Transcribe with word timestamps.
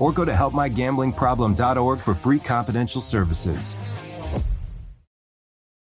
or 0.00 0.12
go 0.12 0.24
to 0.24 0.32
helpmygamblingproblem.org 0.32 2.00
for 2.00 2.14
free 2.14 2.40
confidential 2.40 3.00
services. 3.00 3.76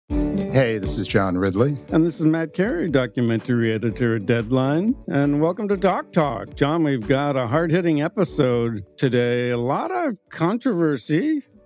Hey, 0.09 0.79
this 0.79 0.97
is 0.97 1.07
John 1.07 1.37
Ridley. 1.37 1.77
And 1.89 2.03
this 2.03 2.19
is 2.19 2.25
Matt 2.25 2.53
Carey, 2.53 2.89
documentary 2.89 3.71
editor 3.71 4.15
at 4.15 4.25
Deadline. 4.25 4.95
And 5.07 5.39
welcome 5.39 5.67
to 5.67 5.77
Doc 5.77 6.11
Talk. 6.11 6.55
John, 6.55 6.83
we've 6.83 7.07
got 7.07 7.35
a 7.35 7.47
hard 7.47 7.71
hitting 7.71 8.01
episode 8.01 8.83
today. 8.97 9.51
A 9.51 9.57
lot 9.57 9.91
of 9.91 10.15
controversy 10.31 11.43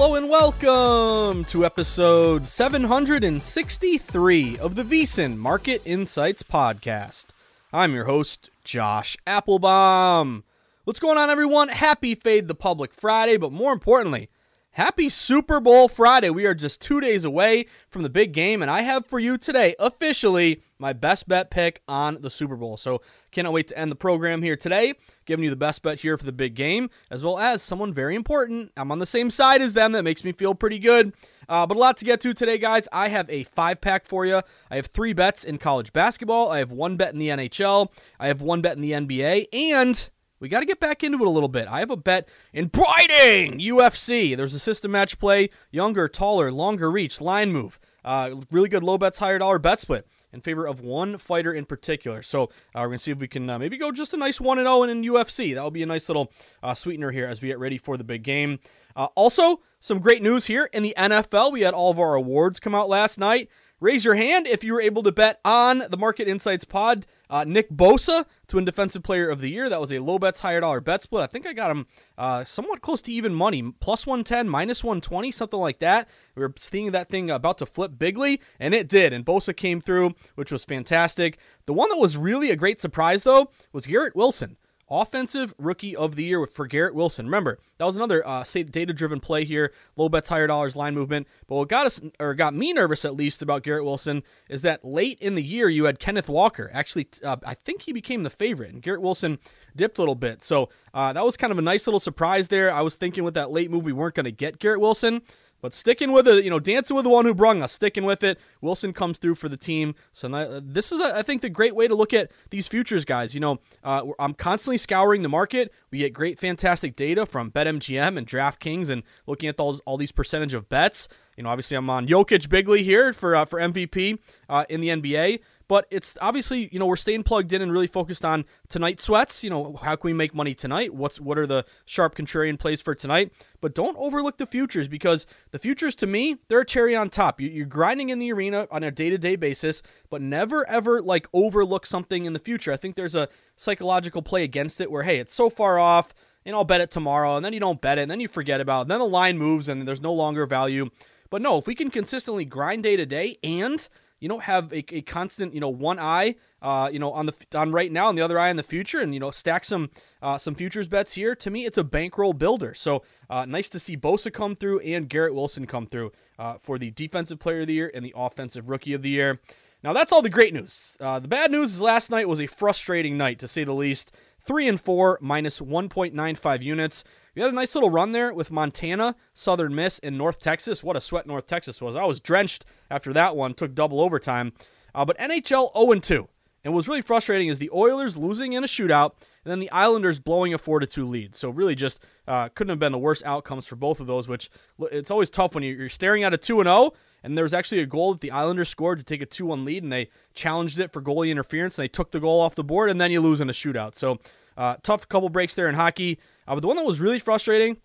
Hello 0.00 0.14
and 0.14 0.30
welcome 0.30 1.44
to 1.44 1.62
episode 1.62 2.46
763 2.46 4.58
of 4.58 4.74
the 4.74 4.82
VSiN 4.82 5.36
Market 5.36 5.82
Insights 5.84 6.42
Podcast. 6.42 7.26
I'm 7.70 7.92
your 7.92 8.06
host, 8.06 8.48
Josh 8.64 9.18
Appelbaum. 9.26 10.44
What's 10.84 11.00
going 11.00 11.18
on, 11.18 11.28
everyone? 11.28 11.68
Happy 11.68 12.14
Fade 12.14 12.48
the 12.48 12.54
Public 12.54 12.94
Friday, 12.94 13.36
but 13.36 13.52
more 13.52 13.74
importantly, 13.74 14.30
Happy 14.70 15.10
Super 15.10 15.60
Bowl 15.60 15.86
Friday. 15.86 16.30
We 16.30 16.46
are 16.46 16.54
just 16.54 16.80
two 16.80 17.02
days 17.02 17.26
away 17.26 17.66
from 17.90 18.02
the 18.02 18.08
big 18.08 18.32
game, 18.32 18.62
and 18.62 18.70
I 18.70 18.80
have 18.80 19.04
for 19.04 19.18
you 19.18 19.36
today, 19.36 19.74
officially, 19.78 20.62
my 20.80 20.92
best 20.92 21.28
bet 21.28 21.50
pick 21.50 21.82
on 21.86 22.18
the 22.20 22.30
Super 22.30 22.56
Bowl. 22.56 22.76
So, 22.76 23.02
cannot 23.30 23.52
wait 23.52 23.68
to 23.68 23.78
end 23.78 23.90
the 23.90 23.96
program 23.96 24.42
here 24.42 24.56
today, 24.56 24.94
giving 25.26 25.44
you 25.44 25.50
the 25.50 25.56
best 25.56 25.82
bet 25.82 26.00
here 26.00 26.16
for 26.16 26.24
the 26.24 26.32
big 26.32 26.54
game, 26.54 26.90
as 27.10 27.22
well 27.22 27.38
as 27.38 27.62
someone 27.62 27.92
very 27.92 28.14
important. 28.14 28.72
I'm 28.76 28.90
on 28.90 28.98
the 28.98 29.06
same 29.06 29.30
side 29.30 29.62
as 29.62 29.74
them. 29.74 29.92
That 29.92 30.02
makes 30.02 30.24
me 30.24 30.32
feel 30.32 30.54
pretty 30.54 30.78
good. 30.78 31.14
Uh, 31.48 31.66
but 31.66 31.76
a 31.76 31.80
lot 31.80 31.96
to 31.98 32.04
get 32.04 32.20
to 32.20 32.32
today, 32.32 32.58
guys. 32.58 32.88
I 32.92 33.08
have 33.08 33.28
a 33.28 33.42
five 33.42 33.80
pack 33.80 34.06
for 34.06 34.24
you. 34.24 34.40
I 34.70 34.76
have 34.76 34.86
three 34.86 35.12
bets 35.12 35.42
in 35.44 35.58
college 35.58 35.92
basketball, 35.92 36.50
I 36.50 36.58
have 36.58 36.70
one 36.70 36.96
bet 36.96 37.12
in 37.12 37.18
the 37.18 37.28
NHL, 37.28 37.88
I 38.18 38.28
have 38.28 38.40
one 38.40 38.62
bet 38.62 38.76
in 38.76 38.82
the 38.82 38.92
NBA, 38.92 39.46
and 39.52 40.10
we 40.38 40.48
got 40.48 40.60
to 40.60 40.66
get 40.66 40.80
back 40.80 41.04
into 41.04 41.18
it 41.18 41.26
a 41.26 41.30
little 41.30 41.48
bit. 41.48 41.68
I 41.68 41.80
have 41.80 41.90
a 41.90 41.96
bet 41.96 42.28
in 42.52 42.68
Briding 42.68 43.58
UFC. 43.58 44.36
There's 44.36 44.54
a 44.54 44.58
system 44.58 44.92
match 44.92 45.18
play, 45.18 45.50
younger, 45.70 46.08
taller, 46.08 46.50
longer 46.50 46.90
reach, 46.90 47.20
line 47.20 47.52
move. 47.52 47.78
Uh, 48.04 48.36
really 48.50 48.68
good 48.68 48.82
low 48.82 48.96
bets, 48.96 49.18
higher 49.18 49.38
dollar 49.38 49.58
bet 49.58 49.80
split 49.80 50.06
in 50.32 50.40
favor 50.40 50.66
of 50.66 50.80
one 50.80 51.18
fighter 51.18 51.52
in 51.52 51.64
particular. 51.64 52.22
So 52.22 52.44
uh, 52.44 52.48
we're 52.76 52.86
going 52.86 52.98
to 52.98 53.04
see 53.04 53.10
if 53.10 53.18
we 53.18 53.28
can 53.28 53.48
uh, 53.48 53.58
maybe 53.58 53.76
go 53.76 53.92
just 53.92 54.14
a 54.14 54.16
nice 54.16 54.40
1 54.40 54.58
0 54.58 54.82
in 54.84 55.02
UFC. 55.02 55.54
That 55.54 55.62
will 55.62 55.70
be 55.70 55.82
a 55.82 55.86
nice 55.86 56.08
little 56.08 56.32
uh, 56.62 56.74
sweetener 56.74 57.10
here 57.10 57.26
as 57.26 57.40
we 57.40 57.48
get 57.48 57.58
ready 57.58 57.78
for 57.78 57.96
the 57.96 58.04
big 58.04 58.22
game. 58.22 58.58
Uh, 58.96 59.08
also, 59.14 59.60
some 59.78 59.98
great 59.98 60.22
news 60.22 60.46
here 60.46 60.68
in 60.72 60.82
the 60.82 60.94
NFL. 60.96 61.52
We 61.52 61.62
had 61.62 61.74
all 61.74 61.90
of 61.90 61.98
our 61.98 62.14
awards 62.14 62.60
come 62.60 62.74
out 62.74 62.88
last 62.88 63.18
night. 63.18 63.48
Raise 63.80 64.04
your 64.04 64.14
hand 64.14 64.46
if 64.46 64.62
you 64.62 64.74
were 64.74 64.80
able 64.82 65.02
to 65.02 65.10
bet 65.10 65.40
on 65.42 65.84
the 65.88 65.96
Market 65.96 66.28
Insights 66.28 66.66
Pod 66.66 67.06
uh, 67.30 67.44
Nick 67.44 67.70
Bosa 67.70 68.26
to 68.48 68.56
win 68.56 68.66
Defensive 68.66 69.02
Player 69.02 69.30
of 69.30 69.40
the 69.40 69.48
Year. 69.48 69.70
That 69.70 69.80
was 69.80 69.90
a 69.90 70.00
low 70.00 70.18
bets, 70.18 70.40
higher 70.40 70.60
dollar 70.60 70.82
bet 70.82 71.00
split. 71.00 71.22
I 71.22 71.26
think 71.26 71.46
I 71.46 71.54
got 71.54 71.70
him 71.70 71.86
uh, 72.18 72.44
somewhat 72.44 72.82
close 72.82 73.00
to 73.02 73.12
even 73.12 73.34
money, 73.34 73.72
plus 73.80 74.06
110, 74.06 74.50
minus 74.50 74.84
120, 74.84 75.32
something 75.32 75.58
like 75.58 75.78
that. 75.78 76.10
We 76.34 76.42
were 76.42 76.52
seeing 76.58 76.90
that 76.90 77.08
thing 77.08 77.30
about 77.30 77.56
to 77.56 77.64
flip 77.64 77.92
bigly, 77.98 78.42
and 78.58 78.74
it 78.74 78.86
did. 78.86 79.14
And 79.14 79.24
Bosa 79.24 79.56
came 79.56 79.80
through, 79.80 80.14
which 80.34 80.52
was 80.52 80.62
fantastic. 80.62 81.38
The 81.64 81.72
one 81.72 81.88
that 81.88 81.96
was 81.96 82.18
really 82.18 82.50
a 82.50 82.56
great 82.56 82.82
surprise, 82.82 83.22
though, 83.22 83.50
was 83.72 83.86
Garrett 83.86 84.14
Wilson. 84.14 84.58
Offensive 84.90 85.54
Rookie 85.56 85.94
of 85.94 86.16
the 86.16 86.24
Year 86.24 86.46
for 86.46 86.66
Garrett 86.66 86.94
Wilson. 86.94 87.26
Remember, 87.26 87.58
that 87.78 87.84
was 87.84 87.96
another 87.96 88.26
uh, 88.26 88.42
data-driven 88.42 89.20
play 89.20 89.44
here. 89.44 89.72
Low 89.96 90.08
bets, 90.08 90.28
higher 90.28 90.46
dollars, 90.46 90.74
line 90.74 90.94
movement. 90.94 91.28
But 91.46 91.56
what 91.56 91.68
got 91.68 91.86
us, 91.86 92.00
or 92.18 92.34
got 92.34 92.54
me 92.54 92.72
nervous 92.72 93.04
at 93.04 93.14
least 93.14 93.40
about 93.40 93.62
Garrett 93.62 93.84
Wilson, 93.84 94.22
is 94.48 94.62
that 94.62 94.84
late 94.84 95.18
in 95.20 95.36
the 95.36 95.44
year 95.44 95.68
you 95.68 95.84
had 95.84 95.98
Kenneth 96.00 96.28
Walker. 96.28 96.70
Actually, 96.72 97.08
uh, 97.22 97.36
I 97.46 97.54
think 97.54 97.82
he 97.82 97.92
became 97.92 98.24
the 98.24 98.30
favorite, 98.30 98.72
and 98.72 98.82
Garrett 98.82 99.02
Wilson 99.02 99.38
dipped 99.76 99.98
a 99.98 100.02
little 100.02 100.16
bit. 100.16 100.42
So 100.42 100.68
uh, 100.92 101.12
that 101.12 101.24
was 101.24 101.36
kind 101.36 101.52
of 101.52 101.58
a 101.58 101.62
nice 101.62 101.86
little 101.86 102.00
surprise 102.00 102.48
there. 102.48 102.72
I 102.72 102.80
was 102.80 102.96
thinking 102.96 103.22
with 103.22 103.34
that 103.34 103.52
late 103.52 103.70
move 103.70 103.84
we 103.84 103.92
weren't 103.92 104.16
going 104.16 104.24
to 104.24 104.32
get 104.32 104.58
Garrett 104.58 104.80
Wilson. 104.80 105.22
But 105.60 105.74
sticking 105.74 106.12
with 106.12 106.26
it, 106.26 106.44
you 106.44 106.50
know, 106.50 106.58
dancing 106.58 106.94
with 106.96 107.04
the 107.04 107.10
one 107.10 107.24
who 107.24 107.34
brung 107.34 107.62
us, 107.62 107.72
sticking 107.72 108.04
with 108.04 108.22
it. 108.22 108.38
Wilson 108.60 108.92
comes 108.92 109.18
through 109.18 109.34
for 109.34 109.48
the 109.48 109.56
team. 109.56 109.94
So 110.12 110.32
uh, 110.32 110.60
this 110.62 110.92
is, 110.92 111.00
I 111.00 111.22
think, 111.22 111.42
the 111.42 111.50
great 111.50 111.74
way 111.74 111.88
to 111.88 111.94
look 111.94 112.14
at 112.14 112.30
these 112.50 112.68
futures 112.68 113.04
guys. 113.04 113.34
You 113.34 113.40
know, 113.40 113.60
uh, 113.84 114.06
I'm 114.18 114.34
constantly 114.34 114.78
scouring 114.78 115.22
the 115.22 115.28
market. 115.28 115.72
We 115.90 115.98
get 115.98 116.12
great, 116.12 116.38
fantastic 116.38 116.96
data 116.96 117.26
from 117.26 117.50
BetMGM 117.50 118.16
and 118.16 118.26
DraftKings, 118.26 118.90
and 118.90 119.02
looking 119.26 119.48
at 119.48 119.56
those, 119.56 119.80
all 119.80 119.96
these 119.96 120.12
percentage 120.12 120.54
of 120.54 120.68
bets. 120.68 121.08
You 121.36 121.44
know, 121.44 121.50
obviously, 121.50 121.76
I'm 121.76 121.88
on 121.88 122.06
Jokic 122.06 122.48
Bigley 122.48 122.82
here 122.82 123.12
for 123.12 123.34
uh, 123.34 123.44
for 123.44 123.58
MVP 123.58 124.18
uh, 124.48 124.64
in 124.68 124.80
the 124.80 124.88
NBA. 124.88 125.40
But 125.70 125.86
it's 125.88 126.16
obviously, 126.20 126.68
you 126.72 126.80
know, 126.80 126.86
we're 126.86 126.96
staying 126.96 127.22
plugged 127.22 127.52
in 127.52 127.62
and 127.62 127.70
really 127.70 127.86
focused 127.86 128.24
on 128.24 128.44
tonight 128.68 129.00
sweats. 129.00 129.44
You 129.44 129.50
know, 129.50 129.78
how 129.80 129.94
can 129.94 130.08
we 130.08 130.12
make 130.12 130.34
money 130.34 130.52
tonight? 130.52 130.92
What's 130.92 131.20
what 131.20 131.38
are 131.38 131.46
the 131.46 131.64
sharp 131.84 132.16
contrarian 132.16 132.58
plays 132.58 132.82
for 132.82 132.92
tonight? 132.92 133.32
But 133.60 133.72
don't 133.72 133.96
overlook 133.96 134.38
the 134.38 134.46
futures 134.46 134.88
because 134.88 135.28
the 135.52 135.60
futures, 135.60 135.94
to 135.94 136.08
me, 136.08 136.38
they're 136.48 136.62
a 136.62 136.66
cherry 136.66 136.96
on 136.96 137.08
top. 137.08 137.40
You're 137.40 137.66
grinding 137.66 138.10
in 138.10 138.18
the 138.18 138.32
arena 138.32 138.66
on 138.68 138.82
a 138.82 138.90
day 138.90 139.10
to 139.10 139.16
day 139.16 139.36
basis, 139.36 139.80
but 140.10 140.20
never 140.20 140.68
ever 140.68 141.00
like 141.00 141.28
overlook 141.32 141.86
something 141.86 142.24
in 142.24 142.32
the 142.32 142.40
future. 142.40 142.72
I 142.72 142.76
think 142.76 142.96
there's 142.96 143.14
a 143.14 143.28
psychological 143.54 144.22
play 144.22 144.42
against 144.42 144.80
it 144.80 144.90
where, 144.90 145.04
hey, 145.04 145.20
it's 145.20 145.32
so 145.32 145.48
far 145.48 145.78
off 145.78 146.12
and 146.44 146.56
I'll 146.56 146.64
bet 146.64 146.80
it 146.80 146.90
tomorrow, 146.90 147.36
and 147.36 147.44
then 147.44 147.52
you 147.52 147.60
don't 147.60 147.80
bet 147.80 147.96
it, 147.96 148.02
and 148.02 148.10
then 148.10 148.18
you 148.18 148.26
forget 148.26 148.60
about 148.60 148.80
it, 148.80 148.82
and 148.82 148.90
then 148.90 148.98
the 148.98 149.04
line 149.04 149.38
moves 149.38 149.68
and 149.68 149.86
there's 149.86 150.00
no 150.00 150.12
longer 150.12 150.46
value. 150.46 150.90
But 151.30 151.42
no, 151.42 151.58
if 151.58 151.68
we 151.68 151.76
can 151.76 151.92
consistently 151.92 152.44
grind 152.44 152.82
day 152.82 152.96
to 152.96 153.06
day 153.06 153.38
and 153.44 153.88
you 154.20 154.28
know, 154.28 154.38
have 154.38 154.72
a, 154.72 154.84
a 154.94 155.02
constant, 155.02 155.54
you 155.54 155.60
know, 155.60 155.68
one 155.68 155.98
eye, 155.98 156.36
uh, 156.62 156.90
you 156.92 156.98
know, 156.98 157.10
on 157.12 157.26
the 157.26 157.34
on 157.54 157.72
right 157.72 157.90
now 157.90 158.08
and 158.08 158.16
the 158.16 158.22
other 158.22 158.38
eye 158.38 158.50
in 158.50 158.56
the 158.56 158.62
future, 158.62 159.00
and 159.00 159.14
you 159.14 159.20
know, 159.20 159.30
stack 159.30 159.64
some 159.64 159.90
uh, 160.22 160.38
some 160.38 160.54
futures 160.54 160.88
bets 160.88 161.14
here. 161.14 161.34
To 161.34 161.50
me, 161.50 161.64
it's 161.64 161.78
a 161.78 161.84
bankroll 161.84 162.34
builder. 162.34 162.74
So 162.74 163.02
uh, 163.28 163.46
nice 163.46 163.68
to 163.70 163.80
see 163.80 163.96
Bosa 163.96 164.32
come 164.32 164.54
through 164.54 164.80
and 164.80 165.08
Garrett 165.08 165.34
Wilson 165.34 165.66
come 165.66 165.86
through 165.86 166.12
uh, 166.38 166.58
for 166.58 166.78
the 166.78 166.90
defensive 166.90 167.38
player 167.38 167.60
of 167.60 167.66
the 167.66 167.74
year 167.74 167.90
and 167.94 168.04
the 168.04 168.14
offensive 168.16 168.68
rookie 168.68 168.92
of 168.92 169.02
the 169.02 169.10
year. 169.10 169.40
Now 169.82 169.94
that's 169.94 170.12
all 170.12 170.22
the 170.22 170.28
great 170.28 170.52
news. 170.52 170.96
Uh, 171.00 171.18
the 171.18 171.28
bad 171.28 171.50
news 171.50 171.72
is 171.72 171.80
last 171.80 172.10
night 172.10 172.28
was 172.28 172.40
a 172.40 172.46
frustrating 172.46 173.16
night 173.16 173.38
to 173.38 173.48
say 173.48 173.64
the 173.64 173.72
least. 173.72 174.12
Three 174.50 174.66
and 174.66 174.80
four 174.80 175.16
minus 175.20 175.60
1.95 175.60 176.60
units. 176.60 177.04
We 177.36 177.42
had 177.42 177.52
a 177.52 177.54
nice 177.54 177.76
little 177.76 177.88
run 177.88 178.10
there 178.10 178.34
with 178.34 178.50
Montana, 178.50 179.14
Southern 179.32 179.76
Miss, 179.76 180.00
and 180.00 180.18
North 180.18 180.40
Texas. 180.40 180.82
What 180.82 180.96
a 180.96 181.00
sweat 181.00 181.24
North 181.24 181.46
Texas 181.46 181.80
was. 181.80 181.94
I 181.94 182.04
was 182.04 182.18
drenched 182.18 182.64
after 182.90 183.12
that 183.12 183.36
one, 183.36 183.54
took 183.54 183.76
double 183.76 184.00
overtime. 184.00 184.52
Uh, 184.92 185.04
but 185.04 185.16
NHL 185.18 185.72
0 185.72 186.00
2. 186.00 186.28
And 186.64 186.74
what's 186.74 186.88
really 186.88 187.00
frustrating 187.00 187.46
is 187.46 187.58
the 187.58 187.70
Oilers 187.72 188.16
losing 188.16 188.52
in 188.52 188.64
a 188.64 188.66
shootout, 188.66 189.12
and 189.44 189.52
then 189.52 189.60
the 189.60 189.70
Islanders 189.70 190.18
blowing 190.18 190.52
a 190.52 190.58
4 190.58 190.80
2 190.80 191.06
lead. 191.06 191.36
So, 191.36 191.48
really, 191.48 191.76
just 191.76 192.02
uh, 192.26 192.48
couldn't 192.48 192.70
have 192.70 192.80
been 192.80 192.90
the 192.90 192.98
worst 192.98 193.22
outcomes 193.24 193.68
for 193.68 193.76
both 193.76 194.00
of 194.00 194.08
those, 194.08 194.26
which 194.26 194.50
it's 194.90 195.12
always 195.12 195.30
tough 195.30 195.54
when 195.54 195.62
you're 195.62 195.88
staring 195.88 196.24
at 196.24 196.34
a 196.34 196.36
2 196.36 196.62
0 196.62 196.92
And 197.22 197.38
there 197.38 197.44
was 197.44 197.54
actually 197.54 197.82
a 197.82 197.86
goal 197.86 198.14
that 198.14 198.20
the 198.20 198.32
Islanders 198.32 198.68
scored 198.68 198.98
to 198.98 199.04
take 199.04 199.22
a 199.22 199.26
2 199.26 199.46
1 199.46 199.64
lead, 199.64 199.84
and 199.84 199.92
they 199.92 200.10
challenged 200.34 200.80
it 200.80 200.92
for 200.92 201.00
goalie 201.00 201.30
interference, 201.30 201.78
and 201.78 201.84
they 201.84 201.88
took 201.88 202.10
the 202.10 202.18
goal 202.18 202.40
off 202.40 202.56
the 202.56 202.64
board, 202.64 202.90
and 202.90 203.00
then 203.00 203.12
you 203.12 203.20
lose 203.20 203.40
in 203.40 203.48
a 203.48 203.54
shootout. 203.54 203.94
So, 203.94 204.18
uh, 204.60 204.76
tough 204.82 205.08
couple 205.08 205.30
breaks 205.30 205.54
there 205.54 205.70
in 205.70 205.74
hockey. 205.74 206.18
Uh, 206.46 206.54
but 206.54 206.60
the 206.60 206.66
one 206.66 206.76
that 206.76 206.84
was 206.84 207.00
really 207.00 207.18
frustrating, 207.18 207.78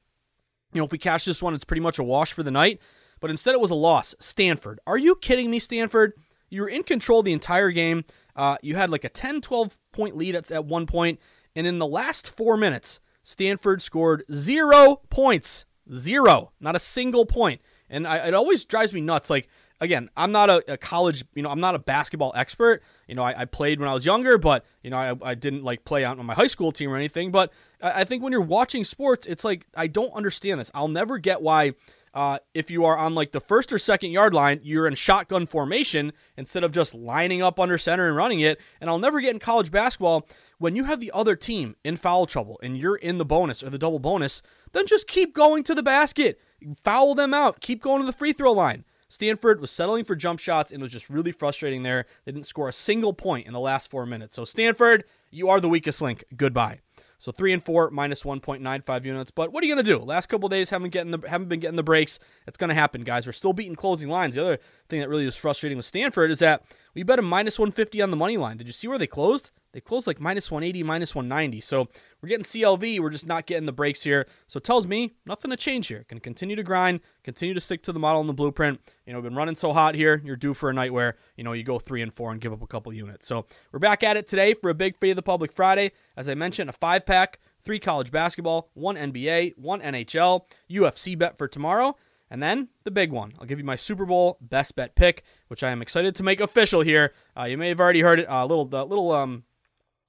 you 0.74 0.82
know, 0.82 0.84
if 0.84 0.92
we 0.92 0.98
cash 0.98 1.24
this 1.24 1.42
one, 1.42 1.54
it's 1.54 1.64
pretty 1.64 1.82
much 1.82 2.00
a 2.00 2.04
wash 2.04 2.34
for 2.34 2.44
the 2.44 2.52
night. 2.52 2.82
But 3.22 3.30
instead, 3.30 3.54
it 3.54 3.62
was 3.62 3.72
a 3.72 3.76
loss. 3.76 4.14
Stanford. 4.20 4.82
Are 4.86 4.98
you 4.98 5.16
kidding 5.16 5.50
me, 5.50 5.60
Stanford? 5.60 6.14
You 6.50 6.64
were 6.64 6.68
in 6.68 6.84
control 6.84 7.24
the 7.24 7.32
entire 7.32 7.72
game. 7.72 8.04
Uh, 8.36 8.58
you 8.62 8.76
had 8.76 8.90
like 8.90 9.06
a 9.06 9.10
10 9.10 9.40
12 9.40 9.80
point 9.94 10.18
lead 10.18 10.36
at, 10.36 10.52
at 10.52 10.66
one 10.66 10.86
point, 10.86 11.22
and 11.56 11.66
in 11.66 11.80
the 11.80 11.88
last 11.88 12.30
four 12.30 12.58
minutes, 12.58 13.00
Stanford 13.24 13.82
scored 13.82 14.26
zero 14.34 14.98
points. 15.10 15.66
Zero. 15.94 16.52
Not 16.60 16.76
a 16.76 16.80
single 16.82 17.26
point. 17.26 17.62
And 17.90 18.06
I, 18.06 18.28
it 18.28 18.34
always 18.34 18.66
drives 18.66 18.92
me 18.92 19.00
nuts. 19.00 19.30
Like, 19.30 19.48
again, 19.82 20.10
I'm 20.16 20.32
not 20.32 20.50
a, 20.50 20.74
a, 20.74 20.78
college, 20.78 21.26
you 21.34 21.44
know, 21.44 21.50
I'm 21.50 21.60
not 21.60 21.76
a 21.76 21.80
basketball 21.80 22.32
expert. 22.36 22.82
You 23.08 23.16
know, 23.16 23.24
I, 23.24 23.42
I 23.42 23.46
played 23.46 23.80
when 23.80 23.90
I 23.90 23.94
was 23.94 24.06
younger, 24.06 24.38
but, 24.38 24.66
you 24.84 24.90
know, 24.90 24.98
I, 24.98 25.14
I, 25.22 25.36
didn't 25.36 25.64
like 25.64 25.86
play 25.86 26.06
on 26.06 26.24
my 26.26 26.34
high 26.34 26.48
school 26.48 26.72
team 26.72 26.92
or 26.92 26.96
anything. 26.96 27.32
But 27.32 27.52
I, 27.82 28.02
I 28.02 28.04
think 28.04 28.24
when 28.24 28.32
you're 28.32 28.42
watching 28.42 28.84
sports, 28.84 29.26
it's 29.26 29.44
like, 29.44 29.66
I 29.76 29.88
don't 29.88 30.14
understand 30.14 30.60
this. 30.60 30.72
I'll 30.74 30.88
never 30.88 31.18
get 31.18 31.42
why 31.42 31.74
uh, 32.16 32.40
if 32.54 32.72
you 32.72 32.86
are 32.86 32.98
on 32.98 33.14
like 33.14 33.34
the 33.34 33.42
first 33.42 33.74
or 33.74 33.78
second 33.78 34.12
yard 34.12 34.34
line, 34.34 34.62
you're 34.64 34.88
in 34.88 34.96
shotgun 34.96 35.46
formation 35.46 36.14
instead 36.38 36.64
of 36.64 36.72
just 36.72 36.96
lining 36.96 37.42
up 37.42 37.60
under 37.60 37.78
center 37.78 38.08
and 38.08 38.16
running 38.16 38.40
it. 38.40 38.60
And 38.80 38.90
I'll 38.90 38.98
never 39.00 39.20
get 39.20 39.34
in 39.34 39.40
college 39.40 39.70
basketball 39.70 40.26
when 40.58 40.78
you 40.78 40.86
have 40.86 41.02
the 41.02 41.12
other 41.14 41.36
team 41.36 41.76
in 41.84 41.98
foul 41.98 42.26
trouble 42.26 42.58
and 42.64 42.78
you're 42.78 42.96
in 42.96 43.18
the 43.18 43.26
bonus 43.26 43.62
or 43.62 43.70
the 43.70 43.78
double 43.78 44.00
bonus, 44.00 44.42
then 44.72 44.88
just 44.88 45.08
keep 45.08 45.36
going 45.36 45.64
to 45.64 45.76
the 45.76 45.84
basket, 45.84 46.40
foul 46.84 47.16
them 47.16 47.34
out, 47.34 47.60
keep 47.60 47.82
going 47.82 48.00
to 48.00 48.06
the 48.06 48.14
free 48.14 48.32
throw 48.32 48.54
line. 48.54 48.86
Stanford 49.16 49.62
was 49.62 49.72
settling 49.72 50.04
for 50.04 50.14
jump 50.14 50.42
shots 50.42 50.74
and 50.74 50.84
was 50.84 50.92
just 50.92 51.10
really 51.10 51.32
frustrating 51.32 51.84
there. 51.84 52.06
They 52.26 52.34
didn't 52.34 52.48
score 52.48 52.68
a 52.68 52.74
single 52.74 53.14
point 53.14 53.48
in 53.48 53.54
the 53.54 53.62
last 53.62 53.90
four 53.90 54.06
minutes. 54.06 54.36
So, 54.36 54.44
Stanford, 54.44 55.06
you 55.32 55.48
are 55.48 55.62
the 55.62 55.70
weakest 55.70 56.02
link. 56.02 56.26
Goodbye. 56.36 56.82
So 57.18 57.32
three 57.32 57.54
and 57.54 57.64
four 57.64 57.90
minus 57.92 58.24
1.95 58.24 59.06
units. 59.06 59.32
But 59.32 59.54
what 59.54 59.64
are 59.64 59.68
you 59.68 59.74
to 59.86 59.90
do? 59.90 60.00
Last 60.00 60.26
couple 60.26 60.50
days 60.50 60.70
haven't 60.70 60.90
getting 60.90 61.12
the 61.12 61.30
haven't 61.30 61.48
been 61.48 61.62
getting 61.62 61.78
the 61.78 61.82
breaks. 61.82 62.20
It's 62.46 62.58
to 62.68 62.76
happen, 62.76 63.06
guys. 63.06 63.26
We're 63.26 63.32
still 63.32 63.54
beating 63.54 63.78
closing 63.78 64.10
lines. 64.10 64.36
The 64.36 64.42
other 64.42 64.60
thing 64.90 65.00
that 65.00 65.08
really 65.08 65.26
was 65.26 65.38
frustrating 65.38 65.78
with 65.78 65.86
Stanford 65.86 66.30
is 66.30 66.40
that 66.40 66.64
we 66.94 67.04
bet 67.04 67.18
a 67.18 67.22
minus 67.22 67.58
150 67.58 68.02
on 68.02 68.12
the 68.12 68.18
money 68.18 68.36
line. 68.36 68.58
Did 68.58 68.68
you 68.68 68.74
see 68.74 68.90
where 68.90 68.98
they 68.98 69.08
closed? 69.08 69.52
They 69.76 69.82
closed 69.82 70.08
like 70.08 70.22
minus 70.22 70.50
180, 70.50 70.84
minus 70.84 71.14
190. 71.14 71.60
So 71.60 71.90
we're 72.22 72.30
getting 72.30 72.46
CLV. 72.46 73.02
We're 73.02 73.10
just 73.10 73.28
not 73.28 73.46
getting 73.46 73.66
the 73.66 73.74
breaks 73.74 74.04
here. 74.04 74.26
So 74.48 74.60
it 74.60 74.64
tells 74.64 74.88
me 74.88 75.16
nothing 75.26 75.52
to 75.52 75.58
change 75.58 75.90
here. 75.90 76.06
Can 76.08 76.22
continue 76.22 76.56
to 76.56 76.64
grind, 76.64 77.02
continue 77.26 77.54
to 77.54 77.60
stick 77.60 77.84
to 77.84 77.92
the 77.92 78.00
model 78.00 78.22
and 78.22 78.30
the 78.30 78.34
blueprint. 78.34 78.80
You 79.06 79.12
know, 79.12 79.22
been 79.22 79.36
running 79.36 79.56
so 79.56 79.74
hot 79.74 79.94
here. 79.94 80.22
You're 80.24 80.38
due 80.38 80.54
for 80.54 80.70
a 80.70 80.74
night 80.74 80.94
where, 80.94 81.18
you 81.36 81.44
know, 81.44 81.52
you 81.52 81.66
go 81.66 81.78
three 81.78 82.02
and 82.02 82.14
four 82.14 82.32
and 82.32 82.40
give 82.40 82.54
up 82.54 82.62
a 82.62 82.68
couple 82.68 82.94
units. 82.94 83.28
So 83.28 83.48
we're 83.74 83.80
back 83.80 84.02
at 84.02 84.16
it 84.16 84.30
today 84.30 84.54
for 84.54 84.70
a 84.70 84.74
big 84.74 84.96
Fade 84.98 85.18
the 85.18 85.22
Public 85.22 85.52
Friday. 85.52 85.92
As 86.16 86.30
I 86.30 86.36
mentioned, 86.36 86.70
a 86.70 86.74
five 86.74 87.06
pack, 87.06 87.42
three 87.66 87.80
college 87.80 88.12
basketball, 88.12 88.70
one 88.76 88.96
NBA, 88.96 89.58
one 89.58 89.82
NHL, 89.82 90.46
UFC 90.72 91.18
bet 91.18 91.38
for 91.38 91.50
tomorrow. 91.50 91.98
And 92.32 92.42
then 92.42 92.70
the 92.86 92.92
big 92.92 93.12
one. 93.12 93.34
I'll 93.42 93.46
give 93.46 93.60
you 93.60 93.66
my 93.66 93.76
Super 93.76 94.06
Bowl 94.06 94.38
best 94.40 94.78
bet 94.78 94.96
pick, 94.96 95.26
which 95.50 95.66
I 95.66 95.72
am 95.72 95.82
excited 95.82 96.16
to 96.16 96.24
make 96.24 96.40
official 96.40 96.80
here. 96.80 97.12
Uh, 97.38 97.44
you 97.44 97.58
may 97.58 97.68
have 97.68 97.82
already 97.82 98.02
heard 98.02 98.20
it. 98.20 98.28
A 98.28 98.36
uh, 98.36 98.46
little, 98.46 98.64
little, 98.66 99.12
um, 99.12 99.44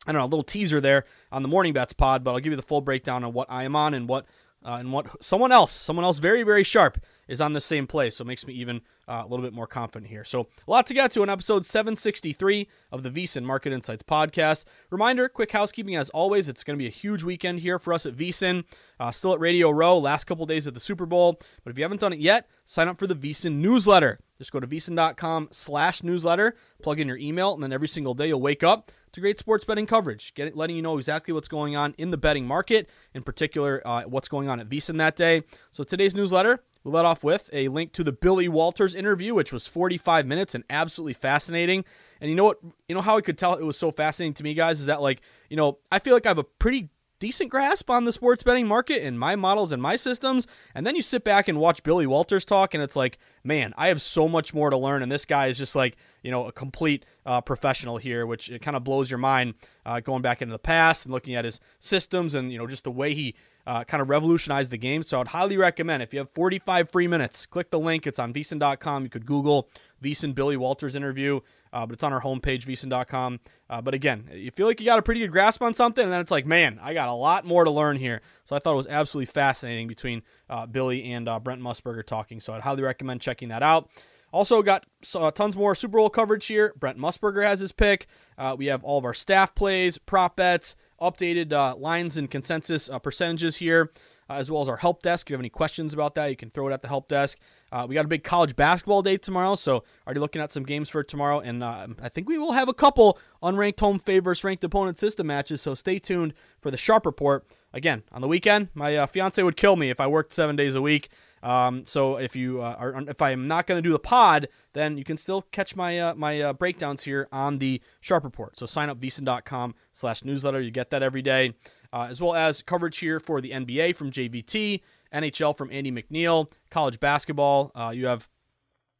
I 0.06 0.12
don't 0.12 0.20
know, 0.20 0.26
a 0.26 0.26
little 0.26 0.44
teaser 0.44 0.80
there 0.80 1.04
on 1.32 1.42
the 1.42 1.48
Morning 1.48 1.72
Bets 1.72 1.92
pod, 1.92 2.22
but 2.22 2.32
I'll 2.32 2.40
give 2.40 2.52
you 2.52 2.56
the 2.56 2.62
full 2.62 2.80
breakdown 2.80 3.24
on 3.24 3.32
what 3.32 3.50
I 3.50 3.64
am 3.64 3.74
on 3.74 3.94
and 3.94 4.08
what, 4.08 4.26
uh, 4.64 4.76
and 4.78 4.92
what 4.92 5.22
someone 5.22 5.52
else, 5.52 5.72
someone 5.72 6.04
else 6.04 6.18
very, 6.18 6.42
very 6.42 6.62
sharp 6.62 6.98
is 7.28 7.40
on 7.40 7.52
the 7.52 7.60
same 7.60 7.86
play. 7.86 8.10
So 8.10 8.22
it 8.22 8.26
makes 8.26 8.46
me 8.46 8.54
even 8.54 8.82
uh, 9.08 9.22
a 9.24 9.28
little 9.28 9.44
bit 9.44 9.52
more 9.52 9.66
confident 9.66 10.10
here. 10.10 10.24
So 10.24 10.48
a 10.66 10.70
lot 10.70 10.86
to 10.86 10.94
get 10.94 11.12
to 11.12 11.22
in 11.22 11.28
episode 11.28 11.64
763 11.64 12.68
of 12.92 13.02
the 13.02 13.10
VSiN 13.10 13.44
Market 13.44 13.72
Insights 13.72 14.02
podcast. 14.02 14.64
Reminder, 14.90 15.28
quick 15.28 15.52
housekeeping 15.52 15.96
as 15.96 16.10
always. 16.10 16.48
It's 16.48 16.64
going 16.64 16.76
to 16.76 16.82
be 16.82 16.86
a 16.86 16.90
huge 16.90 17.22
weekend 17.22 17.60
here 17.60 17.78
for 17.78 17.92
us 17.92 18.06
at 18.06 18.16
VSiN. 18.16 18.64
Uh, 18.98 19.10
still 19.10 19.32
at 19.32 19.40
Radio 19.40 19.70
Row, 19.70 19.98
last 19.98 20.24
couple 20.24 20.46
days 20.46 20.66
of 20.66 20.74
the 20.74 20.80
Super 20.80 21.06
Bowl. 21.06 21.40
But 21.64 21.70
if 21.70 21.78
you 21.78 21.84
haven't 21.84 22.00
done 22.00 22.12
it 22.12 22.20
yet, 22.20 22.48
sign 22.64 22.88
up 22.88 22.98
for 22.98 23.06
the 23.06 23.16
VSiN 23.16 23.56
newsletter. 23.56 24.20
Just 24.38 24.52
go 24.52 24.60
to 24.60 24.66
vsin.com 24.66 25.48
slash 25.50 26.02
newsletter, 26.02 26.56
plug 26.82 27.00
in 27.00 27.08
your 27.08 27.16
email, 27.16 27.54
and 27.54 27.62
then 27.62 27.72
every 27.72 27.88
single 27.88 28.14
day 28.14 28.28
you'll 28.28 28.40
wake 28.40 28.62
up 28.62 28.92
great 29.20 29.38
sports 29.38 29.64
betting 29.64 29.86
coverage, 29.86 30.34
getting 30.34 30.54
letting 30.54 30.76
you 30.76 30.82
know 30.82 30.98
exactly 30.98 31.32
what's 31.32 31.48
going 31.48 31.76
on 31.76 31.94
in 31.98 32.10
the 32.10 32.16
betting 32.16 32.46
market, 32.46 32.88
in 33.14 33.22
particular, 33.22 33.82
uh, 33.84 34.02
what's 34.02 34.28
going 34.28 34.48
on 34.48 34.60
at 34.60 34.68
VSiN 34.68 34.98
that 34.98 35.16
day. 35.16 35.42
So 35.70 35.84
today's 35.84 36.14
newsletter, 36.14 36.62
we 36.84 36.92
let 36.92 37.04
off 37.04 37.24
with 37.24 37.50
a 37.52 37.68
link 37.68 37.92
to 37.94 38.04
the 38.04 38.12
Billy 38.12 38.48
Walters 38.48 38.94
interview, 38.94 39.34
which 39.34 39.52
was 39.52 39.66
45 39.66 40.26
minutes 40.26 40.54
and 40.54 40.64
absolutely 40.70 41.14
fascinating. 41.14 41.84
And 42.20 42.30
you 42.30 42.36
know 42.36 42.44
what? 42.44 42.58
You 42.88 42.94
know 42.94 43.02
how 43.02 43.16
I 43.16 43.20
could 43.20 43.38
tell 43.38 43.54
it 43.54 43.64
was 43.64 43.76
so 43.76 43.90
fascinating 43.90 44.34
to 44.34 44.44
me, 44.44 44.54
guys, 44.54 44.80
is 44.80 44.86
that 44.86 45.02
like, 45.02 45.20
you 45.50 45.56
know, 45.56 45.78
I 45.90 45.98
feel 45.98 46.14
like 46.14 46.26
I 46.26 46.30
have 46.30 46.38
a 46.38 46.44
pretty 46.44 46.90
decent 47.18 47.50
grasp 47.50 47.90
on 47.90 48.04
the 48.04 48.12
sports 48.12 48.42
betting 48.42 48.66
market 48.66 49.02
and 49.02 49.18
my 49.18 49.36
models 49.36 49.72
and 49.72 49.80
my 49.80 49.96
systems. 49.96 50.46
And 50.74 50.86
then 50.86 50.96
you 50.96 51.02
sit 51.02 51.24
back 51.24 51.48
and 51.48 51.58
watch 51.58 51.82
Billy 51.82 52.06
Walters 52.06 52.44
talk, 52.44 52.74
and 52.74 52.82
it's 52.82 52.96
like, 52.96 53.18
man, 53.42 53.72
I 53.76 53.88
have 53.88 54.02
so 54.02 54.28
much 54.28 54.52
more 54.52 54.70
to 54.70 54.76
learn. 54.76 55.02
And 55.02 55.10
this 55.10 55.24
guy 55.24 55.46
is 55.46 55.58
just 55.58 55.74
like, 55.74 55.96
you 56.22 56.30
know, 56.30 56.46
a 56.46 56.52
complete 56.52 57.04
uh, 57.24 57.40
professional 57.40 57.96
here, 57.96 58.26
which 58.26 58.50
it 58.50 58.62
kind 58.62 58.76
of 58.76 58.84
blows 58.84 59.10
your 59.10 59.18
mind 59.18 59.54
uh, 59.84 60.00
going 60.00 60.22
back 60.22 60.42
into 60.42 60.52
the 60.52 60.58
past 60.58 61.04
and 61.04 61.12
looking 61.12 61.34
at 61.34 61.44
his 61.44 61.60
systems 61.80 62.34
and, 62.34 62.52
you 62.52 62.58
know, 62.58 62.66
just 62.66 62.84
the 62.84 62.90
way 62.90 63.14
he 63.14 63.34
uh, 63.66 63.84
kind 63.84 64.00
of 64.00 64.08
revolutionized 64.08 64.70
the 64.70 64.78
game. 64.78 65.02
So 65.02 65.20
I'd 65.20 65.28
highly 65.28 65.56
recommend 65.56 66.02
if 66.02 66.12
you 66.12 66.20
have 66.20 66.30
45 66.30 66.90
free 66.90 67.08
minutes, 67.08 67.46
click 67.46 67.70
the 67.70 67.80
link. 67.80 68.06
It's 68.06 68.18
on 68.18 68.32
vsin.com. 68.32 69.04
You 69.04 69.10
could 69.10 69.26
Google 69.26 69.68
VSiN 70.02 70.34
Billy 70.34 70.56
Walters 70.56 70.94
interview, 70.94 71.40
but 71.72 71.92
it's 71.92 72.02
on 72.04 72.12
our 72.12 72.22
homepage, 72.22 72.64
vsin.com. 72.64 73.40
Uh, 73.68 73.80
but 73.80 73.94
again, 73.94 74.28
you 74.32 74.50
feel 74.50 74.66
like 74.66 74.80
you 74.80 74.86
got 74.86 74.98
a 74.98 75.02
pretty 75.02 75.20
good 75.20 75.32
grasp 75.32 75.62
on 75.62 75.74
something, 75.74 76.04
and 76.04 76.12
then 76.12 76.20
it's 76.20 76.30
like, 76.30 76.46
man, 76.46 76.78
I 76.82 76.94
got 76.94 77.08
a 77.08 77.14
lot 77.14 77.44
more 77.44 77.64
to 77.64 77.70
learn 77.70 77.96
here. 77.96 78.22
So 78.44 78.54
I 78.54 78.58
thought 78.58 78.74
it 78.74 78.76
was 78.76 78.86
absolutely 78.86 79.26
fascinating 79.26 79.88
between 79.88 80.22
uh, 80.48 80.66
Billy 80.66 81.12
and 81.12 81.28
uh, 81.28 81.40
Brent 81.40 81.60
Musburger 81.60 82.04
talking. 82.04 82.40
So 82.40 82.52
I'd 82.52 82.62
highly 82.62 82.82
recommend 82.82 83.20
checking 83.20 83.48
that 83.48 83.62
out. 83.62 83.90
Also, 84.32 84.60
got 84.62 84.84
uh, 85.14 85.30
tons 85.30 85.56
more 85.56 85.74
Super 85.74 85.98
Bowl 85.98 86.10
coverage 86.10 86.46
here. 86.46 86.74
Brent 86.78 86.98
Musburger 86.98 87.44
has 87.44 87.60
his 87.60 87.72
pick. 87.72 88.06
Uh, 88.36 88.54
we 88.58 88.66
have 88.66 88.84
all 88.84 88.98
of 88.98 89.04
our 89.04 89.14
staff 89.14 89.54
plays, 89.54 89.98
prop 89.98 90.36
bets, 90.36 90.74
updated 91.00 91.52
uh, 91.52 91.76
lines 91.76 92.16
and 92.16 92.30
consensus 92.30 92.90
uh, 92.90 92.98
percentages 92.98 93.56
here, 93.56 93.90
uh, 94.28 94.34
as 94.34 94.50
well 94.50 94.62
as 94.62 94.68
our 94.68 94.76
help 94.76 95.02
desk. 95.02 95.26
If 95.26 95.30
you 95.30 95.34
have 95.34 95.40
any 95.40 95.48
questions 95.48 95.94
about 95.94 96.14
that, 96.14 96.26
you 96.26 96.36
can 96.36 96.50
throw 96.50 96.68
it 96.68 96.72
at 96.72 96.82
the 96.82 96.88
help 96.88 97.08
desk. 97.08 97.38
Uh, 97.72 97.86
we 97.88 97.94
got 97.94 98.04
a 98.04 98.08
big 98.08 98.24
college 98.24 98.56
basketball 98.56 99.02
day 99.02 99.16
tomorrow, 99.16 99.56
so 99.56 99.84
already 100.06 100.20
looking 100.20 100.40
at 100.40 100.52
some 100.52 100.62
games 100.62 100.88
for 100.88 101.02
tomorrow, 101.02 101.40
and 101.40 101.64
I 101.64 102.08
think 102.08 102.28
we 102.28 102.38
will 102.38 102.52
have 102.52 102.68
a 102.68 102.74
couple 102.74 103.18
unranked 103.42 103.80
home 103.80 103.98
favorites, 103.98 104.44
ranked 104.44 104.62
opponent 104.64 104.98
system 104.98 105.26
matches. 105.26 105.62
So 105.62 105.74
stay 105.74 105.98
tuned 105.98 106.32
for 106.60 106.70
the 106.70 106.76
sharp 106.76 107.04
report. 107.04 107.46
Again, 107.72 108.04
on 108.12 108.20
the 108.20 108.28
weekend, 108.28 108.68
my 108.74 109.04
fiance 109.06 109.42
would 109.42 109.56
kill 109.56 109.76
me 109.76 109.90
if 109.90 110.00
I 110.00 110.06
worked 110.06 110.32
seven 110.32 110.56
days 110.56 110.74
a 110.74 110.82
week. 110.82 111.10
Um, 111.42 111.84
so 111.84 112.16
if 112.16 112.34
you 112.34 112.60
uh, 112.60 112.74
are, 112.78 113.04
if 113.08 113.20
I'm 113.22 113.46
not 113.46 113.66
going 113.66 113.80
to 113.80 113.86
do 113.86 113.92
the 113.92 114.00
pod, 114.00 114.48
then 114.72 114.98
you 114.98 115.04
can 115.04 115.16
still 115.16 115.42
catch 115.42 115.76
my 115.76 115.98
uh, 115.98 116.14
my 116.14 116.40
uh, 116.40 116.52
breakdowns 116.52 117.04
here 117.04 117.28
on 117.30 117.58
the 117.58 117.80
Sharp 118.00 118.24
Report. 118.24 118.58
So 118.58 118.66
sign 118.66 118.88
up 118.90 118.98
vsin.com 118.98 119.74
slash 119.92 120.24
newsletter. 120.24 120.60
You 120.60 120.72
get 120.72 120.90
that 120.90 121.02
every 121.02 121.22
day, 121.22 121.52
uh, 121.92 122.08
as 122.10 122.20
well 122.20 122.34
as 122.34 122.62
coverage 122.62 122.98
here 122.98 123.20
for 123.20 123.40
the 123.40 123.50
NBA 123.50 123.96
from 123.96 124.10
JVT, 124.10 124.80
NHL 125.14 125.56
from 125.56 125.70
Andy 125.70 125.92
McNeil, 125.92 126.50
college 126.70 127.00
basketball. 127.00 127.72
Uh, 127.74 127.92
you 127.94 128.06
have 128.06 128.28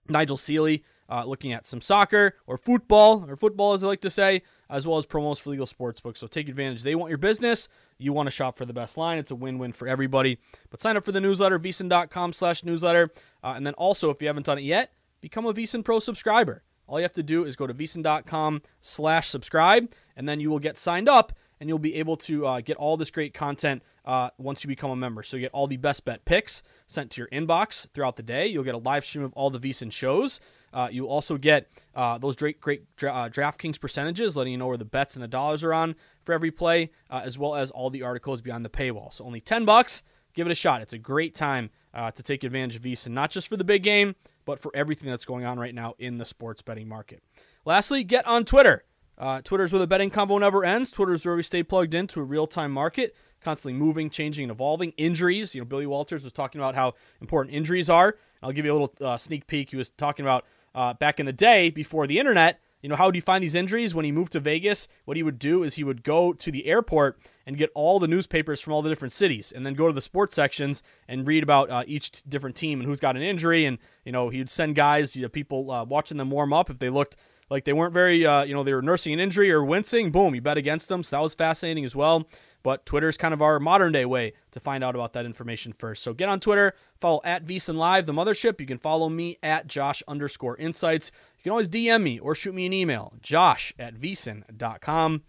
Nigel 0.08 0.36
Seeley 0.36 0.84
uh, 1.08 1.24
looking 1.24 1.52
at 1.52 1.66
some 1.66 1.80
soccer 1.80 2.34
or 2.46 2.56
football, 2.56 3.24
or 3.28 3.36
football 3.36 3.72
as 3.72 3.80
they 3.80 3.86
like 3.86 4.00
to 4.00 4.10
say, 4.10 4.42
as 4.68 4.86
well 4.86 4.98
as 4.98 5.06
promos 5.06 5.40
for 5.40 5.50
legal 5.50 5.66
sportsbooks. 5.66 6.18
So 6.18 6.26
take 6.26 6.48
advantage. 6.48 6.82
They 6.82 6.94
want 6.94 7.10
your 7.10 7.18
business. 7.18 7.68
You 7.98 8.12
want 8.12 8.26
to 8.26 8.30
shop 8.30 8.58
for 8.58 8.64
the 8.64 8.72
best 8.72 8.96
line. 8.96 9.18
It's 9.18 9.30
a 9.30 9.36
win-win 9.36 9.72
for 9.72 9.86
everybody. 9.88 10.38
But 10.70 10.80
sign 10.80 10.96
up 10.96 11.04
for 11.04 11.12
the 11.12 11.20
newsletter, 11.20 11.58
vsin.com 11.58 12.32
slash 12.32 12.64
newsletter. 12.64 13.10
Uh, 13.42 13.54
and 13.56 13.66
then 13.66 13.74
also, 13.74 14.10
if 14.10 14.20
you 14.20 14.26
haven't 14.26 14.46
done 14.46 14.58
it 14.58 14.64
yet, 14.64 14.92
become 15.20 15.46
a 15.46 15.54
VSiN 15.54 15.84
Pro 15.84 15.98
subscriber. 15.98 16.62
All 16.88 16.98
you 16.98 17.04
have 17.04 17.12
to 17.14 17.22
do 17.22 17.44
is 17.44 17.56
go 17.56 17.66
to 17.66 17.74
vsin.com 17.74 18.62
slash 18.80 19.28
subscribe, 19.28 19.90
and 20.16 20.28
then 20.28 20.38
you 20.38 20.50
will 20.50 20.60
get 20.60 20.78
signed 20.78 21.08
up, 21.08 21.32
and 21.60 21.68
you'll 21.68 21.78
be 21.78 21.94
able 21.96 22.16
to 22.18 22.46
uh, 22.46 22.60
get 22.60 22.76
all 22.76 22.96
this 22.96 23.10
great 23.10 23.34
content 23.34 23.82
uh, 24.04 24.30
once 24.38 24.62
you 24.62 24.68
become 24.68 24.90
a 24.90 24.96
member. 24.96 25.22
So 25.22 25.36
you 25.36 25.42
get 25.42 25.52
all 25.52 25.66
the 25.66 25.76
best 25.76 26.04
bet 26.04 26.24
picks 26.24 26.62
sent 26.86 27.10
to 27.12 27.20
your 27.20 27.28
inbox 27.28 27.88
throughout 27.92 28.16
the 28.16 28.22
day. 28.22 28.46
You'll 28.46 28.64
get 28.64 28.74
a 28.74 28.78
live 28.78 29.04
stream 29.04 29.24
of 29.24 29.32
all 29.32 29.50
the 29.50 29.58
VSiN 29.58 29.90
shows. 29.90 30.40
Uh, 30.72 30.88
you 30.90 31.06
also 31.06 31.38
get 31.38 31.68
uh, 31.94 32.18
those 32.18 32.36
great, 32.36 32.60
great 32.60 32.94
dra- 32.96 33.12
uh, 33.12 33.28
DraftKings 33.28 33.80
percentages, 33.80 34.36
letting 34.36 34.52
you 34.52 34.58
know 34.58 34.66
where 34.66 34.76
the 34.76 34.84
bets 34.84 35.14
and 35.14 35.22
the 35.22 35.28
dollars 35.28 35.64
are 35.64 35.72
on 35.72 35.96
for 36.22 36.32
every 36.32 36.50
play, 36.50 36.90
uh, 37.10 37.22
as 37.24 37.38
well 37.38 37.54
as 37.54 37.70
all 37.70 37.88
the 37.90 38.02
articles 38.02 38.40
beyond 38.40 38.64
the 38.64 38.70
paywall. 38.70 39.12
So 39.12 39.24
only 39.24 39.40
ten 39.40 39.64
bucks. 39.64 40.02
Give 40.34 40.46
it 40.46 40.50
a 40.50 40.56
shot. 40.56 40.82
It's 40.82 40.92
a 40.92 40.98
great 40.98 41.34
time 41.34 41.70
to 41.94 42.22
take 42.22 42.44
advantage 42.44 42.76
of 42.76 42.82
VSiN, 42.82 43.12
not 43.12 43.30
just 43.30 43.48
for 43.48 43.56
the 43.56 43.64
big 43.64 43.82
game, 43.82 44.16
but 44.44 44.60
for 44.60 44.70
everything 44.74 45.08
that's 45.08 45.24
going 45.24 45.46
on 45.46 45.58
right 45.58 45.74
now 45.74 45.94
in 45.98 46.16
the 46.16 46.26
sports 46.26 46.60
betting 46.60 46.86
market. 46.86 47.22
Lastly, 47.64 48.04
get 48.04 48.26
on 48.26 48.44
Twitter. 48.44 48.84
Uh, 49.18 49.40
Twitter's 49.42 49.72
where 49.72 49.78
the 49.78 49.86
betting 49.86 50.10
combo 50.10 50.38
never 50.38 50.64
ends. 50.64 50.90
Twitter's 50.90 51.24
where 51.24 51.36
we 51.36 51.42
stay 51.42 51.62
plugged 51.62 51.94
into 51.94 52.20
a 52.20 52.24
real 52.24 52.46
time 52.46 52.72
market 52.72 53.14
constantly 53.44 53.78
moving, 53.78 54.10
changing, 54.10 54.44
and 54.44 54.50
evolving. 54.50 54.92
Injuries, 54.96 55.54
you 55.54 55.60
know, 55.60 55.64
Billy 55.64 55.86
Walters 55.86 56.24
was 56.24 56.32
talking 56.32 56.60
about 56.60 56.74
how 56.74 56.94
important 57.20 57.54
injuries 57.54 57.88
are 57.88 58.16
I'll 58.42 58.52
give 58.52 58.64
you 58.64 58.72
a 58.72 58.74
little 58.78 58.94
uh, 59.00 59.16
sneak 59.16 59.46
peek. 59.46 59.70
He 59.70 59.76
was 59.76 59.90
talking 59.90 60.24
about 60.24 60.44
uh, 60.74 60.94
back 60.94 61.18
in 61.20 61.26
the 61.26 61.32
day 61.32 61.70
before 61.70 62.06
the 62.06 62.18
internet. 62.18 62.60
You 62.82 62.90
know, 62.90 62.96
how 62.96 63.06
would 63.06 63.16
you 63.16 63.22
find 63.22 63.42
these 63.42 63.54
injuries? 63.54 63.94
When 63.94 64.04
he 64.04 64.12
moved 64.12 64.32
to 64.32 64.40
Vegas, 64.40 64.86
what 65.04 65.16
he 65.16 65.22
would 65.22 65.38
do 65.38 65.62
is 65.64 65.74
he 65.74 65.82
would 65.82 66.04
go 66.04 66.32
to 66.34 66.52
the 66.52 66.66
airport 66.66 67.18
and 67.46 67.56
get 67.56 67.70
all 67.74 67.98
the 67.98 68.06
newspapers 68.06 68.60
from 68.60 68.72
all 68.72 68.82
the 68.82 68.90
different 68.90 69.12
cities, 69.12 69.50
and 69.50 69.66
then 69.66 69.74
go 69.74 69.88
to 69.88 69.92
the 69.92 70.02
sports 70.02 70.34
sections 70.34 70.82
and 71.08 71.26
read 71.26 71.42
about 71.42 71.70
uh, 71.70 71.82
each 71.86 72.12
t- 72.12 72.22
different 72.28 72.54
team 72.54 72.78
and 72.78 72.88
who's 72.88 73.00
got 73.00 73.16
an 73.16 73.22
injury. 73.22 73.64
And 73.64 73.78
you 74.04 74.12
know, 74.12 74.28
he'd 74.28 74.50
send 74.50 74.76
guys, 74.76 75.16
you 75.16 75.22
know, 75.22 75.28
people 75.28 75.70
uh, 75.70 75.84
watching 75.84 76.18
them 76.18 76.30
warm 76.30 76.52
up 76.52 76.70
if 76.70 76.78
they 76.78 76.90
looked 76.90 77.16
like 77.50 77.64
they 77.64 77.72
weren't 77.72 77.94
very, 77.94 78.26
uh, 78.26 78.44
you 78.44 78.54
know, 78.54 78.62
they 78.62 78.74
were 78.74 78.82
nursing 78.82 79.12
an 79.12 79.20
injury 79.20 79.50
or 79.50 79.64
wincing. 79.64 80.10
Boom, 80.10 80.34
you 80.34 80.40
bet 80.40 80.56
against 80.56 80.88
them. 80.88 81.02
So 81.02 81.16
that 81.16 81.22
was 81.22 81.34
fascinating 81.34 81.84
as 81.84 81.94
well. 81.94 82.28
But 82.62 82.84
Twitter 82.84 83.08
is 83.08 83.16
kind 83.16 83.32
of 83.32 83.40
our 83.40 83.60
modern 83.60 83.92
day 83.92 84.04
way 84.04 84.32
to 84.50 84.58
find 84.58 84.82
out 84.82 84.96
about 84.96 85.12
that 85.12 85.24
information 85.24 85.72
first. 85.72 86.02
So 86.02 86.12
get 86.12 86.28
on 86.28 86.40
Twitter, 86.40 86.74
follow 87.00 87.20
at 87.24 87.46
VSiN 87.46 87.76
Live, 87.76 88.06
the 88.06 88.12
mothership. 88.12 88.60
You 88.60 88.66
can 88.66 88.78
follow 88.78 89.08
me 89.08 89.38
at 89.40 89.68
Josh 89.68 90.02
underscore 90.08 90.56
insights. 90.56 91.12
You 91.38 91.44
can 91.44 91.52
always 91.52 91.68
DM 91.68 92.02
me 92.02 92.18
or 92.18 92.34
shoot 92.34 92.54
me 92.54 92.66
an 92.66 92.72
email, 92.72 93.14
josh 93.22 93.72
at 93.78 93.94
vsin.com. 93.94 95.22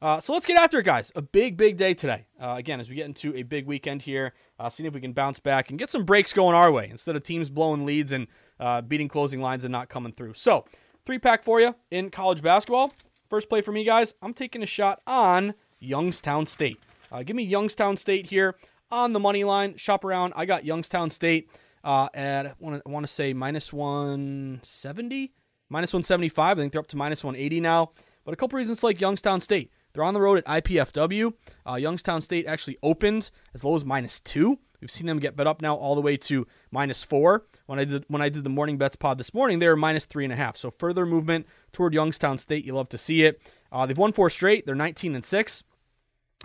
Uh, 0.00 0.20
so 0.20 0.32
let's 0.32 0.46
get 0.46 0.56
after 0.56 0.78
it, 0.78 0.84
guys. 0.84 1.10
A 1.14 1.22
big, 1.22 1.56
big 1.56 1.76
day 1.76 1.92
today. 1.92 2.26
Uh, 2.40 2.54
again, 2.56 2.80
as 2.80 2.88
we 2.88 2.94
get 2.94 3.06
into 3.06 3.34
a 3.34 3.42
big 3.42 3.66
weekend 3.66 4.04
here, 4.04 4.32
uh, 4.58 4.68
seeing 4.68 4.86
if 4.86 4.94
we 4.94 5.00
can 5.00 5.12
bounce 5.12 5.40
back 5.40 5.70
and 5.70 5.78
get 5.78 5.90
some 5.90 6.04
breaks 6.04 6.32
going 6.32 6.54
our 6.54 6.70
way 6.70 6.88
instead 6.90 7.16
of 7.16 7.22
teams 7.22 7.50
blowing 7.50 7.84
leads 7.84 8.12
and 8.12 8.28
uh, 8.60 8.80
beating 8.80 9.08
closing 9.08 9.40
lines 9.42 9.64
and 9.64 9.72
not 9.72 9.88
coming 9.88 10.12
through. 10.12 10.34
So, 10.34 10.64
three 11.08 11.18
pack 11.18 11.42
for 11.42 11.58
you 11.58 11.74
in 11.90 12.10
college 12.10 12.42
basketball. 12.42 12.92
First 13.30 13.48
play 13.48 13.62
for 13.62 13.72
me, 13.72 13.82
guys. 13.82 14.14
I'm 14.20 14.34
taking 14.34 14.62
a 14.62 14.66
shot 14.66 15.00
on 15.06 15.54
Youngstown 15.78 16.44
State. 16.44 16.78
Uh, 17.10 17.22
give 17.22 17.34
me 17.34 17.44
Youngstown 17.44 17.96
State 17.96 18.26
here 18.26 18.56
on 18.90 19.14
the 19.14 19.18
money 19.18 19.42
line. 19.42 19.78
Shop 19.78 20.04
around. 20.04 20.34
I 20.36 20.44
got 20.44 20.66
Youngstown 20.66 21.08
State 21.08 21.48
uh, 21.82 22.10
at 22.12 22.44
I 22.44 22.52
want 22.60 22.82
to 22.84 23.06
say 23.06 23.32
minus 23.32 23.72
170, 23.72 25.32
minus 25.70 25.94
175. 25.94 26.58
I 26.58 26.60
think 26.60 26.72
they're 26.72 26.80
up 26.80 26.88
to 26.88 26.96
minus 26.98 27.24
180 27.24 27.58
now. 27.60 27.92
But 28.26 28.34
a 28.34 28.36
couple 28.36 28.58
reasons 28.58 28.82
like 28.82 29.00
Youngstown 29.00 29.40
State. 29.40 29.70
They're 29.94 30.04
on 30.04 30.12
the 30.12 30.20
road 30.20 30.42
at 30.46 30.62
IPFW. 30.62 31.32
Uh, 31.66 31.76
Youngstown 31.76 32.20
State 32.20 32.46
actually 32.46 32.76
opened 32.82 33.30
as 33.54 33.64
low 33.64 33.74
as 33.74 33.82
minus 33.82 34.20
two. 34.20 34.58
We've 34.80 34.90
seen 34.90 35.06
them 35.06 35.18
get 35.18 35.36
bet 35.36 35.46
up 35.46 35.60
now 35.60 35.74
all 35.74 35.94
the 35.94 36.00
way 36.00 36.16
to 36.16 36.46
minus 36.70 37.02
four. 37.02 37.44
When 37.66 37.78
I 37.78 37.84
did 37.84 38.04
when 38.08 38.22
I 38.22 38.28
did 38.28 38.44
the 38.44 38.50
morning 38.50 38.78
bets 38.78 38.96
pod 38.96 39.18
this 39.18 39.34
morning, 39.34 39.58
they 39.58 39.68
were 39.68 39.76
minus 39.76 40.04
three 40.04 40.24
and 40.24 40.32
a 40.32 40.36
half. 40.36 40.56
So 40.56 40.70
further 40.70 41.06
movement 41.06 41.46
toward 41.72 41.94
Youngstown 41.94 42.38
State. 42.38 42.64
You 42.64 42.74
love 42.74 42.88
to 42.90 42.98
see 42.98 43.24
it. 43.24 43.40
Uh, 43.70 43.86
they've 43.86 43.98
won 43.98 44.12
four 44.12 44.30
straight. 44.30 44.66
They're 44.66 44.74
19 44.74 45.14
and 45.14 45.24
six. 45.24 45.62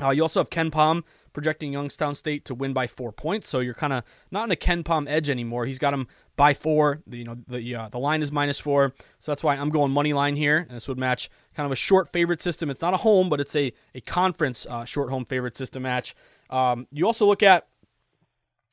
Uh, 0.01 0.09
you 0.09 0.21
also 0.23 0.39
have 0.39 0.49
KenPom 0.49 1.03
projecting 1.33 1.73
Youngstown 1.73 2.15
State 2.15 2.45
to 2.45 2.55
win 2.55 2.73
by 2.73 2.87
four 2.87 3.11
points, 3.11 3.49
so 3.49 3.59
you're 3.59 3.73
kind 3.73 3.93
of 3.93 4.03
not 4.31 4.45
in 4.45 4.51
a 4.51 4.55
KenPom 4.55 5.07
edge 5.09 5.29
anymore. 5.29 5.65
He's 5.65 5.79
got 5.79 5.91
them 5.91 6.07
by 6.35 6.53
four. 6.53 7.01
The, 7.05 7.17
you 7.17 7.23
know 7.23 7.37
the 7.47 7.75
uh, 7.75 7.89
the 7.89 7.99
line 7.99 8.21
is 8.21 8.31
minus 8.31 8.59
four, 8.59 8.93
so 9.19 9.31
that's 9.31 9.43
why 9.43 9.55
I'm 9.55 9.69
going 9.69 9.91
money 9.91 10.13
line 10.13 10.35
here, 10.35 10.57
and 10.57 10.71
this 10.71 10.87
would 10.87 10.97
match 10.97 11.29
kind 11.55 11.65
of 11.65 11.71
a 11.71 11.75
short 11.75 12.11
favorite 12.11 12.41
system. 12.41 12.69
It's 12.69 12.81
not 12.81 12.93
a 12.93 12.97
home, 12.97 13.29
but 13.29 13.39
it's 13.39 13.55
a 13.55 13.73
a 13.93 14.01
conference 14.01 14.65
uh, 14.69 14.85
short 14.85 15.09
home 15.09 15.25
favorite 15.25 15.55
system 15.55 15.83
match. 15.83 16.15
Um, 16.49 16.87
you 16.91 17.05
also 17.05 17.25
look 17.25 17.43
at 17.43 17.67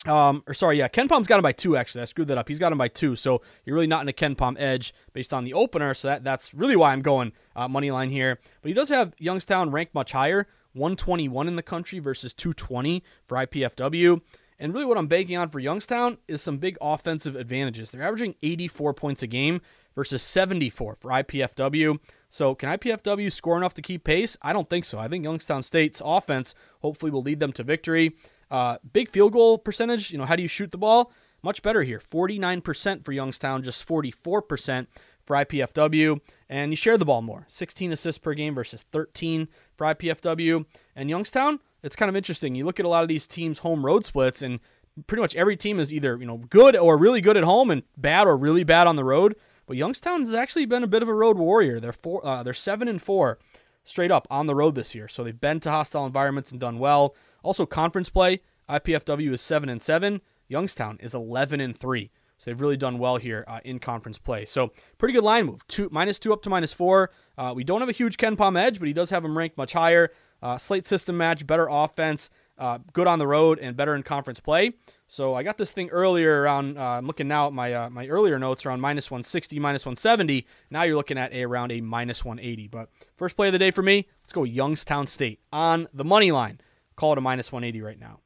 um, 0.06 0.42
or 0.46 0.54
sorry, 0.54 0.78
yeah, 0.78 0.88
KenPom's 0.88 1.26
got 1.26 1.36
him 1.36 1.42
by 1.42 1.52
two. 1.52 1.76
Actually, 1.76 2.02
I 2.02 2.04
screwed 2.06 2.28
that 2.28 2.38
up. 2.38 2.48
He's 2.48 2.58
got 2.58 2.72
him 2.72 2.78
by 2.78 2.88
two, 2.88 3.16
so 3.16 3.42
you're 3.64 3.74
really 3.74 3.86
not 3.86 4.02
in 4.02 4.08
a 4.08 4.12
KenPom 4.12 4.56
edge 4.58 4.94
based 5.12 5.34
on 5.34 5.44
the 5.44 5.52
opener. 5.52 5.92
So 5.92 6.08
that 6.08 6.24
that's 6.24 6.54
really 6.54 6.76
why 6.76 6.92
I'm 6.92 7.02
going 7.02 7.32
uh, 7.54 7.68
money 7.68 7.90
line 7.90 8.10
here. 8.10 8.38
But 8.62 8.68
he 8.68 8.74
does 8.74 8.88
have 8.88 9.12
Youngstown 9.18 9.70
ranked 9.70 9.94
much 9.94 10.12
higher, 10.12 10.46
121 10.72 11.48
in 11.48 11.56
the 11.56 11.62
country 11.62 11.98
versus 11.98 12.32
220 12.32 13.02
for 13.26 13.36
IPFW. 13.36 14.22
And 14.58 14.74
really, 14.74 14.86
what 14.86 14.98
I'm 14.98 15.06
banking 15.06 15.36
on 15.36 15.48
for 15.48 15.58
Youngstown 15.58 16.18
is 16.28 16.40
some 16.42 16.58
big 16.58 16.78
offensive 16.80 17.36
advantages. 17.36 17.90
They're 17.90 18.02
averaging 18.02 18.36
84 18.42 18.94
points 18.94 19.22
a 19.22 19.26
game 19.26 19.60
versus 19.94 20.22
74 20.22 20.96
for 21.00 21.10
IPFW. 21.10 21.98
So, 22.28 22.54
can 22.54 22.68
IPFW 22.70 23.32
score 23.32 23.56
enough 23.56 23.74
to 23.74 23.82
keep 23.82 24.04
pace? 24.04 24.36
I 24.40 24.52
don't 24.52 24.68
think 24.68 24.84
so. 24.84 24.98
I 24.98 25.08
think 25.08 25.24
Youngstown 25.24 25.62
State's 25.62 26.00
offense 26.04 26.54
hopefully 26.80 27.10
will 27.10 27.22
lead 27.22 27.40
them 27.40 27.52
to 27.54 27.62
victory. 27.62 28.16
Uh, 28.50 28.78
big 28.92 29.10
field 29.10 29.32
goal 29.32 29.58
percentage. 29.58 30.10
You 30.10 30.18
know, 30.18 30.24
how 30.24 30.36
do 30.36 30.42
you 30.42 30.48
shoot 30.48 30.72
the 30.72 30.78
ball? 30.78 31.12
Much 31.42 31.62
better 31.62 31.82
here. 31.82 32.00
49% 32.00 33.04
for 33.04 33.12
Youngstown, 33.12 33.62
just 33.62 33.86
44% 33.86 34.86
for 35.24 35.36
IPFW. 35.36 36.20
And 36.48 36.72
you 36.72 36.76
share 36.76 36.98
the 36.98 37.04
ball 37.04 37.22
more. 37.22 37.46
16 37.48 37.92
assists 37.92 38.18
per 38.18 38.34
game 38.34 38.54
versus 38.54 38.84
13 38.92 39.48
for 39.76 39.86
IPFW. 39.86 40.66
And 40.94 41.08
Youngstown, 41.08 41.60
it's 41.82 41.96
kind 41.96 42.08
of 42.08 42.16
interesting. 42.16 42.54
You 42.54 42.64
look 42.64 42.80
at 42.80 42.86
a 42.86 42.88
lot 42.88 43.02
of 43.02 43.08
these 43.08 43.26
teams' 43.26 43.60
home 43.60 43.86
road 43.86 44.04
splits, 44.04 44.42
and 44.42 44.60
pretty 45.06 45.22
much 45.22 45.36
every 45.36 45.56
team 45.56 45.80
is 45.80 45.92
either 45.92 46.18
you 46.18 46.26
know 46.26 46.38
good 46.38 46.76
or 46.76 46.98
really 46.98 47.20
good 47.20 47.36
at 47.36 47.44
home, 47.44 47.70
and 47.70 47.84
bad 47.96 48.26
or 48.26 48.36
really 48.36 48.64
bad 48.64 48.86
on 48.86 48.96
the 48.96 49.04
road. 49.04 49.36
But 49.66 49.76
Youngstown 49.76 50.20
has 50.20 50.34
actually 50.34 50.66
been 50.66 50.82
a 50.82 50.88
bit 50.88 51.02
of 51.02 51.08
a 51.08 51.14
road 51.14 51.38
warrior. 51.38 51.80
They're 51.80 51.92
four, 51.92 52.26
uh, 52.26 52.42
they're 52.42 52.52
seven 52.52 52.88
and 52.88 53.00
four 53.00 53.38
straight 53.84 54.10
up 54.10 54.26
on 54.30 54.46
the 54.46 54.54
road 54.54 54.74
this 54.74 54.94
year. 54.94 55.08
So 55.08 55.24
they've 55.24 55.40
been 55.40 55.60
to 55.60 55.70
hostile 55.70 56.04
environments 56.04 56.50
and 56.50 56.60
done 56.60 56.78
well. 56.78 57.14
Also, 57.42 57.66
conference 57.66 58.10
play, 58.10 58.40
IPFW 58.68 59.32
is 59.32 59.40
7 59.40 59.68
and 59.68 59.82
7. 59.82 60.20
Youngstown 60.48 60.98
is 61.00 61.14
11 61.14 61.60
and 61.60 61.76
3. 61.76 62.10
So 62.40 62.50
they've 62.50 62.60
really 62.60 62.78
done 62.78 62.98
well 62.98 63.18
here 63.18 63.44
uh, 63.46 63.60
in 63.64 63.78
conference 63.78 64.16
play. 64.16 64.46
So 64.46 64.72
pretty 64.96 65.12
good 65.12 65.24
line 65.24 65.44
move. 65.44 65.66
Two 65.68 65.90
minus 65.92 66.18
two 66.18 66.32
up 66.32 66.40
to 66.42 66.50
minus 66.50 66.72
four. 66.72 67.10
Uh, 67.36 67.52
we 67.54 67.64
don't 67.64 67.80
have 67.80 67.90
a 67.90 67.92
huge 67.92 68.16
KenPom 68.16 68.58
edge, 68.58 68.78
but 68.78 68.88
he 68.88 68.94
does 68.94 69.10
have 69.10 69.22
him 69.22 69.36
ranked 69.36 69.58
much 69.58 69.74
higher. 69.74 70.10
Uh, 70.42 70.56
slate 70.56 70.86
system 70.86 71.18
match, 71.18 71.46
better 71.46 71.68
offense, 71.70 72.30
uh, 72.56 72.78
good 72.94 73.06
on 73.06 73.18
the 73.18 73.26
road, 73.26 73.58
and 73.58 73.76
better 73.76 73.94
in 73.94 74.02
conference 74.02 74.40
play. 74.40 74.72
So 75.06 75.34
I 75.34 75.42
got 75.42 75.58
this 75.58 75.72
thing 75.72 75.90
earlier 75.90 76.40
around. 76.40 76.78
Uh, 76.78 76.82
I'm 76.82 77.06
looking 77.06 77.28
now 77.28 77.48
at 77.48 77.52
my 77.52 77.74
uh, 77.74 77.90
my 77.90 78.06
earlier 78.06 78.38
notes 78.38 78.64
around 78.64 78.80
minus 78.80 79.10
160, 79.10 79.58
minus 79.58 79.84
170. 79.84 80.46
Now 80.70 80.84
you're 80.84 80.96
looking 80.96 81.18
at 81.18 81.34
a 81.34 81.44
around 81.44 81.72
a 81.72 81.82
minus 81.82 82.24
180. 82.24 82.68
But 82.68 82.88
first 83.16 83.36
play 83.36 83.48
of 83.48 83.52
the 83.52 83.58
day 83.58 83.70
for 83.70 83.82
me, 83.82 84.08
let's 84.22 84.32
go 84.32 84.44
Youngstown 84.44 85.06
State 85.06 85.40
on 85.52 85.88
the 85.92 86.04
money 86.04 86.32
line. 86.32 86.58
Call 87.00 87.12
it 87.12 87.18
a 87.18 87.22
minus 87.22 87.50
180 87.50 87.80
right 87.80 87.98
now. 87.98 88.20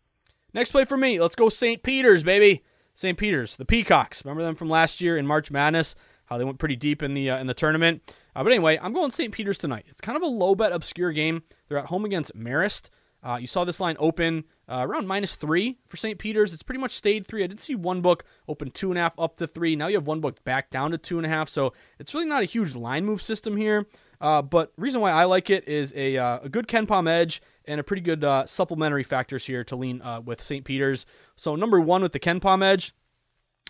Next 0.53 0.73
play 0.73 0.85
for 0.85 0.97
me, 0.97 1.21
let's 1.21 1.37
go 1.37 1.49
St. 1.49 1.85
Peter's, 1.85 2.25
baby. 2.25 2.65
St. 2.97 3.17
Peter's, 3.17 3.57
the 3.57 3.65
Peacocks. 3.65 4.25
Remember 4.25 4.43
them 4.43 4.57
from 4.57 4.69
last 4.69 5.01
year 5.01 5.17
in 5.17 5.29
March 5.29 5.53
Madness? 5.53 5.95
How 6.25 6.39
they 6.39 6.45
went 6.45 6.59
pretty 6.59 6.75
deep 6.75 7.01
in 7.01 7.15
the 7.15 7.31
uh, 7.31 7.39
in 7.39 7.47
the 7.47 7.55
tournament. 7.55 8.13
Uh, 8.35 8.43
but 8.43 8.51
anyway, 8.51 8.77
I'm 8.83 8.93
going 8.93 9.13
St. 9.13 9.33
Peter's 9.33 9.59
tonight. 9.59 9.85
It's 9.87 10.01
kind 10.01 10.17
of 10.17 10.23
a 10.23 10.27
low 10.27 10.57
bet, 10.57 10.73
obscure 10.73 11.13
game. 11.13 11.45
They're 11.69 11.79
at 11.79 11.87
home 11.87 12.05
against 12.05 12.37
Marist. 12.37 12.91
Uh, 13.23 13.39
you 13.41 13.47
saw 13.47 13.65
this 13.65 13.79
line 13.79 13.95
open 14.01 14.43
uh, 14.69 14.85
around 14.85 15.07
minus 15.07 15.37
three 15.37 15.79
for 15.87 15.97
St. 15.97 16.19
Peter's. 16.19 16.53
It's 16.53 16.65
pretty 16.65 16.81
much 16.81 16.97
stayed 16.97 17.29
three. 17.29 17.45
I 17.45 17.47
did 17.47 17.61
see 17.61 17.77
one 17.77 18.01
book 18.01 18.25
open 18.49 18.73
two 18.73 18.91
and 18.91 18.99
a 18.99 19.03
half 19.03 19.17
up 19.21 19.37
to 19.37 19.47
three. 19.47 19.77
Now 19.77 19.87
you 19.87 19.95
have 19.95 20.09
one 20.09 20.21
book 20.21 20.43
back 20.43 20.71
down 20.71 20.91
to 20.91 20.99
two 20.99 21.17
and 21.17 21.25
a 21.25 21.29
half. 21.29 21.49
So 21.49 21.75
it's 22.01 22.13
really 22.13 22.27
not 22.27 22.43
a 22.43 22.47
huge 22.47 22.75
line 22.75 23.05
move 23.05 23.23
system 23.23 23.57
here. 23.57 23.87
Uh, 24.21 24.43
but 24.43 24.73
reason 24.77 25.01
why 25.01 25.13
I 25.13 25.25
like 25.25 25.49
it 25.49 25.69
is 25.69 25.93
a, 25.95 26.17
uh, 26.17 26.41
a 26.43 26.49
good 26.49 26.67
KenPom 26.67 27.09
edge 27.09 27.41
and 27.67 27.81
a 27.81 27.85
pretty 27.85 28.03
good 28.03 28.25
uh, 28.25 28.47
supplementary 28.47 29.03
factors 29.03 29.47
here 29.47 29.65
to 29.65 29.77
lean 29.77 30.03
uh, 30.03 30.21
with 30.21 30.41
St. 30.41 30.65
Peter's. 30.65 31.07
So 31.37 31.57
number 31.57 31.81
one 31.81 32.03
with 32.03 32.13
the 32.13 32.21
KenPom 32.21 32.63
edge, 32.63 32.93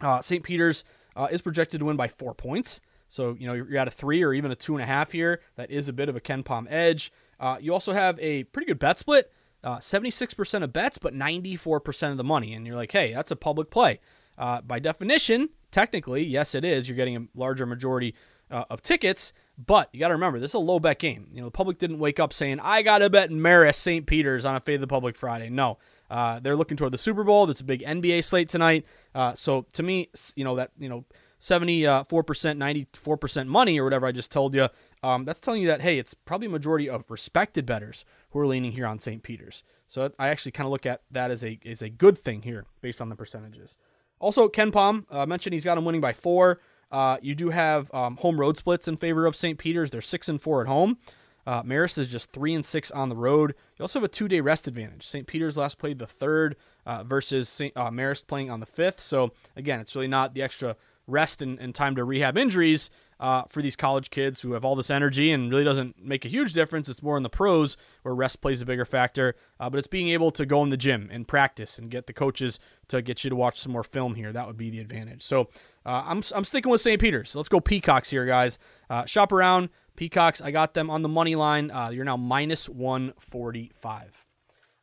uh, 0.02 0.20
St. 0.20 0.42
Peter's 0.42 0.84
uh, 1.16 1.28
is 1.30 1.42
projected 1.42 1.80
to 1.80 1.86
win 1.86 1.96
by 1.96 2.08
four 2.08 2.34
points. 2.34 2.80
So 3.06 3.36
you 3.38 3.46
know 3.46 3.52
you're 3.52 3.76
at 3.76 3.88
a 3.88 3.92
three 3.92 4.22
or 4.22 4.32
even 4.32 4.50
a 4.50 4.56
two 4.56 4.74
and 4.74 4.82
a 4.82 4.86
half 4.86 5.12
here. 5.12 5.40
That 5.56 5.70
is 5.70 5.88
a 5.88 5.92
bit 5.92 6.08
of 6.08 6.16
a 6.16 6.20
KenPom 6.20 6.66
edge. 6.68 7.12
Uh, 7.38 7.58
you 7.60 7.72
also 7.72 7.92
have 7.92 8.18
a 8.20 8.44
pretty 8.44 8.66
good 8.66 8.78
bet 8.78 8.98
split. 8.98 9.30
76% 9.64 10.62
of 10.62 10.74
bets, 10.74 10.98
but 10.98 11.14
94% 11.14 12.10
of 12.10 12.18
the 12.18 12.24
money. 12.24 12.52
And 12.52 12.66
you're 12.66 12.76
like, 12.76 12.92
hey, 12.92 13.14
that's 13.14 13.30
a 13.30 13.36
public 13.36 13.70
play. 13.70 13.98
by 14.36 14.78
definition, 14.78 15.48
technically, 15.70 16.22
yes, 16.22 16.54
it 16.54 16.66
is. 16.66 16.86
You're 16.86 16.96
getting 16.98 17.16
a 17.16 17.26
larger 17.34 17.64
majority 17.64 18.14
uh, 18.50 18.64
of 18.70 18.82
tickets. 18.82 19.32
But 19.56 19.88
you 19.92 20.00
got 20.00 20.08
to 20.08 20.14
remember, 20.14 20.40
this 20.40 20.50
is 20.50 20.54
a 20.54 20.58
low 20.58 20.80
bet 20.80 20.98
game. 20.98 21.28
You 21.32 21.40
know, 21.40 21.46
the 21.46 21.52
public 21.52 21.78
didn't 21.78 22.00
wake 22.00 22.18
up 22.18 22.32
saying, 22.32 22.60
I 22.60 22.82
got 22.82 22.98
to 22.98 23.10
bet 23.10 23.30
in 23.30 23.38
Marist 23.38 23.76
St. 23.76 24.04
Peter's 24.06 24.44
on 24.44 24.56
a 24.56 24.60
Fade 24.60 24.76
of 24.76 24.80
the 24.80 24.86
Public 24.86 25.16
Friday. 25.16 25.48
No. 25.48 25.78
Uh, 26.10 26.40
they're 26.40 26.56
looking 26.56 26.76
toward 26.76 26.92
the 26.92 26.98
Super 26.98 27.24
Bowl. 27.24 27.46
That's 27.46 27.60
a 27.60 27.64
big 27.64 27.80
NBA 27.80 28.24
slate 28.24 28.48
tonight. 28.48 28.84
Uh, 29.14 29.34
so 29.34 29.66
to 29.72 29.82
me, 29.82 30.10
you 30.34 30.44
know, 30.44 30.56
that, 30.56 30.72
you 30.78 30.88
know, 30.88 31.04
74%, 31.40 32.06
94% 32.06 33.46
money 33.46 33.78
or 33.78 33.84
whatever 33.84 34.06
I 34.06 34.12
just 34.12 34.32
told 34.32 34.54
you, 34.54 34.68
um, 35.02 35.24
that's 35.24 35.40
telling 35.40 35.62
you 35.62 35.68
that, 35.68 35.82
hey, 35.82 35.98
it's 35.98 36.14
probably 36.14 36.46
a 36.46 36.50
majority 36.50 36.88
of 36.88 37.04
respected 37.08 37.66
bettors 37.66 38.04
who 38.30 38.38
are 38.40 38.46
leaning 38.46 38.72
here 38.72 38.86
on 38.86 38.98
St. 38.98 39.22
Peter's. 39.22 39.62
So 39.86 40.10
I 40.18 40.28
actually 40.28 40.52
kind 40.52 40.66
of 40.66 40.72
look 40.72 40.86
at 40.86 41.02
that 41.10 41.30
as 41.30 41.44
a, 41.44 41.60
as 41.64 41.82
a 41.82 41.90
good 41.90 42.18
thing 42.18 42.42
here 42.42 42.64
based 42.80 43.00
on 43.00 43.08
the 43.08 43.16
percentages. 43.16 43.76
Also, 44.18 44.48
KenPom 44.48 45.04
uh, 45.10 45.26
mentioned 45.26 45.54
he's 45.54 45.64
got 45.64 45.76
him 45.76 45.84
winning 45.84 46.00
by 46.00 46.12
four. 46.12 46.60
Uh, 46.90 47.18
you 47.22 47.34
do 47.34 47.50
have 47.50 47.92
um, 47.94 48.16
home 48.16 48.40
road 48.40 48.56
splits 48.56 48.88
in 48.88 48.96
favor 48.96 49.26
of 49.26 49.36
St. 49.36 49.58
Peter's. 49.58 49.90
They're 49.90 50.02
six 50.02 50.28
and 50.28 50.40
four 50.40 50.60
at 50.60 50.66
home. 50.66 50.98
Uh, 51.46 51.62
Marist 51.62 51.98
is 51.98 52.08
just 52.08 52.32
three 52.32 52.54
and 52.54 52.64
six 52.64 52.90
on 52.90 53.08
the 53.08 53.16
road. 53.16 53.54
You 53.78 53.82
also 53.82 54.00
have 54.00 54.04
a 54.04 54.08
two 54.08 54.28
day 54.28 54.40
rest 54.40 54.66
advantage. 54.66 55.06
St. 55.06 55.26
Peter's 55.26 55.56
last 55.56 55.78
played 55.78 55.98
the 55.98 56.06
third 56.06 56.56
uh, 56.86 57.04
versus 57.04 57.48
St. 57.48 57.76
Uh, 57.76 57.90
Marist 57.90 58.26
playing 58.26 58.50
on 58.50 58.60
the 58.60 58.66
fifth. 58.66 59.00
So 59.00 59.32
again, 59.56 59.80
it's 59.80 59.94
really 59.94 60.08
not 60.08 60.34
the 60.34 60.42
extra 60.42 60.76
rest 61.06 61.42
and, 61.42 61.58
and 61.58 61.74
time 61.74 61.96
to 61.96 62.04
rehab 62.04 62.38
injuries 62.38 62.88
uh, 63.20 63.42
for 63.48 63.62
these 63.62 63.76
college 63.76 64.10
kids 64.10 64.40
who 64.40 64.52
have 64.52 64.64
all 64.64 64.74
this 64.74 64.90
energy 64.90 65.30
and 65.30 65.50
really 65.50 65.64
doesn't 65.64 66.02
make 66.02 66.24
a 66.24 66.28
huge 66.28 66.52
difference. 66.52 66.88
It's 66.88 67.02
more 67.02 67.16
in 67.16 67.22
the 67.22 67.30
pros 67.30 67.76
where 68.02 68.14
rest 68.14 68.40
plays 68.40 68.62
a 68.62 68.66
bigger 68.66 68.84
factor. 68.84 69.34
Uh, 69.60 69.70
but 69.70 69.78
it's 69.78 69.86
being 69.86 70.08
able 70.08 70.30
to 70.32 70.46
go 70.46 70.62
in 70.62 70.70
the 70.70 70.76
gym 70.76 71.08
and 71.12 71.28
practice 71.28 71.78
and 71.78 71.90
get 71.90 72.06
the 72.06 72.12
coaches 72.12 72.58
to 72.88 73.02
get 73.02 73.22
you 73.22 73.30
to 73.30 73.36
watch 73.36 73.60
some 73.60 73.72
more 73.72 73.84
film 73.84 74.14
here. 74.14 74.32
That 74.32 74.46
would 74.46 74.56
be 74.56 74.70
the 74.70 74.80
advantage. 74.80 75.22
So 75.22 75.48
uh, 75.86 76.02
I'm, 76.06 76.22
I'm 76.34 76.44
sticking 76.44 76.70
with 76.70 76.80
St. 76.80 77.00
Peter's. 77.00 77.34
Let's 77.34 77.48
go 77.48 77.60
Peacocks 77.60 78.10
here, 78.10 78.26
guys. 78.26 78.58
Uh, 78.88 79.04
shop 79.04 79.32
around. 79.32 79.68
Peacocks, 79.96 80.40
I 80.40 80.50
got 80.50 80.74
them 80.74 80.90
on 80.90 81.02
the 81.02 81.08
money 81.08 81.36
line. 81.36 81.70
Uh, 81.70 81.90
you're 81.90 82.04
now 82.04 82.16
minus 82.16 82.68
145. 82.68 84.26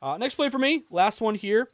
Uh, 0.01 0.17
next 0.17 0.35
play 0.35 0.49
for 0.49 0.57
me, 0.57 0.85
last 0.89 1.21
one 1.21 1.35
here 1.35 1.69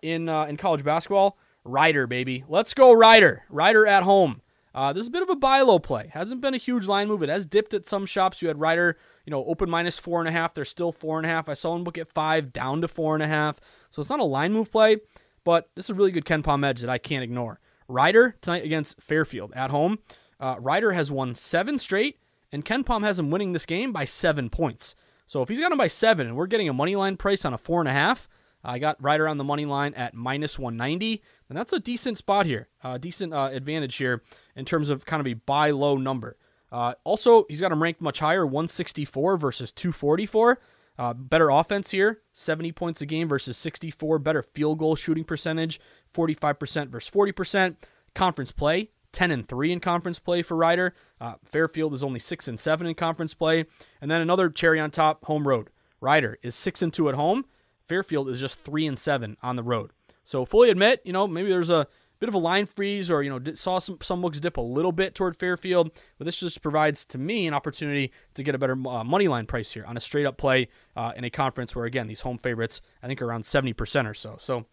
in 0.00 0.28
in 0.28 0.56
college 0.56 0.84
basketball. 0.84 1.36
Rider, 1.64 2.06
baby. 2.06 2.44
Let's 2.48 2.72
go, 2.72 2.92
Rider. 2.92 3.42
Rider 3.50 3.86
at 3.86 4.04
home. 4.04 4.42
Uh, 4.74 4.92
this 4.92 5.02
is 5.02 5.08
a 5.08 5.10
bit 5.10 5.22
of 5.22 5.30
a 5.30 5.36
buy 5.36 5.60
low 5.62 5.78
play. 5.78 6.10
Hasn't 6.12 6.40
been 6.40 6.54
a 6.54 6.58
huge 6.58 6.86
line 6.86 7.08
move. 7.08 7.22
It 7.22 7.28
has 7.28 7.46
dipped 7.46 7.74
at 7.74 7.86
some 7.86 8.06
shops. 8.06 8.40
You 8.40 8.48
had 8.48 8.60
Rider, 8.60 8.96
you 9.24 9.30
know, 9.30 9.44
open 9.46 9.68
minus 9.68 9.98
four 9.98 10.20
and 10.20 10.28
a 10.28 10.32
half. 10.32 10.54
They're 10.54 10.64
still 10.64 10.92
four 10.92 11.18
and 11.18 11.26
a 11.26 11.28
half. 11.28 11.48
I 11.48 11.54
saw 11.54 11.70
one 11.70 11.84
book 11.84 11.98
at 11.98 12.08
five, 12.08 12.52
down 12.52 12.80
to 12.82 12.88
four 12.88 13.14
and 13.14 13.22
a 13.22 13.26
half. 13.26 13.58
So 13.90 14.00
it's 14.00 14.10
not 14.10 14.20
a 14.20 14.24
line 14.24 14.52
move 14.52 14.70
play, 14.70 14.98
but 15.44 15.68
this 15.74 15.86
is 15.86 15.90
a 15.90 15.94
really 15.94 16.12
good 16.12 16.24
KenPom 16.24 16.64
edge 16.64 16.80
that 16.82 16.90
I 16.90 16.98
can't 16.98 17.24
ignore. 17.24 17.60
Rider 17.88 18.36
tonight 18.40 18.64
against 18.64 19.00
Fairfield 19.00 19.52
at 19.54 19.70
home. 19.70 19.98
Uh, 20.38 20.56
Rider 20.60 20.92
has 20.92 21.10
won 21.10 21.34
seven 21.34 21.78
straight, 21.78 22.18
and 22.52 22.64
KenPom 22.64 23.02
has 23.02 23.18
him 23.18 23.30
winning 23.30 23.52
this 23.52 23.66
game 23.66 23.92
by 23.92 24.04
seven 24.04 24.50
points. 24.50 24.94
So 25.26 25.42
if 25.42 25.48
he's 25.48 25.60
got 25.60 25.72
him 25.72 25.78
by 25.78 25.88
seven, 25.88 26.26
and 26.26 26.36
we're 26.36 26.46
getting 26.46 26.68
a 26.68 26.72
money 26.72 26.96
line 26.96 27.16
price 27.16 27.44
on 27.44 27.52
a 27.52 27.58
four 27.58 27.80
and 27.80 27.88
a 27.88 27.92
half, 27.92 28.28
I 28.64 28.78
got 28.78 29.02
Rider 29.02 29.28
on 29.28 29.38
the 29.38 29.44
money 29.44 29.64
line 29.64 29.94
at 29.94 30.14
minus 30.14 30.58
190, 30.58 31.22
and 31.48 31.56
that's 31.56 31.72
a 31.72 31.78
decent 31.78 32.18
spot 32.18 32.46
here, 32.46 32.68
a 32.82 32.98
decent 32.98 33.32
uh, 33.32 33.50
advantage 33.52 33.96
here 33.96 34.22
in 34.56 34.64
terms 34.64 34.90
of 34.90 35.04
kind 35.06 35.20
of 35.20 35.26
a 35.26 35.34
buy 35.34 35.70
low 35.70 35.96
number. 35.96 36.36
Uh, 36.70 36.94
also, 37.04 37.46
he's 37.48 37.60
got 37.60 37.72
him 37.72 37.82
ranked 37.82 38.00
much 38.00 38.18
higher, 38.18 38.44
164 38.44 39.36
versus 39.36 39.72
244. 39.72 40.58
Uh, 40.98 41.14
better 41.14 41.48
offense 41.48 41.92
here, 41.92 42.22
70 42.32 42.72
points 42.72 43.00
a 43.00 43.06
game 43.06 43.28
versus 43.28 43.56
64. 43.56 44.18
Better 44.18 44.42
field 44.42 44.78
goal 44.78 44.96
shooting 44.96 45.24
percentage, 45.24 45.80
45% 46.12 46.88
versus 46.88 47.10
40%. 47.10 47.76
Conference 48.14 48.50
play, 48.50 48.90
10 49.12 49.30
and 49.30 49.46
3 49.46 49.72
in 49.72 49.80
conference 49.80 50.18
play 50.18 50.42
for 50.42 50.56
Rider. 50.56 50.94
Uh, 51.20 51.34
Fairfield 51.44 51.94
is 51.94 52.02
only 52.02 52.18
6 52.18 52.48
and 52.48 52.58
7 52.58 52.86
in 52.86 52.94
conference 52.94 53.34
play. 53.34 53.64
And 54.00 54.10
then 54.10 54.20
another 54.20 54.50
cherry 54.50 54.80
on 54.80 54.90
top, 54.90 55.24
home 55.26 55.46
road. 55.46 55.70
Rider 56.00 56.38
is 56.42 56.56
6 56.56 56.82
and 56.82 56.92
2 56.92 57.08
at 57.08 57.14
home. 57.14 57.44
Fairfield 57.86 58.28
is 58.28 58.40
just 58.40 58.60
3 58.60 58.86
and 58.86 58.98
7 58.98 59.36
on 59.42 59.56
the 59.56 59.62
road. 59.62 59.92
So 60.24 60.44
fully 60.44 60.68
admit, 60.68 61.00
you 61.04 61.12
know, 61.12 61.26
maybe 61.26 61.48
there's 61.48 61.70
a 61.70 61.86
bit 62.20 62.28
of 62.28 62.34
a 62.34 62.38
line 62.38 62.66
freeze 62.66 63.10
or, 63.10 63.22
you 63.22 63.30
know, 63.30 63.40
saw 63.54 63.78
some, 63.78 63.98
some 64.02 64.20
books 64.20 64.40
dip 64.40 64.56
a 64.56 64.62
little 64.62 64.92
bit 64.92 65.14
toward 65.14 65.36
Fairfield, 65.36 65.90
but 66.18 66.24
this 66.24 66.40
just 66.40 66.62
provides 66.62 67.04
to 67.06 67.18
me 67.18 67.46
an 67.46 67.54
opportunity 67.54 68.12
to 68.34 68.42
get 68.42 68.54
a 68.54 68.58
better 68.58 68.76
uh, 68.88 69.04
money 69.04 69.28
line 69.28 69.46
price 69.46 69.72
here 69.72 69.84
on 69.86 69.96
a 69.96 70.00
straight 70.00 70.26
up 70.26 70.36
play 70.36 70.68
uh, 70.96 71.12
in 71.16 71.24
a 71.24 71.30
conference 71.30 71.76
where, 71.76 71.84
again, 71.84 72.06
these 72.06 72.22
home 72.22 72.38
favorites, 72.38 72.80
I 73.02 73.06
think, 73.06 73.22
are 73.22 73.26
around 73.26 73.42
70% 73.42 74.08
or 74.08 74.14
so. 74.14 74.36
So 74.40 74.66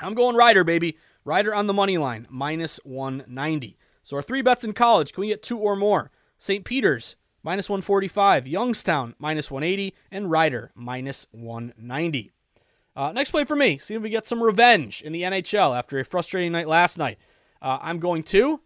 I'm 0.00 0.14
going 0.14 0.36
Rider, 0.36 0.64
baby. 0.64 0.98
Rider 1.24 1.54
on 1.54 1.66
the 1.66 1.72
money 1.72 1.98
line, 1.98 2.26
minus 2.28 2.80
190. 2.84 3.78
So 4.02 4.16
our 4.16 4.22
three 4.22 4.42
bets 4.42 4.64
in 4.64 4.72
college, 4.72 5.12
can 5.12 5.20
we 5.20 5.28
get 5.28 5.42
two 5.42 5.58
or 5.58 5.76
more? 5.76 6.10
St. 6.38 6.64
Peter's, 6.64 7.14
minus 7.44 7.70
145. 7.70 8.48
Youngstown, 8.48 9.14
minus 9.18 9.50
180. 9.50 9.94
And 10.10 10.30
Rider, 10.30 10.72
minus 10.74 11.26
190. 11.30 12.32
Uh, 12.94 13.12
next 13.12 13.30
play 13.30 13.44
for 13.44 13.56
me. 13.56 13.78
See 13.78 13.94
if 13.94 14.02
we 14.02 14.10
get 14.10 14.26
some 14.26 14.42
revenge 14.42 15.02
in 15.02 15.12
the 15.12 15.22
NHL 15.22 15.76
after 15.76 15.98
a 15.98 16.04
frustrating 16.04 16.52
night 16.52 16.68
last 16.68 16.98
night. 16.98 17.18
Uh, 17.60 17.78
I'm 17.80 17.98
going 17.98 18.22
to 18.24 18.60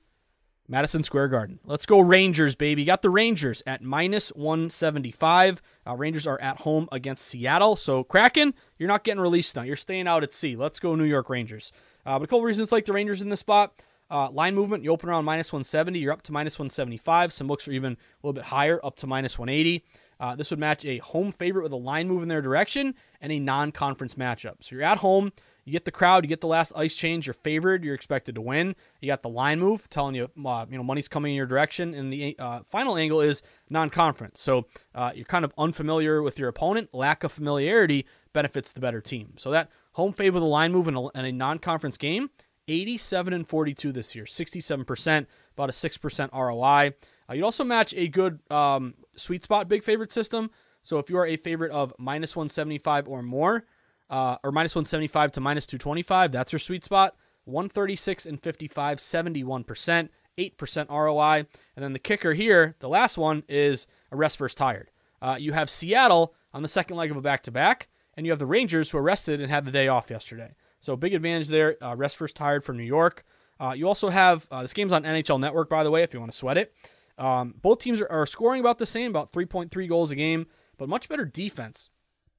Madison 0.68 1.02
Square 1.02 1.28
Garden. 1.28 1.61
Let's 1.64 1.87
go 1.87 2.00
Rangers, 2.00 2.54
baby. 2.54 2.85
Got 2.85 3.02
the 3.02 3.11
Rangers 3.11 3.62
at 3.66 3.83
minus 3.83 4.30
175. 4.30 5.62
Uh, 5.87 5.95
Rangers 5.95 6.26
are 6.26 6.40
at 6.40 6.61
home 6.61 6.88
against 6.90 7.25
Seattle. 7.25 7.76
So, 7.76 8.02
Kraken, 8.02 8.54
you're 8.78 8.88
not 8.88 9.04
getting 9.04 9.21
released 9.21 9.54
now. 9.54 9.62
You're 9.62 9.76
staying 9.76 10.09
out 10.09 10.25
at 10.25 10.33
sea. 10.33 10.56
Let's 10.56 10.80
go 10.80 10.97
New 10.97 11.04
York 11.04 11.30
Rangers. 11.30 11.73
Uh, 12.04 12.18
but 12.18 12.25
a 12.25 12.26
couple 12.26 12.42
reasons 12.42 12.73
like 12.73 12.85
the 12.85 12.92
Rangers 12.92 13.23
in 13.23 13.28
this 13.28 13.40
spot. 13.40 13.83
Uh, 14.09 14.30
line 14.30 14.54
movement, 14.54 14.85
you 14.85 14.90
open 14.90 15.09
around 15.09 15.25
minus 15.25 15.52
170. 15.52 15.99
You're 15.99 16.12
up 16.12 16.23
to 16.23 16.33
minus 16.33 16.59
175. 16.59 17.33
Some 17.33 17.47
books 17.47 17.66
are 17.66 17.73
even 17.73 17.92
a 17.92 17.97
little 18.23 18.33
bit 18.33 18.45
higher, 18.45 18.80
up 18.85 18.97
to 18.99 19.06
minus 19.06 19.38
180. 19.38 19.85
Uh, 20.18 20.35
this 20.35 20.50
would 20.50 20.58
match 20.58 20.85
a 20.85 20.99
home 20.99 21.32
favorite 21.32 21.62
with 21.62 21.73
a 21.73 21.76
line 21.76 22.08
move 22.08 22.23
in 22.23 22.28
their 22.28 22.43
direction 22.43 22.95
and 23.21 23.32
a 23.32 23.38
non 23.38 23.73
conference 23.73 24.14
matchup. 24.14 24.56
So 24.60 24.75
you're 24.75 24.84
at 24.84 24.99
home, 24.99 25.32
you 25.67 25.73
get 25.73 25.84
the 25.84 25.90
crowd, 25.90 26.25
you 26.25 26.28
get 26.28 26.40
the 26.40 26.47
last 26.47 26.73
ice 26.76 26.95
change, 26.95 27.26
you're 27.26 27.34
favored, 27.34 27.84
you're 27.84 27.95
expected 27.95 28.36
to 28.36 28.40
win. 28.40 28.76
You 29.00 29.08
got 29.08 29.23
the 29.23 29.28
line 29.28 29.58
move 29.58 29.90
telling 29.90 30.14
you, 30.14 30.30
uh, 30.45 30.64
you 30.71 30.76
know, 30.76 30.84
money's 30.84 31.08
coming 31.08 31.32
in 31.32 31.36
your 31.36 31.47
direction. 31.47 31.93
And 31.93 32.12
the 32.12 32.36
uh, 32.38 32.60
final 32.64 32.97
angle 32.97 33.21
is 33.21 33.43
non 33.69 33.90
conference. 33.90 34.40
So 34.40 34.67
uh, 34.95 35.12
you're 35.14 35.25
kind 35.25 35.45
of 35.45 35.52
unfamiliar 35.58 36.23
with 36.23 36.38
your 36.38 36.49
opponent. 36.49 36.90
Lack 36.95 37.25
of 37.25 37.32
familiarity 37.32 38.06
benefits 38.32 38.71
the 38.71 38.80
better 38.80 39.00
team. 39.00 39.34
So 39.36 39.50
that 39.50 39.69
home 39.93 40.12
favor 40.12 40.34
with 40.34 40.45
a 40.45 40.47
line 40.47 40.73
move 40.73 40.86
in 40.86 40.95
a, 40.97 41.08
a 41.14 41.32
non 41.32 41.58
conference 41.58 41.97
game, 41.97 42.30
87 42.69 43.32
and 43.32 43.49
42 43.49 43.90
this 43.90 44.14
year, 44.14 44.25
67%, 44.25 45.26
about 45.54 45.69
a 45.69 45.73
6% 45.73 46.32
ROI. 46.32 46.95
Uh, 47.28 47.34
you'd 47.34 47.45
also 47.45 47.64
match 47.64 47.93
a 47.97 48.06
good 48.06 48.38
um, 48.52 48.95
sweet 49.16 49.42
spot 49.42 49.68
big 49.68 49.82
favorite 49.82 50.12
system. 50.12 50.50
So 50.82 50.98
if 50.98 51.10
you 51.10 51.18
are 51.18 51.26
a 51.26 51.36
favorite 51.36 51.72
of 51.72 51.92
minus 51.98 52.36
175 52.36 53.08
or 53.08 53.22
more, 53.22 53.64
uh, 54.08 54.36
or 54.44 54.52
minus 54.52 54.74
175 54.74 55.32
to 55.32 55.40
minus 55.40 55.66
225, 55.66 56.30
that's 56.32 56.52
your 56.52 56.60
sweet 56.60 56.84
spot. 56.84 57.16
136 57.44 58.26
and 58.26 58.42
55, 58.42 58.98
71%, 58.98 60.08
8% 60.38 60.90
ROI. 60.90 61.46
And 61.76 61.84
then 61.84 61.92
the 61.92 61.98
kicker 61.98 62.34
here, 62.34 62.74
the 62.80 62.88
last 62.88 63.16
one, 63.16 63.44
is 63.48 63.86
a 64.10 64.16
rest 64.16 64.38
versus 64.38 64.54
tired. 64.54 64.90
Uh, 65.22 65.36
you 65.38 65.52
have 65.52 65.70
Seattle 65.70 66.34
on 66.52 66.62
the 66.62 66.68
second 66.68 66.96
leg 66.96 67.10
of 67.10 67.16
a 67.16 67.20
back 67.20 67.42
to 67.44 67.50
back, 67.50 67.88
and 68.16 68.26
you 68.26 68.32
have 68.32 68.38
the 68.38 68.46
Rangers 68.46 68.90
who 68.90 68.98
are 68.98 69.02
rested 69.02 69.40
and 69.40 69.50
had 69.50 69.64
the 69.64 69.70
day 69.70 69.88
off 69.88 70.10
yesterday. 70.10 70.54
So 70.80 70.96
big 70.96 71.14
advantage 71.14 71.48
there. 71.48 71.76
Uh, 71.82 71.94
rest 71.96 72.16
versus 72.16 72.34
tired 72.34 72.64
for 72.64 72.72
New 72.72 72.84
York. 72.84 73.24
Uh, 73.58 73.74
you 73.76 73.88
also 73.88 74.08
have 74.10 74.46
uh, 74.50 74.62
this 74.62 74.72
game's 74.72 74.92
on 74.92 75.04
NHL 75.04 75.40
Network, 75.40 75.68
by 75.68 75.82
the 75.82 75.90
way, 75.90 76.02
if 76.02 76.12
you 76.12 76.20
want 76.20 76.32
to 76.32 76.38
sweat 76.38 76.58
it. 76.58 76.74
Um, 77.18 77.54
both 77.62 77.78
teams 77.78 78.00
are, 78.00 78.10
are, 78.10 78.26
scoring 78.26 78.60
about 78.60 78.78
the 78.78 78.86
same, 78.86 79.10
about 79.10 79.32
3.3 79.32 79.88
goals 79.88 80.10
a 80.10 80.16
game, 80.16 80.46
but 80.76 80.88
much 80.88 81.08
better 81.08 81.24
defense 81.24 81.88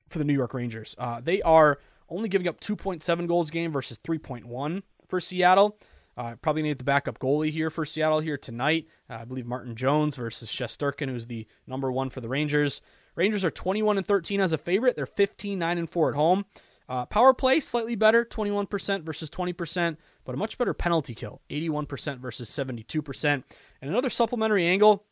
for 0.07 0.19
the 0.19 0.25
New 0.25 0.33
York 0.33 0.53
Rangers. 0.53 0.95
Uh, 0.97 1.19
they 1.19 1.41
are 1.41 1.79
only 2.09 2.29
giving 2.29 2.47
up 2.47 2.59
2.7 2.59 3.27
goals 3.27 3.49
a 3.49 3.51
game 3.51 3.71
versus 3.71 3.97
3.1 3.97 4.83
for 5.07 5.19
Seattle. 5.19 5.79
Uh, 6.15 6.35
probably 6.41 6.63
need 6.63 6.77
the 6.77 6.83
backup 6.83 7.19
goalie 7.19 7.51
here 7.51 7.69
for 7.69 7.85
Seattle 7.85 8.19
here 8.19 8.37
tonight. 8.37 8.87
Uh, 9.09 9.15
I 9.21 9.25
believe 9.25 9.45
Martin 9.45 9.75
Jones 9.75 10.15
versus 10.15 10.49
Shesterkin, 10.49 11.09
who's 11.09 11.27
the 11.27 11.47
number 11.67 11.91
one 11.91 12.09
for 12.09 12.21
the 12.21 12.29
Rangers. 12.29 12.81
Rangers 13.15 13.45
are 13.45 13.51
21 13.51 13.97
and 13.97 14.07
13 14.07 14.39
as 14.39 14.53
a 14.53 14.57
favorite. 14.57 14.95
They're 14.95 15.05
15 15.05 15.59
9 15.59 15.77
and 15.77 15.89
4 15.89 16.09
at 16.09 16.15
home. 16.15 16.45
Uh, 16.89 17.05
power 17.05 17.33
play 17.33 17.59
slightly 17.59 17.95
better, 17.95 18.23
21% 18.23 19.03
versus 19.03 19.29
20% 19.29 19.97
but 20.27 20.35
a 20.35 20.37
much 20.37 20.57
better 20.57 20.73
penalty 20.73 21.15
kill, 21.15 21.41
81% 21.49 22.19
versus 22.19 22.49
72%. 22.49 23.23
And 23.23 23.43
another 23.81 24.09
supplementary 24.09 24.67
angle. 24.67 25.05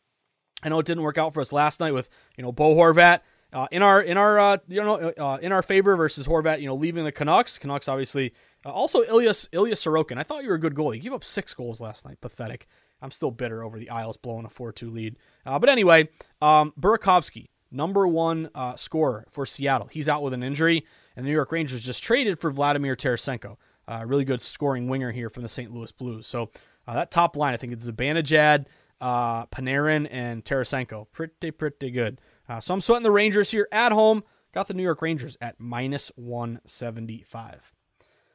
I 0.62 0.68
know 0.68 0.78
it 0.78 0.84
didn't 0.84 1.02
work 1.02 1.16
out 1.16 1.32
for 1.32 1.40
us 1.40 1.52
last 1.52 1.80
night 1.80 1.94
with 1.94 2.10
you 2.36 2.44
know 2.44 2.52
Bo 2.52 2.74
Horvat 2.74 3.20
uh, 3.52 3.66
in 3.70 3.82
our 3.82 4.00
in 4.00 4.18
our 4.18 4.38
uh, 4.38 4.58
you 4.68 4.82
know 4.82 4.96
uh, 4.96 5.38
in 5.40 5.52
our 5.52 5.62
favor 5.62 5.96
versus 5.96 6.26
Horvat. 6.26 6.60
You 6.60 6.66
know 6.66 6.74
leaving 6.74 7.04
the 7.04 7.12
Canucks. 7.12 7.58
Canucks 7.58 7.88
obviously 7.88 8.34
uh, 8.64 8.70
also 8.70 9.02
Ilya 9.04 9.32
Ilya 9.52 9.74
Sorokin. 9.74 10.18
I 10.18 10.22
thought 10.22 10.42
you 10.42 10.50
were 10.50 10.56
a 10.56 10.60
good 10.60 10.74
goalie. 10.74 10.96
You 10.96 11.02
gave 11.02 11.12
up 11.14 11.24
six 11.24 11.54
goals 11.54 11.80
last 11.80 12.04
night. 12.04 12.20
Pathetic. 12.20 12.66
I'm 13.00 13.10
still 13.10 13.30
bitter 13.30 13.62
over 13.62 13.78
the 13.78 13.90
Isles 13.90 14.16
blowing 14.16 14.46
a 14.46 14.48
4-2 14.48 14.90
lead. 14.90 15.16
Uh, 15.44 15.58
but 15.58 15.68
anyway, 15.68 16.08
um, 16.40 16.72
Burakovsky, 16.80 17.48
number 17.70 18.08
one 18.08 18.48
uh, 18.54 18.76
scorer 18.76 19.26
for 19.28 19.44
Seattle. 19.44 19.88
He's 19.88 20.08
out 20.08 20.22
with 20.22 20.32
an 20.32 20.42
injury, 20.42 20.86
and 21.14 21.24
the 21.24 21.28
New 21.28 21.34
York 21.34 21.52
Rangers 21.52 21.84
just 21.84 22.02
traded 22.02 22.40
for 22.40 22.50
Vladimir 22.50 22.96
Tarasenko. 22.96 23.58
Uh, 23.88 24.04
really 24.06 24.24
good 24.24 24.42
scoring 24.42 24.88
winger 24.88 25.12
here 25.12 25.30
from 25.30 25.42
the 25.42 25.48
St. 25.48 25.72
Louis 25.72 25.92
Blues. 25.92 26.26
So 26.26 26.50
uh, 26.86 26.94
that 26.94 27.10
top 27.10 27.36
line, 27.36 27.54
I 27.54 27.56
think 27.56 27.72
it's 27.72 27.88
Zibanejad, 27.88 28.66
uh, 29.00 29.46
Panarin, 29.46 30.08
and 30.10 30.44
Tarasenko. 30.44 31.06
Pretty, 31.12 31.50
pretty 31.50 31.90
good. 31.90 32.20
Uh, 32.48 32.60
so 32.60 32.74
I'm 32.74 32.80
sweating 32.80 33.04
the 33.04 33.10
Rangers 33.10 33.50
here 33.50 33.68
at 33.70 33.92
home. 33.92 34.24
Got 34.52 34.68
the 34.68 34.74
New 34.74 34.82
York 34.82 35.02
Rangers 35.02 35.36
at 35.40 35.60
minus 35.60 36.10
175. 36.16 37.72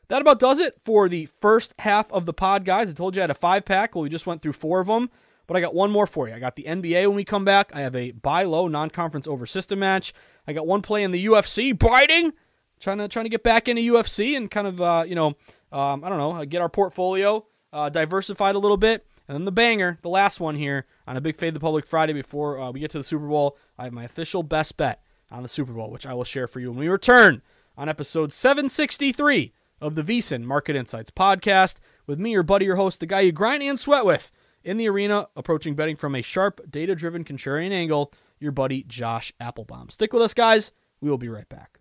That 0.07 0.21
about 0.21 0.39
does 0.39 0.59
it 0.59 0.75
for 0.83 1.07
the 1.07 1.27
first 1.39 1.73
half 1.79 2.11
of 2.11 2.25
the 2.25 2.33
pod, 2.33 2.65
guys. 2.65 2.89
I 2.89 2.93
told 2.93 3.15
you 3.15 3.21
I 3.21 3.23
had 3.23 3.31
a 3.31 3.33
five 3.33 3.63
pack. 3.63 3.95
Well, 3.95 4.03
we 4.03 4.09
just 4.09 4.27
went 4.27 4.41
through 4.41 4.53
four 4.53 4.81
of 4.81 4.87
them, 4.87 5.09
but 5.47 5.55
I 5.55 5.61
got 5.61 5.73
one 5.73 5.89
more 5.89 6.05
for 6.05 6.27
you. 6.27 6.35
I 6.35 6.39
got 6.39 6.57
the 6.57 6.65
NBA 6.65 7.07
when 7.07 7.15
we 7.15 7.23
come 7.23 7.45
back. 7.45 7.71
I 7.73 7.79
have 7.79 7.95
a 7.95 8.11
buy 8.11 8.43
low 8.43 8.67
non 8.67 8.89
conference 8.89 9.25
over 9.25 9.45
system 9.45 9.79
match. 9.79 10.13
I 10.45 10.51
got 10.51 10.67
one 10.67 10.81
play 10.81 11.03
in 11.03 11.11
the 11.11 11.25
UFC 11.25 11.77
biting 11.79 12.33
trying 12.81 12.97
to 12.97 13.07
trying 13.07 13.25
to 13.25 13.29
get 13.29 13.43
back 13.43 13.67
into 13.67 13.81
UFC 13.81 14.35
and 14.35 14.49
kind 14.49 14.67
of 14.67 14.81
uh, 14.81 15.03
you 15.07 15.15
know 15.15 15.27
um, 15.71 16.03
I 16.03 16.09
don't 16.09 16.17
know 16.17 16.43
get 16.45 16.61
our 16.61 16.69
portfolio 16.69 17.45
uh, 17.73 17.89
diversified 17.89 18.55
a 18.55 18.59
little 18.59 18.77
bit. 18.77 19.05
And 19.27 19.35
then 19.35 19.45
the 19.45 19.51
banger, 19.51 19.97
the 20.01 20.09
last 20.09 20.41
one 20.41 20.55
here 20.55 20.85
on 21.07 21.15
a 21.15 21.21
big 21.21 21.37
fade 21.37 21.53
the 21.53 21.59
public 21.59 21.87
Friday 21.87 22.11
before 22.11 22.59
uh, 22.59 22.71
we 22.71 22.81
get 22.81 22.91
to 22.91 22.97
the 22.97 23.03
Super 23.03 23.27
Bowl. 23.27 23.57
I 23.77 23.85
have 23.85 23.93
my 23.93 24.03
official 24.03 24.43
best 24.43 24.75
bet 24.75 25.01
on 25.29 25.41
the 25.41 25.47
Super 25.47 25.71
Bowl, 25.71 25.89
which 25.89 26.05
I 26.05 26.13
will 26.13 26.25
share 26.25 26.47
for 26.47 26.59
you 26.59 26.69
when 26.69 26.79
we 26.79 26.89
return 26.89 27.41
on 27.77 27.87
episode 27.87 28.33
763 28.33 29.53
of 29.79 29.95
the 29.95 30.03
VSiN 30.03 30.43
Market 30.43 30.75
Insights 30.75 31.11
podcast. 31.11 31.77
with 32.05 32.19
me, 32.19 32.31
your 32.31 32.43
buddy, 32.43 32.65
your 32.65 32.75
host, 32.75 32.99
the 32.99 33.05
guy 33.05 33.21
you 33.21 33.31
grind 33.31 33.63
and 33.63 33.79
sweat 33.79 34.05
with 34.05 34.31
in 34.63 34.77
the 34.77 34.89
arena, 34.89 35.27
approaching 35.35 35.75
betting 35.75 35.95
from 35.95 36.13
a 36.13 36.21
sharp, 36.21 36.61
data 36.69 36.93
driven 36.93 37.23
contrarian 37.23 37.71
angle, 37.71 38.11
your 38.39 38.51
buddy 38.51 38.83
Josh 38.83 39.31
Appelbaum. 39.41 39.91
Stick 39.91 40.13
with 40.13 40.21
us, 40.21 40.33
guys. 40.33 40.71
We 40.99 41.09
will 41.09 41.17
be 41.17 41.29
right 41.29 41.49
back. 41.49 41.80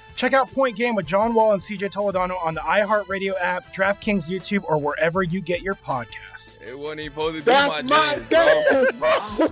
Check 0.21 0.33
out 0.33 0.51
Point 0.51 0.75
Game 0.75 0.93
with 0.93 1.07
John 1.07 1.33
Wall 1.33 1.53
and 1.53 1.59
CJ 1.59 1.91
Toledano 1.93 2.39
on 2.45 2.53
the 2.53 2.59
iHeartRadio 2.59 3.33
app, 3.41 3.73
DraftKings 3.73 4.29
YouTube, 4.29 4.63
or 4.67 4.77
wherever 4.77 5.23
you 5.23 5.41
get 5.41 5.63
your 5.63 5.73
podcasts. 5.73 6.61
It 6.61 6.77
wasn't 6.77 6.99
even 6.99 7.13
supposed 7.13 7.35
to 7.37 7.41
be 7.41 7.45
That's 7.45 7.81
my, 7.81 7.81
my 7.81 8.21
dance, 8.29 8.69
dance, 8.69 8.91
bro. 8.91 9.47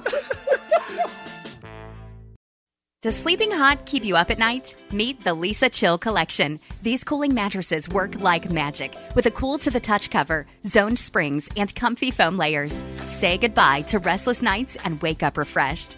Does 3.01 3.15
sleeping 3.15 3.49
hot 3.49 3.85
keep 3.87 4.05
you 4.05 4.15
up 4.15 4.29
at 4.29 4.37
night? 4.37 4.75
Meet 4.91 5.23
the 5.23 5.35
Leesa 5.35 5.71
Chill 5.71 5.97
Collection. 5.97 6.59
These 6.83 7.03
cooling 7.03 7.33
mattresses 7.33 7.89
work 7.89 8.19
like 8.19 8.51
magic 8.51 8.95
with 9.15 9.25
a 9.25 9.31
cool 9.31 9.57
to 9.57 9.71
the 9.71 9.79
touch 9.79 10.11
cover, 10.11 10.45
zoned 10.67 10.99
springs, 10.99 11.49
and 11.57 11.73
comfy 11.73 12.11
foam 12.11 12.37
layers. 12.37 12.85
Say 13.05 13.39
goodbye 13.39 13.81
to 13.87 13.97
restless 13.97 14.43
nights 14.43 14.77
and 14.85 15.01
wake 15.01 15.23
up 15.23 15.35
refreshed. 15.35 15.97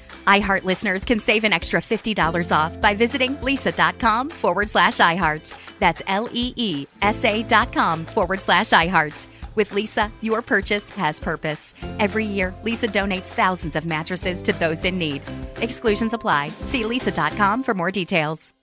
iHeart 0.39 0.63
listeners 0.63 1.03
can 1.03 1.19
save 1.19 1.43
an 1.43 1.53
extra 1.53 1.81
$50 1.81 2.51
off 2.55 2.79
by 2.79 2.93
visiting 2.95 3.35
leesa.com 3.37 4.29
forward 4.29 4.69
slash 4.69 4.97
iHeart. 4.97 5.53
That's 5.79 6.01
L 6.07 6.29
E 6.31 6.53
E 6.55 6.87
S 7.01 7.25
A 7.25 7.43
dot 7.43 7.73
com 7.73 8.05
forward 8.05 8.39
slash 8.39 8.69
iHeart. 8.69 9.27
With 9.55 9.71
Leesa, 9.71 10.09
your 10.21 10.41
purchase 10.41 10.89
has 10.91 11.19
purpose. 11.19 11.73
Every 11.99 12.25
year, 12.25 12.53
Leesa 12.63 12.89
donates 12.89 13.33
thousands 13.35 13.75
of 13.75 13.85
mattresses 13.85 14.41
to 14.43 14.53
those 14.53 14.85
in 14.85 14.97
need. 14.97 15.21
Exclusions 15.57 16.13
apply. 16.13 16.49
See 16.71 16.83
leesa.com 16.83 17.63
for 17.63 17.73
more 17.73 17.91
details. 17.91 18.53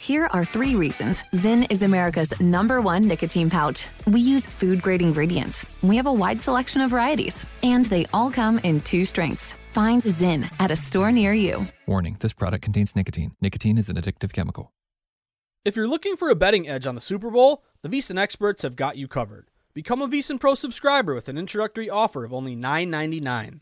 Here 0.00 0.28
are 0.32 0.44
three 0.44 0.76
reasons 0.76 1.20
Zyn 1.34 1.66
is 1.70 1.82
America's 1.82 2.32
number 2.40 2.80
one 2.80 3.02
nicotine 3.08 3.50
pouch. 3.50 3.86
We 4.06 4.20
use 4.20 4.46
food 4.46 4.80
grade 4.80 5.02
ingredients. 5.02 5.66
We 5.82 5.96
have 5.96 6.06
a 6.06 6.12
wide 6.12 6.40
selection 6.40 6.80
of 6.80 6.90
varieties, 6.90 7.44
and 7.62 7.84
they 7.86 8.06
all 8.14 8.30
come 8.30 8.58
in 8.60 8.80
two 8.80 9.04
strengths. 9.04 9.54
Find 9.78 10.02
Zyn 10.02 10.50
at 10.58 10.72
a 10.72 10.74
store 10.74 11.12
near 11.12 11.32
you. 11.32 11.64
Warning 11.86 12.16
this 12.18 12.32
product 12.32 12.64
contains 12.64 12.96
nicotine. 12.96 13.36
Nicotine 13.40 13.78
is 13.78 13.88
an 13.88 13.94
addictive 13.94 14.32
chemical. 14.32 14.72
If 15.64 15.76
you're 15.76 15.86
looking 15.86 16.16
for 16.16 16.30
a 16.30 16.34
betting 16.34 16.68
edge 16.68 16.84
on 16.84 16.96
the 16.96 17.00
Super 17.00 17.30
Bowl, 17.30 17.62
the 17.82 17.88
VSiN 17.88 18.18
experts 18.18 18.62
have 18.62 18.74
got 18.74 18.96
you 18.96 19.06
covered. 19.06 19.52
Become 19.74 20.02
a 20.02 20.08
VSiN 20.08 20.40
Pro 20.40 20.56
subscriber 20.56 21.14
with 21.14 21.28
an 21.28 21.38
introductory 21.38 21.88
offer 21.88 22.24
of 22.24 22.32
only 22.32 22.56
$9.99. 22.56 23.60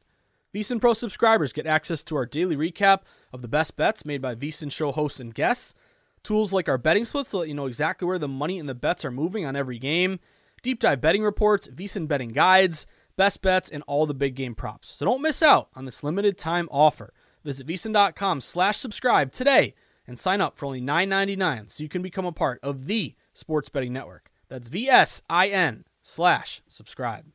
VSiN 0.54 0.80
Pro 0.80 0.94
subscribers 0.94 1.52
get 1.52 1.66
access 1.66 2.02
to 2.04 2.16
our 2.16 2.24
daily 2.24 2.56
recap 2.56 3.00
of 3.30 3.42
the 3.42 3.46
best 3.46 3.76
bets 3.76 4.06
made 4.06 4.22
by 4.22 4.34
VSiN 4.34 4.72
show 4.72 4.92
hosts 4.92 5.20
and 5.20 5.34
guests, 5.34 5.74
tools 6.22 6.50
like 6.50 6.66
our 6.66 6.78
betting 6.78 7.04
splits 7.04 7.28
to 7.32 7.36
let 7.36 7.48
you 7.48 7.54
know 7.54 7.66
exactly 7.66 8.08
where 8.08 8.18
the 8.18 8.26
money 8.26 8.58
and 8.58 8.70
the 8.70 8.74
bets 8.74 9.04
are 9.04 9.10
moving 9.10 9.44
on 9.44 9.54
every 9.54 9.78
game, 9.78 10.18
deep 10.62 10.80
dive 10.80 11.02
betting 11.02 11.22
reports, 11.22 11.68
VSiN 11.68 12.08
betting 12.08 12.30
guides, 12.30 12.86
best 13.16 13.42
bets, 13.42 13.70
and 13.70 13.82
all 13.86 14.06
the 14.06 14.14
big 14.14 14.34
game 14.34 14.54
props. 14.54 14.88
So 14.88 15.06
don't 15.06 15.22
miss 15.22 15.42
out 15.42 15.68
on 15.74 15.84
this 15.84 16.04
limited 16.04 16.38
time 16.38 16.68
offer. 16.70 17.12
Visit 17.44 17.66
VSiN.com 17.66 18.40
slash 18.40 18.78
subscribe 18.78 19.32
today 19.32 19.74
and 20.06 20.18
sign 20.18 20.40
up 20.40 20.56
for 20.56 20.66
only 20.66 20.80
$9.99 20.80 21.70
so 21.70 21.82
you 21.82 21.88
can 21.88 22.02
become 22.02 22.26
a 22.26 22.32
part 22.32 22.60
of 22.62 22.86
the 22.86 23.14
sports 23.32 23.68
betting 23.68 23.92
network. 23.92 24.30
That's 24.48 24.68
VSIN 24.68 25.84
slash 26.02 26.62
subscribe. 26.68 27.26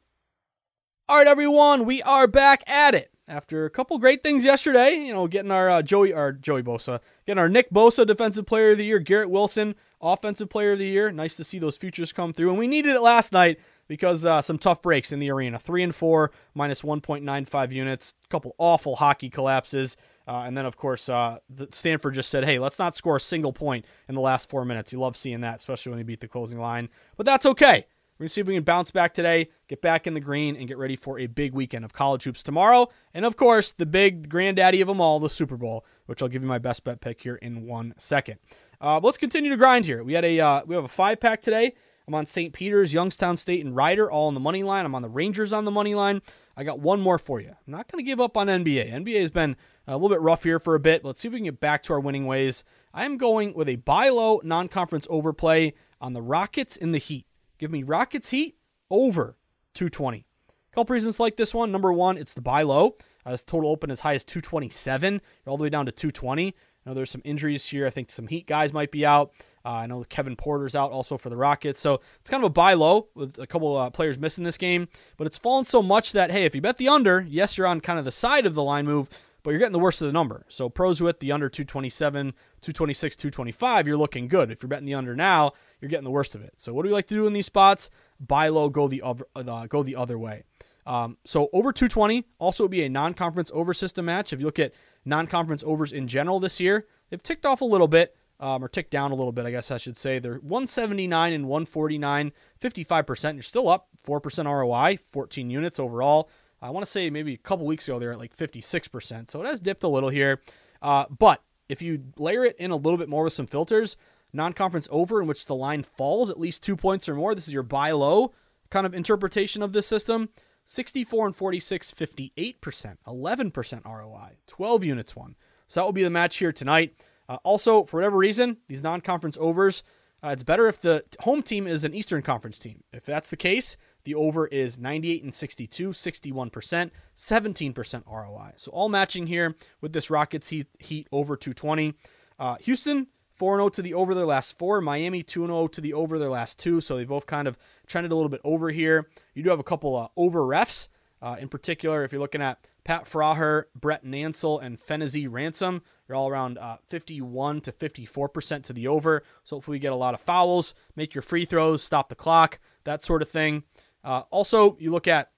All 1.10 1.18
right, 1.18 1.28
everyone, 1.28 1.86
we 1.86 2.02
are 2.04 2.28
back 2.28 2.64
at 2.68 2.96
it 2.96 3.12
after 3.28 3.66
a 3.66 3.70
couple 3.70 3.98
great 4.00 4.24
things 4.24 4.46
yesterday. 4.46 4.96
You 4.96 5.14
know, 5.14 5.28
getting 5.28 5.52
our 5.52 5.70
uh, 5.70 5.82
Joey, 5.82 6.14
our 6.14 6.32
Joey 6.32 6.64
Bosa, 6.64 7.00
getting 7.26 7.40
our 7.40 7.50
Nick 7.50 7.70
Bosa 7.70 8.06
Defensive 8.06 8.46
Player 8.46 8.72
of 8.72 8.78
the 8.78 8.86
Year, 8.86 9.00
Garrett 9.00 9.30
Wilson 9.30 9.76
Offensive 10.02 10.50
Player 10.50 10.74
of 10.74 10.80
the 10.80 10.88
Year. 10.88 11.12
Nice 11.12 11.36
to 11.38 11.44
see 11.44 11.60
those 11.60 11.78
futures 11.78 12.14
come 12.14 12.34
through, 12.34 12.50
and 12.50 12.60
we 12.60 12.68
needed 12.68 12.96
it 12.96 13.02
last 13.02 13.34
night 13.34 13.60
because 13.92 14.26
uh, 14.26 14.42
some 14.42 14.58
tough 14.58 14.82
breaks 14.82 15.12
in 15.12 15.20
the 15.20 15.30
arena. 15.30 15.60
Three 15.60 15.84
and 15.84 15.94
four, 15.94 16.32
minus 16.54 16.82
1.95 16.82 17.74
units. 17.74 18.14
A 18.24 18.28
couple 18.30 18.56
awful 18.58 18.96
hockey 18.96 19.30
collapses. 19.30 19.98
Uh, 20.26 20.44
and 20.46 20.58
then, 20.58 20.66
of 20.66 20.78
course, 20.78 21.10
uh, 21.10 21.40
Stanford 21.72 22.14
just 22.14 22.30
said, 22.30 22.46
hey, 22.46 22.58
let's 22.58 22.80
not 22.80 22.96
score 22.96 23.18
a 23.18 23.20
single 23.20 23.52
point 23.52 23.84
in 24.08 24.16
the 24.16 24.22
last 24.22 24.50
four 24.50 24.64
minutes. 24.64 24.94
You 24.94 25.00
love 25.02 25.18
seeing 25.18 25.42
that, 25.42 25.58
especially 25.58 25.90
when 25.90 26.00
you 26.00 26.06
beat 26.06 26.22
the 26.22 26.30
closing 26.30 26.58
line. 26.58 26.88
But 27.18 27.26
that's 27.26 27.46
okay. 27.46 27.86
We're 28.18 28.24
going 28.24 28.30
to 28.30 28.34
see 28.34 28.40
if 28.40 28.48
we 28.48 28.54
can 28.54 28.64
bounce 28.64 28.92
back 28.92 29.14
today, 29.14 29.50
get 29.68 29.82
back 29.82 30.08
in 30.08 30.14
the 30.14 30.22
green, 30.22 30.56
and 30.56 30.70
get 30.70 30.78
ready 30.78 30.96
for 30.96 31.20
a 31.20 31.28
big 31.28 31.54
weekend 31.54 31.84
of 31.84 31.92
college 31.92 32.24
hoops 32.24 32.44
tomorrow. 32.44 32.88
And, 33.14 33.26
of 33.26 33.36
course, 33.36 33.74
the 33.74 33.86
big 33.86 34.30
granddaddy 34.30 34.80
of 34.80 34.88
them 34.88 35.02
all, 35.02 35.20
the 35.20 35.30
Super 35.30 35.58
Bowl, 35.58 35.86
which 36.06 36.22
I'll 36.22 36.30
give 36.30 36.44
you 36.44 36.48
my 36.48 36.60
best 36.60 36.86
bet 36.86 37.02
pick 37.02 37.24
here 37.24 37.36
in 37.36 37.68
one 37.68 37.94
second. 37.98 38.40
Uh, 38.80 39.02
let's 39.04 39.18
continue 39.18 39.52
to 39.52 39.58
grind 39.58 39.84
here. 39.84 40.02
We 40.02 40.14
had 40.14 40.24
a 40.24 40.40
uh, 40.40 40.62
we 40.66 40.76
have 40.76 40.86
a 40.86 40.88
five 40.88 41.20
pack 41.20 41.42
today. 41.42 41.74
I'm 42.12 42.16
on 42.16 42.26
St. 42.26 42.52
Peter's, 42.52 42.94
Youngstown 42.94 43.38
State, 43.38 43.64
and 43.64 43.74
Rider 43.74 44.12
all 44.12 44.28
on 44.28 44.34
the 44.34 44.42
money 44.42 44.64
line. 44.64 44.86
I'm 44.86 44.96
on 44.96 45.02
the 45.02 45.08
Rangers 45.08 45.54
on 45.54 45.64
the 45.64 45.72
money 45.72 45.96
line. 45.96 46.22
I 46.58 46.66
got 46.66 46.82
one 46.82 47.00
more 47.00 47.18
for 47.18 47.40
you. 47.40 47.48
I'm 47.48 47.72
not 47.72 47.90
going 47.90 48.04
to 48.04 48.06
give 48.06 48.20
up 48.20 48.36
on 48.36 48.48
NBA. 48.48 48.92
NBA 48.92 49.22
has 49.22 49.32
been 49.32 49.56
a 49.88 49.96
little 49.96 50.10
bit 50.10 50.20
rough 50.20 50.44
here 50.44 50.60
for 50.60 50.76
a 50.76 50.80
bit. 50.80 51.06
Let's 51.06 51.22
see 51.22 51.30
if 51.30 51.32
we 51.32 51.40
can 51.40 51.46
get 51.46 51.62
back 51.62 51.84
to 51.84 51.94
our 51.94 52.02
winning 52.02 52.26
ways. 52.26 52.66
I 52.94 53.06
am 53.06 53.16
going 53.16 53.54
with 53.54 53.70
a 53.70 53.78
buy 53.78 54.10
low 54.10 54.42
non 54.44 54.68
conference 54.68 55.08
overplay 55.10 55.74
on 56.02 56.12
the 56.12 56.22
Rockets 56.22 56.76
in 56.76 56.92
the 56.92 56.98
Heat. 56.98 57.26
Give 57.58 57.72
me 57.72 57.82
Rockets 57.82 58.32
Heat 58.32 58.58
over 58.90 59.38
220. 59.74 60.26
A 60.50 60.76
couple 60.76 60.94
reasons 60.94 61.18
like 61.18 61.38
this 61.38 61.54
one. 61.54 61.72
Number 61.72 61.94
one, 61.94 62.18
it's 62.18 62.34
the 62.34 62.42
buy 62.42 62.64
low. 62.64 62.96
Uh, 63.26 63.32
this 63.32 63.44
total 63.44 63.70
open 63.70 63.90
as 63.90 64.02
high 64.02 64.16
as 64.16 64.26
227, 64.26 65.22
all 65.48 65.56
the 65.56 65.64
way 65.64 65.70
down 65.70 65.86
to 65.86 65.94
220. 65.94 66.56
I 66.86 66.90
know 66.90 66.94
there's 66.96 67.12
some 67.12 67.22
injuries 67.24 67.66
here. 67.66 67.86
I 67.86 67.92
think 67.92 68.10
some 68.10 68.28
Heat 68.28 68.48
guys 68.48 68.74
might 68.74 68.92
be 68.92 69.06
out. 69.06 69.34
Uh, 69.64 69.70
I 69.70 69.88
know 69.88 70.04
Kevin 70.10 70.36
Porter's 70.36 70.76
out 70.76 70.92
also 70.92 71.18
for 71.18 71.30
the 71.30 71.38
Rockets. 71.38 71.80
So 71.80 72.02
it's 72.20 72.30
kind 72.30 72.44
of 72.44 72.48
a 72.48 72.54
buy 72.54 72.74
low 72.74 73.08
with 73.14 73.38
a 73.38 73.46
couple 73.46 73.76
uh, 73.78 73.90
players 73.92 74.18
missing 74.18 74.44
this 74.44 74.58
game. 74.58 74.88
But 75.18 75.28
it's 75.28 75.38
fallen 75.38 75.66
so 75.66 75.84
much 75.84 76.12
that, 76.14 76.32
hey, 76.32 76.46
if 76.46 76.56
you 76.56 76.62
bet 76.62 76.78
the 76.78 76.90
under, 76.90 77.22
yes, 77.22 77.58
you're 77.58 77.68
on 77.68 77.82
kind 77.82 78.00
of 78.00 78.06
the 78.06 78.12
side 78.12 78.48
of 78.48 78.56
the 78.56 78.64
line 78.64 78.86
move, 78.86 79.10
but 79.44 79.52
you're 79.52 79.60
getting 79.60 79.74
the 79.74 79.80
worst 79.80 80.02
of 80.02 80.08
the 80.08 80.14
number. 80.14 80.46
So 80.50 80.70
pros 80.70 81.02
with 81.02 81.20
the 81.20 81.32
under 81.32 81.50
227, 81.50 82.32
226, 82.62 83.16
225, 83.16 83.88
you're 83.88 83.98
looking 83.98 84.28
good. 84.28 84.52
If 84.52 84.64
you're 84.64 84.68
betting 84.68 84.86
the 84.86 84.96
under 84.96 85.16
now, 85.16 85.52
you're 85.80 85.90
getting 85.90 86.04
the 86.04 86.12
worst 86.12 86.34
of 86.34 86.42
it. 86.42 86.54
So 86.58 86.74
what 86.74 86.84
do 86.84 86.90
we 86.90 86.94
like 86.94 87.08
to 87.08 87.16
do 87.16 87.28
in 87.28 87.34
these 87.34 87.46
spots? 87.46 87.90
Buy 88.20 88.50
low, 88.50 88.70
go 88.70 88.88
the 88.88 89.02
other, 89.04 89.26
uh, 89.36 89.68
go 89.68 89.84
the 89.84 89.96
other 89.96 90.18
way. 90.18 90.44
Um, 90.86 91.18
so 91.26 91.50
over 91.54 91.72
220 91.72 92.26
also 92.40 92.64
would 92.64 92.72
be 92.72 92.84
a 92.84 92.90
non-conference 92.90 93.52
over 93.54 93.74
system 93.74 94.06
match. 94.06 94.34
If 94.34 94.40
you 94.40 94.46
look 94.46 94.60
at 94.60 94.74
non-conference 95.06 95.64
overs 95.66 95.92
in 95.92 96.08
general 96.08 96.40
this 96.40 96.60
year, 96.60 96.88
they've 97.10 97.24
ticked 97.24 97.46
off 97.46 97.62
a 97.62 97.66
little 97.66 97.88
bit, 97.88 98.16
um, 98.40 98.64
or 98.64 98.68
ticked 98.68 98.92
down 98.92 99.12
a 99.12 99.16
little 99.16 99.32
bit, 99.32 99.46
I 99.46 99.52
guess 99.52 99.72
I 99.72 99.78
should 99.78 99.96
say. 99.96 100.20
They're 100.20 100.36
179 100.36 101.34
and 101.34 101.48
149, 101.48 102.32
55%. 102.60 103.34
You're 103.36 103.44
still 103.44 103.70
up 103.70 103.88
4% 104.06 104.46
ROI, 104.46 104.98
14 104.98 105.50
units 105.50 105.80
overall. 105.80 106.30
I 106.62 106.72
want 106.72 106.86
to 106.86 106.92
say 106.92 107.10
maybe 107.10 107.34
a 107.34 107.38
couple 107.38 107.66
weeks 107.66 107.88
ago 107.88 108.00
they're 108.00 108.14
at 108.14 108.20
like 108.20 108.36
56%. 108.36 109.32
So 109.32 109.42
it 109.42 109.48
has 109.48 109.60
dipped 109.60 109.84
a 109.84 109.88
little 109.88 110.10
here. 110.10 110.42
Uh, 110.82 111.06
but 111.10 111.44
if 111.70 111.82
you 111.82 112.04
layer 112.18 112.44
it 112.44 112.56
in 112.58 112.72
a 112.72 112.76
little 112.76 112.98
bit 112.98 113.10
more 113.10 113.24
with 113.24 113.34
some 113.34 113.48
filters, 113.48 113.96
non-conference 114.34 114.88
over 114.92 115.22
in 115.22 115.28
which 115.28 115.46
the 115.46 115.56
line 115.56 115.84
falls 115.84 116.30
at 116.30 116.40
least 116.40 116.64
two 116.64 116.76
points 116.76 117.08
or 117.08 117.16
more, 117.16 117.36
this 117.36 117.48
is 117.48 117.54
your 117.54 117.64
buy 117.64 117.92
low 117.92 118.34
kind 118.70 118.86
of 118.86 118.94
interpretation 118.94 119.62
of 119.62 119.74
this 119.74 119.86
system. 119.86 120.30
64 120.66 121.28
and 121.28 121.36
46, 121.36 121.92
58%, 121.92 122.98
11% 123.08 123.86
ROI, 123.86 124.38
12 124.48 124.84
units 124.84 125.16
won. 125.16 125.36
So 125.68 125.80
that 125.80 125.86
will 125.86 125.94
be 125.94 126.04
the 126.04 126.10
match 126.10 126.38
here 126.38 126.52
tonight. 126.52 126.94
Uh, 127.28 127.38
also, 127.44 127.86
for 127.86 127.98
whatever 127.98 128.18
reason, 128.18 128.58
these 128.68 128.84
non 128.84 129.02
conference 129.02 129.38
overs, 129.40 129.84
uh, 130.24 130.30
it's 130.30 130.44
better 130.44 130.68
if 130.68 130.80
the 130.82 131.04
home 131.22 131.42
team 131.42 131.66
is 131.66 131.84
an 131.84 131.94
Eastern 131.94 132.22
Conference 132.22 132.60
team. 132.60 132.84
If 132.94 133.06
that's 133.06 133.30
the 133.30 133.38
case, 133.38 133.76
the 134.04 134.14
over 134.14 134.48
is 134.48 134.78
98 134.78 135.24
and 135.24 135.34
62, 135.34 135.90
61%, 135.90 136.92
17% 137.16 138.04
ROI. 138.06 138.52
So 138.56 138.72
all 138.72 138.90
matching 138.90 139.28
here 139.28 139.56
with 139.80 139.94
this 139.94 140.10
Rockets 140.10 140.50
Heat, 140.50 140.68
heat 140.78 141.08
over 141.12 141.36
220. 141.36 141.96
Uh, 142.38 142.56
Houston, 142.62 143.08
4 143.42 143.58
0 143.58 143.70
to 143.70 143.82
the 143.82 143.96
over 143.96 144.14
their 144.14 144.28
last 144.28 144.56
four. 144.56 144.82
Miami 144.82 145.24
2 145.24 145.48
0 145.48 145.68
to 145.70 145.82
the 145.82 145.94
over 145.96 146.20
their 146.20 146.30
last 146.30 146.60
two. 146.60 146.80
So 146.80 146.96
they 146.96 147.06
both 147.06 147.26
kind 147.26 147.48
of 147.48 147.58
trended 147.88 148.12
a 148.12 148.16
little 148.16 148.30
bit 148.30 148.40
over 148.44 148.70
here. 148.70 149.10
You 149.34 149.42
do 149.42 149.50
have 149.50 149.60
a 149.60 149.64
couple 149.64 149.96
uh, 149.96 150.10
over 150.16 150.42
refs. 150.42 150.90
Uh, 151.24 151.38
in 151.40 151.50
particular, 151.50 152.04
if 152.04 152.12
you're 152.12 152.22
looking 152.22 152.44
at 152.44 152.68
Pat 152.84 153.06
Fraher, 153.06 153.64
Brett 153.74 154.06
Nansel, 154.06 154.62
and 154.62 154.80
Phenizee 154.80 155.28
Ransom, 155.28 155.82
you're 156.08 156.16
all 156.16 156.30
around 156.30 156.60
uh, 156.60 156.78
51 156.86 157.62
to 157.62 157.72
54% 157.72 158.62
to 158.62 158.74
the 158.74 158.88
over. 158.88 159.24
So 159.44 159.56
hopefully, 159.56 159.78
you 159.78 159.82
get 159.82 159.92
a 159.92 159.96
lot 159.96 160.14
of 160.14 160.22
fouls, 160.22 160.76
make 160.96 161.16
your 161.16 161.24
free 161.24 161.46
throws, 161.46 161.82
stop 161.82 162.10
the 162.10 162.16
clock, 162.16 162.60
that 162.84 163.02
sort 163.02 163.24
of 163.24 163.30
thing. 163.30 163.64
Uh, 164.04 164.22
also, 164.30 164.78
you 164.80 164.92
look 164.92 165.08
at 165.08 165.32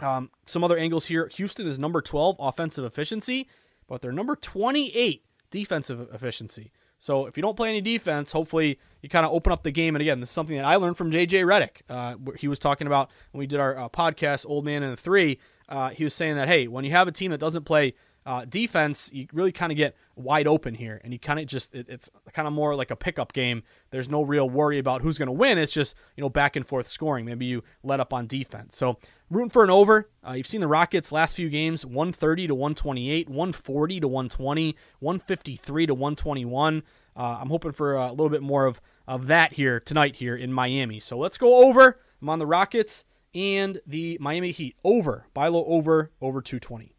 um, 0.00 0.28
some 0.46 0.64
other 0.64 0.76
angles 0.76 1.06
here. 1.06 1.30
Houston 1.36 1.68
is 1.68 1.78
number 1.78 2.02
12 2.02 2.34
offensive 2.40 2.84
efficiency, 2.84 3.48
but 3.86 4.02
they're 4.02 4.10
number 4.10 4.34
28 4.34 5.24
defensive 5.52 6.12
efficiency. 6.12 6.72
So 7.02 7.26
if 7.26 7.36
you 7.36 7.42
don't 7.42 7.56
play 7.56 7.68
any 7.68 7.80
defense, 7.80 8.30
hopefully 8.30 8.78
you 9.00 9.08
kind 9.08 9.26
of 9.26 9.32
open 9.32 9.52
up 9.52 9.64
the 9.64 9.72
game. 9.72 9.96
And 9.96 10.00
again, 10.00 10.20
this 10.20 10.28
is 10.28 10.32
something 10.32 10.54
that 10.54 10.64
I 10.64 10.76
learned 10.76 10.96
from 10.96 11.10
JJ 11.10 11.42
Redick. 11.42 11.82
Uh, 11.90 12.14
he 12.38 12.46
was 12.46 12.60
talking 12.60 12.86
about 12.86 13.10
when 13.32 13.40
we 13.40 13.46
did 13.48 13.58
our 13.58 13.76
uh, 13.76 13.88
podcast, 13.88 14.46
Old 14.48 14.64
Man 14.64 14.84
and 14.84 14.92
the 14.92 14.96
Three. 14.96 15.40
Uh, 15.68 15.88
he 15.88 16.04
was 16.04 16.14
saying 16.14 16.36
that 16.36 16.46
hey, 16.46 16.68
when 16.68 16.84
you 16.84 16.92
have 16.92 17.08
a 17.08 17.12
team 17.12 17.32
that 17.32 17.38
doesn't 17.38 17.64
play 17.64 17.94
uh, 18.24 18.44
defense, 18.44 19.10
you 19.12 19.26
really 19.32 19.50
kind 19.50 19.72
of 19.72 19.76
get 19.76 19.96
wide 20.14 20.46
open 20.46 20.74
here, 20.74 21.00
and 21.02 21.12
you 21.12 21.18
kind 21.18 21.40
of 21.40 21.46
just 21.46 21.74
it, 21.74 21.88
it's 21.88 22.08
kind 22.32 22.46
of 22.46 22.54
more 22.54 22.76
like 22.76 22.92
a 22.92 22.96
pickup 22.96 23.32
game. 23.32 23.64
There's 23.90 24.08
no 24.08 24.22
real 24.22 24.48
worry 24.48 24.78
about 24.78 25.02
who's 25.02 25.18
going 25.18 25.26
to 25.26 25.32
win. 25.32 25.58
It's 25.58 25.72
just 25.72 25.96
you 26.16 26.22
know 26.22 26.30
back 26.30 26.54
and 26.54 26.64
forth 26.64 26.86
scoring. 26.86 27.24
Maybe 27.24 27.46
you 27.46 27.64
let 27.82 27.98
up 27.98 28.12
on 28.12 28.28
defense. 28.28 28.76
So 28.76 28.98
rooting 29.32 29.50
for 29.50 29.64
an 29.64 29.70
over. 29.70 30.08
Uh, 30.26 30.32
you've 30.32 30.46
seen 30.46 30.60
the 30.60 30.68
Rockets 30.68 31.10
last 31.10 31.36
few 31.36 31.48
games: 31.48 31.84
130 31.84 32.48
to 32.48 32.54
128, 32.54 33.28
140 33.28 34.00
to 34.00 34.08
120, 34.08 34.76
153 35.00 35.86
to 35.86 35.94
121. 35.94 36.82
Uh, 37.14 37.38
I'm 37.40 37.48
hoping 37.48 37.72
for 37.72 37.94
a 37.94 38.10
little 38.10 38.28
bit 38.30 38.42
more 38.42 38.66
of 38.66 38.80
of 39.06 39.26
that 39.26 39.54
here 39.54 39.80
tonight 39.80 40.16
here 40.16 40.36
in 40.36 40.52
Miami. 40.52 41.00
So 41.00 41.18
let's 41.18 41.38
go 41.38 41.66
over. 41.66 41.98
I'm 42.20 42.28
on 42.28 42.38
the 42.38 42.46
Rockets 42.46 43.04
and 43.34 43.80
the 43.86 44.18
Miami 44.20 44.50
Heat 44.52 44.76
over. 44.84 45.26
Buy 45.34 45.48
low 45.48 45.64
over 45.64 46.10
over 46.20 46.40
220. 46.40 46.94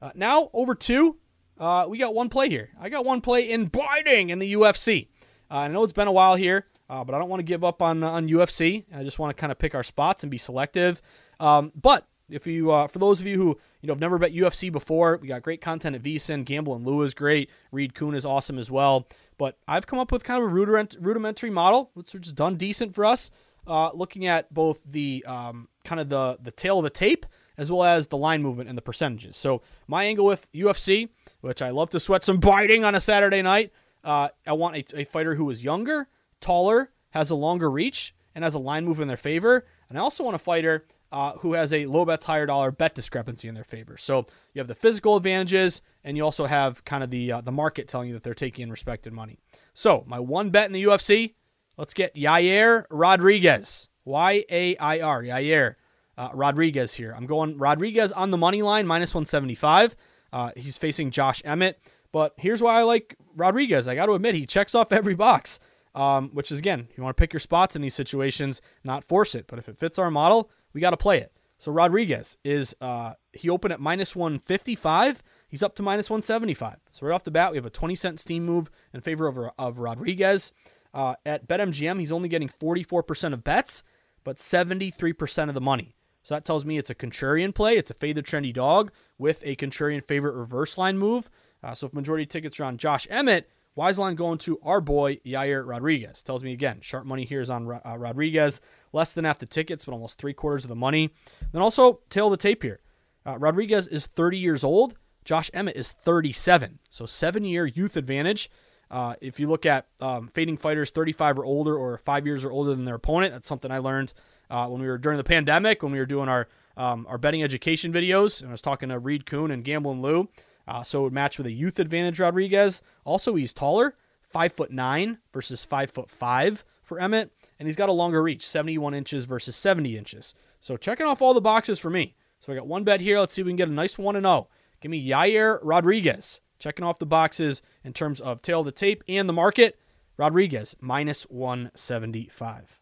Uh, 0.00 0.10
now 0.14 0.50
over 0.52 0.74
two. 0.74 1.18
Uh, 1.58 1.86
we 1.88 1.98
got 1.98 2.14
one 2.14 2.28
play 2.28 2.48
here. 2.48 2.70
I 2.80 2.88
got 2.88 3.04
one 3.04 3.20
play 3.20 3.50
in 3.50 3.66
biting 3.66 4.30
in 4.30 4.38
the 4.38 4.54
UFC. 4.54 5.08
Uh, 5.50 5.58
I 5.58 5.68
know 5.68 5.84
it's 5.84 5.92
been 5.92 6.08
a 6.08 6.12
while 6.12 6.34
here, 6.34 6.66
uh, 6.88 7.04
but 7.04 7.14
I 7.14 7.18
don't 7.18 7.28
want 7.28 7.40
to 7.40 7.44
give 7.44 7.64
up 7.64 7.82
on 7.82 8.02
on 8.02 8.28
UFC. 8.28 8.84
I 8.94 9.02
just 9.02 9.18
want 9.18 9.36
to 9.36 9.40
kind 9.40 9.52
of 9.52 9.58
pick 9.58 9.74
our 9.74 9.82
spots 9.82 10.22
and 10.24 10.30
be 10.30 10.38
selective. 10.38 11.02
Um, 11.40 11.72
but 11.80 12.06
if 12.30 12.46
you, 12.46 12.70
uh, 12.70 12.86
for 12.86 12.98
those 12.98 13.20
of 13.20 13.26
you 13.26 13.36
who 13.36 13.58
you 13.80 13.86
know 13.86 13.92
have 13.92 14.00
never 14.00 14.18
bet 14.18 14.32
UFC 14.32 14.70
before, 14.72 15.18
we 15.20 15.28
got 15.28 15.42
great 15.42 15.60
content 15.60 15.96
at 15.96 16.02
VSiN. 16.02 16.44
Gamble 16.44 16.74
and 16.74 16.86
Lou 16.86 17.02
is 17.02 17.14
great. 17.14 17.50
Reed 17.70 17.94
Kuhn 17.94 18.14
is 18.14 18.24
awesome 18.24 18.58
as 18.58 18.70
well. 18.70 19.06
But 19.38 19.58
I've 19.66 19.86
come 19.86 19.98
up 19.98 20.12
with 20.12 20.24
kind 20.24 20.42
of 20.42 20.50
a 20.50 20.52
rudiment, 20.52 20.96
rudimentary 21.00 21.50
model, 21.50 21.90
which 21.94 22.12
has 22.12 22.32
done 22.32 22.56
decent 22.56 22.94
for 22.94 23.04
us. 23.04 23.30
Uh, 23.64 23.90
looking 23.94 24.26
at 24.26 24.52
both 24.52 24.80
the 24.84 25.24
um, 25.26 25.68
kind 25.84 26.00
of 26.00 26.08
the 26.08 26.38
the 26.42 26.50
tail 26.50 26.78
of 26.78 26.84
the 26.84 26.90
tape 26.90 27.26
as 27.58 27.70
well 27.70 27.84
as 27.84 28.08
the 28.08 28.16
line 28.16 28.42
movement 28.42 28.68
and 28.68 28.76
the 28.76 28.82
percentages. 28.82 29.36
So 29.36 29.62
my 29.86 30.04
angle 30.04 30.26
with 30.26 30.50
UFC, 30.52 31.08
which 31.40 31.62
I 31.62 31.70
love 31.70 31.90
to 31.90 32.00
sweat 32.00 32.22
some 32.22 32.38
biting 32.38 32.84
on 32.84 32.94
a 32.94 33.00
Saturday 33.00 33.42
night, 33.42 33.72
uh, 34.04 34.28
I 34.46 34.52
want 34.54 34.76
a, 34.76 35.00
a, 35.00 35.04
fighter 35.04 35.36
who 35.36 35.48
is 35.50 35.62
younger, 35.62 36.08
taller, 36.42 36.90
has 37.10 37.30
a 37.30 37.34
longer 37.34 37.70
reach, 37.70 38.14
and 38.34 38.44
has 38.44 38.54
a 38.54 38.58
line 38.58 38.84
move 38.84 39.00
in 39.00 39.08
their 39.08 39.16
favor. 39.16 39.64
And 39.88 39.98
I 39.98 40.02
also 40.02 40.24
want 40.24 40.34
a 40.34 40.38
fighter 40.38 40.86
uh, 41.10 41.34
who 41.38 41.52
has 41.52 41.72
a 41.72 41.86
low 41.86 42.04
bets, 42.04 42.24
higher 42.24 42.46
dollar 42.46 42.70
bet 42.70 42.94
discrepancy 42.94 43.46
in 43.46 43.54
their 43.54 43.64
favor. 43.64 43.96
So 43.98 44.26
you 44.54 44.60
have 44.60 44.68
the 44.68 44.74
physical 44.74 45.16
advantages, 45.16 45.82
and 46.02 46.16
you 46.16 46.24
also 46.24 46.46
have 46.46 46.84
kind 46.84 47.04
of 47.04 47.10
the 47.10 47.32
uh, 47.32 47.40
the 47.42 47.52
market 47.52 47.88
telling 47.88 48.08
you 48.08 48.14
that 48.14 48.22
they're 48.22 48.34
taking 48.34 48.64
in 48.64 48.70
respected 48.70 49.12
money. 49.12 49.38
So 49.74 50.04
my 50.06 50.18
one 50.18 50.50
bet 50.50 50.66
in 50.66 50.72
the 50.72 50.84
UFC, 50.84 51.34
let's 51.76 51.94
get 51.94 52.14
Yair 52.14 52.84
Rodriguez, 52.90 53.88
Y 54.04 54.44
A 54.50 54.76
I 54.76 55.00
R, 55.00 55.22
Yair 55.22 55.74
uh, 56.16 56.30
Rodriguez 56.32 56.94
here. 56.94 57.14
I'm 57.16 57.26
going 57.26 57.58
Rodriguez 57.58 58.12
on 58.12 58.30
the 58.30 58.38
money 58.38 58.62
line, 58.62 58.86
minus 58.86 59.14
175. 59.14 59.96
Uh, 60.32 60.50
he's 60.56 60.78
facing 60.78 61.10
Josh 61.10 61.42
Emmett. 61.44 61.78
But 62.12 62.34
here's 62.36 62.62
why 62.62 62.78
I 62.78 62.82
like 62.82 63.16
Rodriguez. 63.34 63.88
I 63.88 63.94
got 63.94 64.06
to 64.06 64.12
admit, 64.12 64.34
he 64.34 64.44
checks 64.46 64.74
off 64.74 64.92
every 64.92 65.14
box, 65.14 65.58
um, 65.94 66.30
which 66.32 66.50
is, 66.50 66.58
again, 66.58 66.88
you 66.96 67.02
want 67.02 67.16
to 67.16 67.20
pick 67.20 67.32
your 67.32 67.40
spots 67.40 67.76
in 67.76 67.82
these 67.82 67.94
situations, 67.94 68.60
not 68.84 69.04
force 69.04 69.34
it. 69.34 69.46
But 69.46 69.58
if 69.58 69.68
it 69.68 69.78
fits 69.78 69.98
our 69.98 70.10
model, 70.10 70.50
we 70.72 70.80
got 70.80 70.90
to 70.90 70.96
play 70.96 71.18
it. 71.18 71.32
So 71.58 71.70
Rodriguez 71.70 72.36
is, 72.44 72.74
uh, 72.80 73.14
he 73.32 73.48
opened 73.48 73.72
at 73.72 73.80
minus 73.80 74.16
155. 74.16 75.22
He's 75.48 75.62
up 75.62 75.76
to 75.76 75.82
minus 75.82 76.10
175. 76.10 76.76
So 76.90 77.06
right 77.06 77.14
off 77.14 77.24
the 77.24 77.30
bat, 77.30 77.52
we 77.52 77.56
have 77.58 77.66
a 77.66 77.70
20 77.70 77.94
cent 77.94 78.18
steam 78.18 78.44
move 78.44 78.70
in 78.92 79.00
favor 79.00 79.28
of, 79.28 79.38
of 79.58 79.78
Rodriguez. 79.78 80.52
Uh, 80.92 81.14
at 81.24 81.46
BetMGM, 81.46 82.00
he's 82.00 82.12
only 82.12 82.28
getting 82.28 82.48
44% 82.48 83.32
of 83.32 83.44
bets, 83.44 83.82
but 84.24 84.38
73% 84.38 85.48
of 85.48 85.54
the 85.54 85.60
money. 85.60 85.94
So 86.22 86.34
that 86.34 86.44
tells 86.44 86.64
me 86.64 86.78
it's 86.78 86.90
a 86.90 86.94
contrarian 86.94 87.54
play. 87.54 87.76
It's 87.76 87.90
a 87.90 87.94
fade 87.94 88.16
the 88.16 88.22
trendy 88.22 88.52
dog 88.52 88.92
with 89.18 89.42
a 89.44 89.56
contrarian 89.56 90.04
favorite 90.04 90.34
reverse 90.34 90.78
line 90.78 90.98
move. 90.98 91.30
Uh, 91.62 91.74
so 91.74 91.86
if 91.86 91.92
majority 91.92 92.26
tickets 92.26 92.58
are 92.60 92.64
on 92.64 92.76
Josh 92.76 93.06
Emmett, 93.10 93.48
wise 93.74 93.98
line 93.98 94.14
going 94.14 94.38
to 94.38 94.58
our 94.62 94.80
boy 94.80 95.16
Yair 95.26 95.66
Rodriguez. 95.66 96.22
Tells 96.22 96.42
me 96.42 96.52
again, 96.52 96.78
sharp 96.80 97.06
money 97.06 97.24
here 97.24 97.40
is 97.40 97.50
on 97.50 97.80
uh, 97.84 97.96
Rodriguez. 97.96 98.60
Less 98.92 99.12
than 99.12 99.24
half 99.24 99.38
the 99.38 99.46
tickets, 99.46 99.84
but 99.84 99.92
almost 99.92 100.18
three 100.18 100.34
quarters 100.34 100.64
of 100.64 100.68
the 100.68 100.76
money. 100.76 101.10
Then 101.52 101.62
also 101.62 102.00
tail 102.10 102.28
the 102.28 102.36
tape 102.36 102.62
here. 102.62 102.80
Uh, 103.24 103.38
Rodriguez 103.38 103.86
is 103.86 104.06
30 104.06 104.38
years 104.38 104.64
old. 104.64 104.96
Josh 105.24 105.50
Emmett 105.54 105.76
is 105.76 105.92
37. 105.92 106.80
So 106.90 107.06
seven 107.06 107.44
year 107.44 107.66
youth 107.66 107.96
advantage. 107.96 108.50
Uh, 108.90 109.14
if 109.22 109.40
you 109.40 109.48
look 109.48 109.64
at 109.64 109.86
um, 110.00 110.28
fading 110.28 110.58
fighters 110.58 110.90
35 110.90 111.38
or 111.38 111.44
older 111.44 111.74
or 111.74 111.96
five 111.96 112.26
years 112.26 112.44
or 112.44 112.52
older 112.52 112.74
than 112.74 112.84
their 112.84 112.96
opponent, 112.96 113.32
that's 113.32 113.48
something 113.48 113.70
I 113.70 113.78
learned 113.78 114.12
uh, 114.50 114.66
when 114.68 114.82
we 114.82 114.86
were 114.86 114.98
during 114.98 115.16
the 115.16 115.24
pandemic, 115.24 115.82
when 115.82 115.92
we 115.92 115.98
were 115.98 116.06
doing 116.06 116.28
our 116.28 116.48
um, 116.76 117.06
our 117.08 117.18
betting 117.18 117.42
education 117.42 117.92
videos. 117.92 118.40
And 118.40 118.50
I 118.50 118.52
was 118.52 118.62
talking 118.62 118.90
to 118.90 118.98
Reed 118.98 119.26
Kuhn 119.26 119.50
and 119.50 119.64
Gamble 119.64 119.92
and 119.92 120.02
Lou. 120.02 120.28
Uh, 120.66 120.82
so 120.82 121.00
it 121.00 121.02
would 121.04 121.12
match 121.12 121.38
with 121.38 121.46
a 121.46 121.52
youth 121.52 121.78
advantage 121.78 122.20
Rodriguez. 122.20 122.82
Also, 123.04 123.34
he's 123.34 123.52
taller, 123.52 123.96
five 124.20 124.52
foot 124.52 124.70
nine 124.70 125.18
versus 125.32 125.64
five 125.64 125.90
foot 125.90 126.10
five 126.10 126.64
for 126.82 127.00
Emmett. 127.00 127.30
and 127.58 127.68
he's 127.68 127.76
got 127.76 127.88
a 127.88 127.92
longer 127.92 128.22
reach, 128.22 128.46
71 128.46 128.92
inches 128.92 129.24
versus 129.24 129.54
70 129.56 129.96
inches. 129.96 130.34
So 130.60 130.76
checking 130.76 131.06
off 131.06 131.22
all 131.22 131.32
the 131.32 131.40
boxes 131.40 131.78
for 131.78 131.90
me. 131.90 132.16
So 132.40 132.52
I 132.52 132.56
got 132.56 132.66
one 132.66 132.84
bet 132.84 133.00
here. 133.00 133.18
Let's 133.18 133.32
see 133.32 133.40
if 133.40 133.46
we 133.46 133.52
can 133.52 133.56
get 133.56 133.68
a 133.68 133.72
nice 133.72 133.96
1 133.96 134.16
and 134.16 134.26
0. 134.26 134.48
Give 134.80 134.90
me 134.90 135.08
Yair 135.08 135.60
Rodriguez. 135.62 136.40
Checking 136.58 136.84
off 136.84 136.98
the 136.98 137.06
boxes 137.06 137.62
in 137.82 137.92
terms 137.92 138.20
of 138.20 138.42
tail 138.42 138.60
of 138.60 138.66
the 138.66 138.72
tape 138.72 139.02
and 139.08 139.28
the 139.28 139.32
market. 139.32 139.78
Rodriguez 140.16 140.76
minus 140.80 141.22
175. 141.24 142.80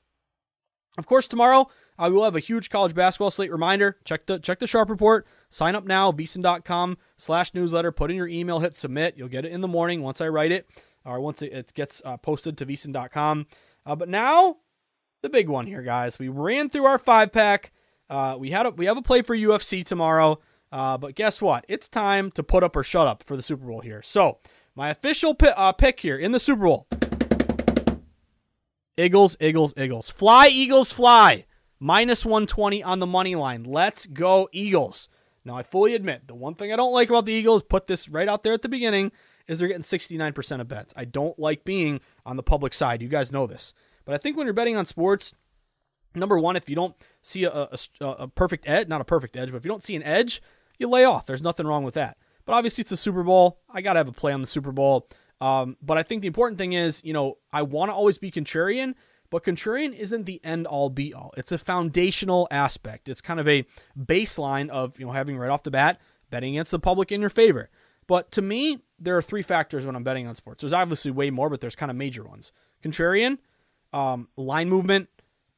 Of 0.99 1.07
course, 1.07 1.29
tomorrow 1.29 1.69
we 2.09 2.15
will 2.15 2.25
have 2.25 2.37
a 2.37 2.41
huge 2.41 2.71
college 2.71 2.95
basketball 2.95 3.31
slate 3.31 3.53
reminder. 3.53 3.99
Check 4.05 4.27
the 4.27 4.39
check 4.39 4.59
the 4.59 4.67
sharp 4.67 4.89
report. 4.89 5.27
Sign 5.51 5.75
up 5.75 5.85
now, 5.85 6.13
vsin.com 6.13 6.97
slash 7.17 7.53
newsletter. 7.55 7.93
Put 7.93 8.11
in 8.11 8.17
your 8.17 8.29
email, 8.29 8.61
hit 8.61 8.77
submit. 8.77 9.17
You'll 9.17 9.29
get 9.29 9.45
it 9.45 9.53
in 9.53 9.61
the 9.61 9.69
morning 9.69 10.03
once 10.03 10.21
I 10.21 10.29
write 10.29 10.53
it 10.53 10.69
or 11.05 11.21
once 11.21 11.43
it, 11.43 11.73
gets 11.75 12.03
uh, 12.05 12.17
posted 12.17 12.59
to 12.59 12.67
vsin.com. 12.67 13.47
Uh, 13.87 13.97
but 13.97 14.09
now, 14.09 14.57
the 15.23 15.29
big 15.29 15.49
one 15.49 15.67
here, 15.67 15.83
guys. 15.83 16.19
We 16.19 16.29
ran 16.29 16.71
through 16.71 16.85
our 16.85 16.99
five 16.99 17.33
pack. 17.33 17.73
Uh, 18.09 18.37
we 18.39 18.51
had 18.51 18.67
a, 18.67 18.71
we 18.71 18.87
have 18.87 18.97
a 18.97 19.03
play 19.03 19.23
for 19.23 19.37
UFC 19.37 19.85
tomorrow. 19.85 20.41
Uh, 20.73 20.97
but 20.99 21.15
guess 21.15 21.43
what? 21.43 21.65
It's 21.69 21.89
time 21.89 22.31
to 22.33 22.43
put 22.43 22.63
up 22.63 22.77
or 22.77 22.85
shut 22.85 23.07
up 23.07 23.25
for 23.27 23.37
the 23.37 23.43
Super 23.43 23.67
Bowl 23.67 23.81
here. 23.81 24.03
So, 24.03 24.39
my 24.75 24.91
official 24.91 25.37
uh, 25.41 25.73
pick 25.73 26.01
here 26.01 26.17
in 26.17 26.33
the 26.33 26.39
Super 26.39 26.65
Bowl 26.65 26.87
Eagles, 28.97 29.37
Eagles, 29.41 29.75
Eagles. 29.77 30.11
Fly, 30.11 30.49
Eagles, 30.49 30.93
fly. 30.93 31.47
Minus 31.81 32.27
120 32.27 32.83
on 32.83 32.99
the 32.99 33.07
money 33.07 33.35
line. 33.35 33.65
Let's 33.65 34.05
go, 34.05 34.49
Eagles. 34.53 35.09
Now, 35.45 35.57
I 35.57 35.63
fully 35.63 35.95
admit 35.95 36.29
the 36.29 36.35
one 36.35 36.55
thing 36.55 36.73
I 36.73 36.77
don't 36.77 36.93
like 36.93 37.09
about 37.09 37.25
the 37.25 37.33
Eagles, 37.33 37.63
put 37.63 37.87
this 37.87 38.09
right 38.09 38.29
out 38.29 38.43
there 38.43 38.53
at 38.53 38.61
the 38.61 38.69
beginning, 38.69 39.13
is 39.49 39.59
they're 39.59 39.69
getting 39.69 39.83
69% 39.83 40.61
of 40.61 40.69
bets. 40.69 40.93
I 40.97 41.07
don't 41.07 41.39
like 41.39 41.65
being 41.65 42.01
on 42.27 42.37
the 42.37 42.43
public 42.43 42.75
side. 42.75 43.01
You 43.01 43.09
guys 43.09 43.33
know 43.33 43.47
this. 43.47 43.73
But 44.05 44.15
I 44.15 44.19
think 44.19 44.37
when 44.37 44.47
you're 44.47 44.55
betting 44.55 44.77
on 44.77 44.85
sports, 44.85 45.33
number 46.15 46.39
one, 46.39 46.57
if 46.57 46.69
you 46.69 46.77
don't 46.77 46.95
see 47.23 47.45
a, 47.45 47.51
a, 47.51 47.79
a 48.05 48.29
perfect 48.29 48.69
edge, 48.69 48.89
not 48.89 49.01
a 49.01 49.05
perfect 49.05 49.37
edge, 49.37 49.51
but 49.51 49.57
if 49.57 49.65
you 49.65 49.71
don't 49.71 49.83
see 49.83 49.97
an 49.97 50.03
edge, 50.03 50.43
you 50.79 50.87
lay 50.87 51.05
off. 51.05 51.27
There's 51.27 51.43
nothing 51.43 51.67
wrong 51.67 51.85
with 51.85 51.95
that. 51.95 52.19
But 52.45 52.53
obviously, 52.53 52.83
it's 52.83 52.93
a 52.93 52.97
Super 52.97 53.23
Bowl. 53.23 53.61
I 53.71 53.81
got 53.81 53.95
to 53.95 54.01
have 54.01 54.09
a 54.09 54.13
play 54.13 54.33
on 54.33 54.43
the 54.43 54.47
Super 54.47 54.73
Bowl. 54.73 55.09
Um, 55.41 55.77
but 55.81 55.97
I 55.97 56.03
think 56.03 56.21
the 56.21 56.29
important 56.29 56.59
thing 56.59 56.75
is, 56.75 57.03
you 57.05 57.13
know, 57.13 57.39
I 57.53 57.63
want 57.63 57.91
to 57.91 57.95
always 57.95 58.19
be 58.19 58.31
contrarian, 58.31 58.95
but 59.31 59.45
contrarian 59.45 59.97
isn't 59.97 60.27
the 60.27 60.41
end 60.45 60.67
all 60.67 60.91
be 60.91 61.15
all. 61.15 61.33
It's 61.37 61.53
a 61.53 61.59
foundational 61.59 62.49
aspect. 62.51 63.09
It's 63.09 63.21
kind 63.21 63.41
of 63.41 63.49
a 63.49 63.65
baseline 63.99 64.69
of, 64.69 64.99
you 64.99 65.07
know, 65.07 65.13
having 65.13 65.39
right 65.39 65.51
off 65.51 65.63
the 65.63 65.71
bat 65.71 66.01
betting 66.31 66.55
against 66.55 66.71
the 66.71 66.79
public 66.79 67.11
in 67.11 67.21
your 67.21 67.31
favor. 67.31 67.71
But 68.07 68.33
to 68.33 68.43
me, 68.43 68.81
there 68.99 69.17
are 69.17 69.23
three 69.23 69.43
factors 69.43 69.87
when 69.87 69.95
I'm 69.95 70.03
betting 70.03 70.27
on 70.27 70.35
sports. 70.35 70.63
There's 70.63 70.73
obviously 70.73 71.11
way 71.11 71.31
more, 71.31 71.49
but 71.49 71.61
there's 71.61 71.77
kind 71.77 71.91
of 71.91 71.97
major 71.97 72.25
ones. 72.25 72.53
Contrarian, 72.83 73.39
um, 73.93 74.29
line 74.37 74.69
movement, 74.69 75.09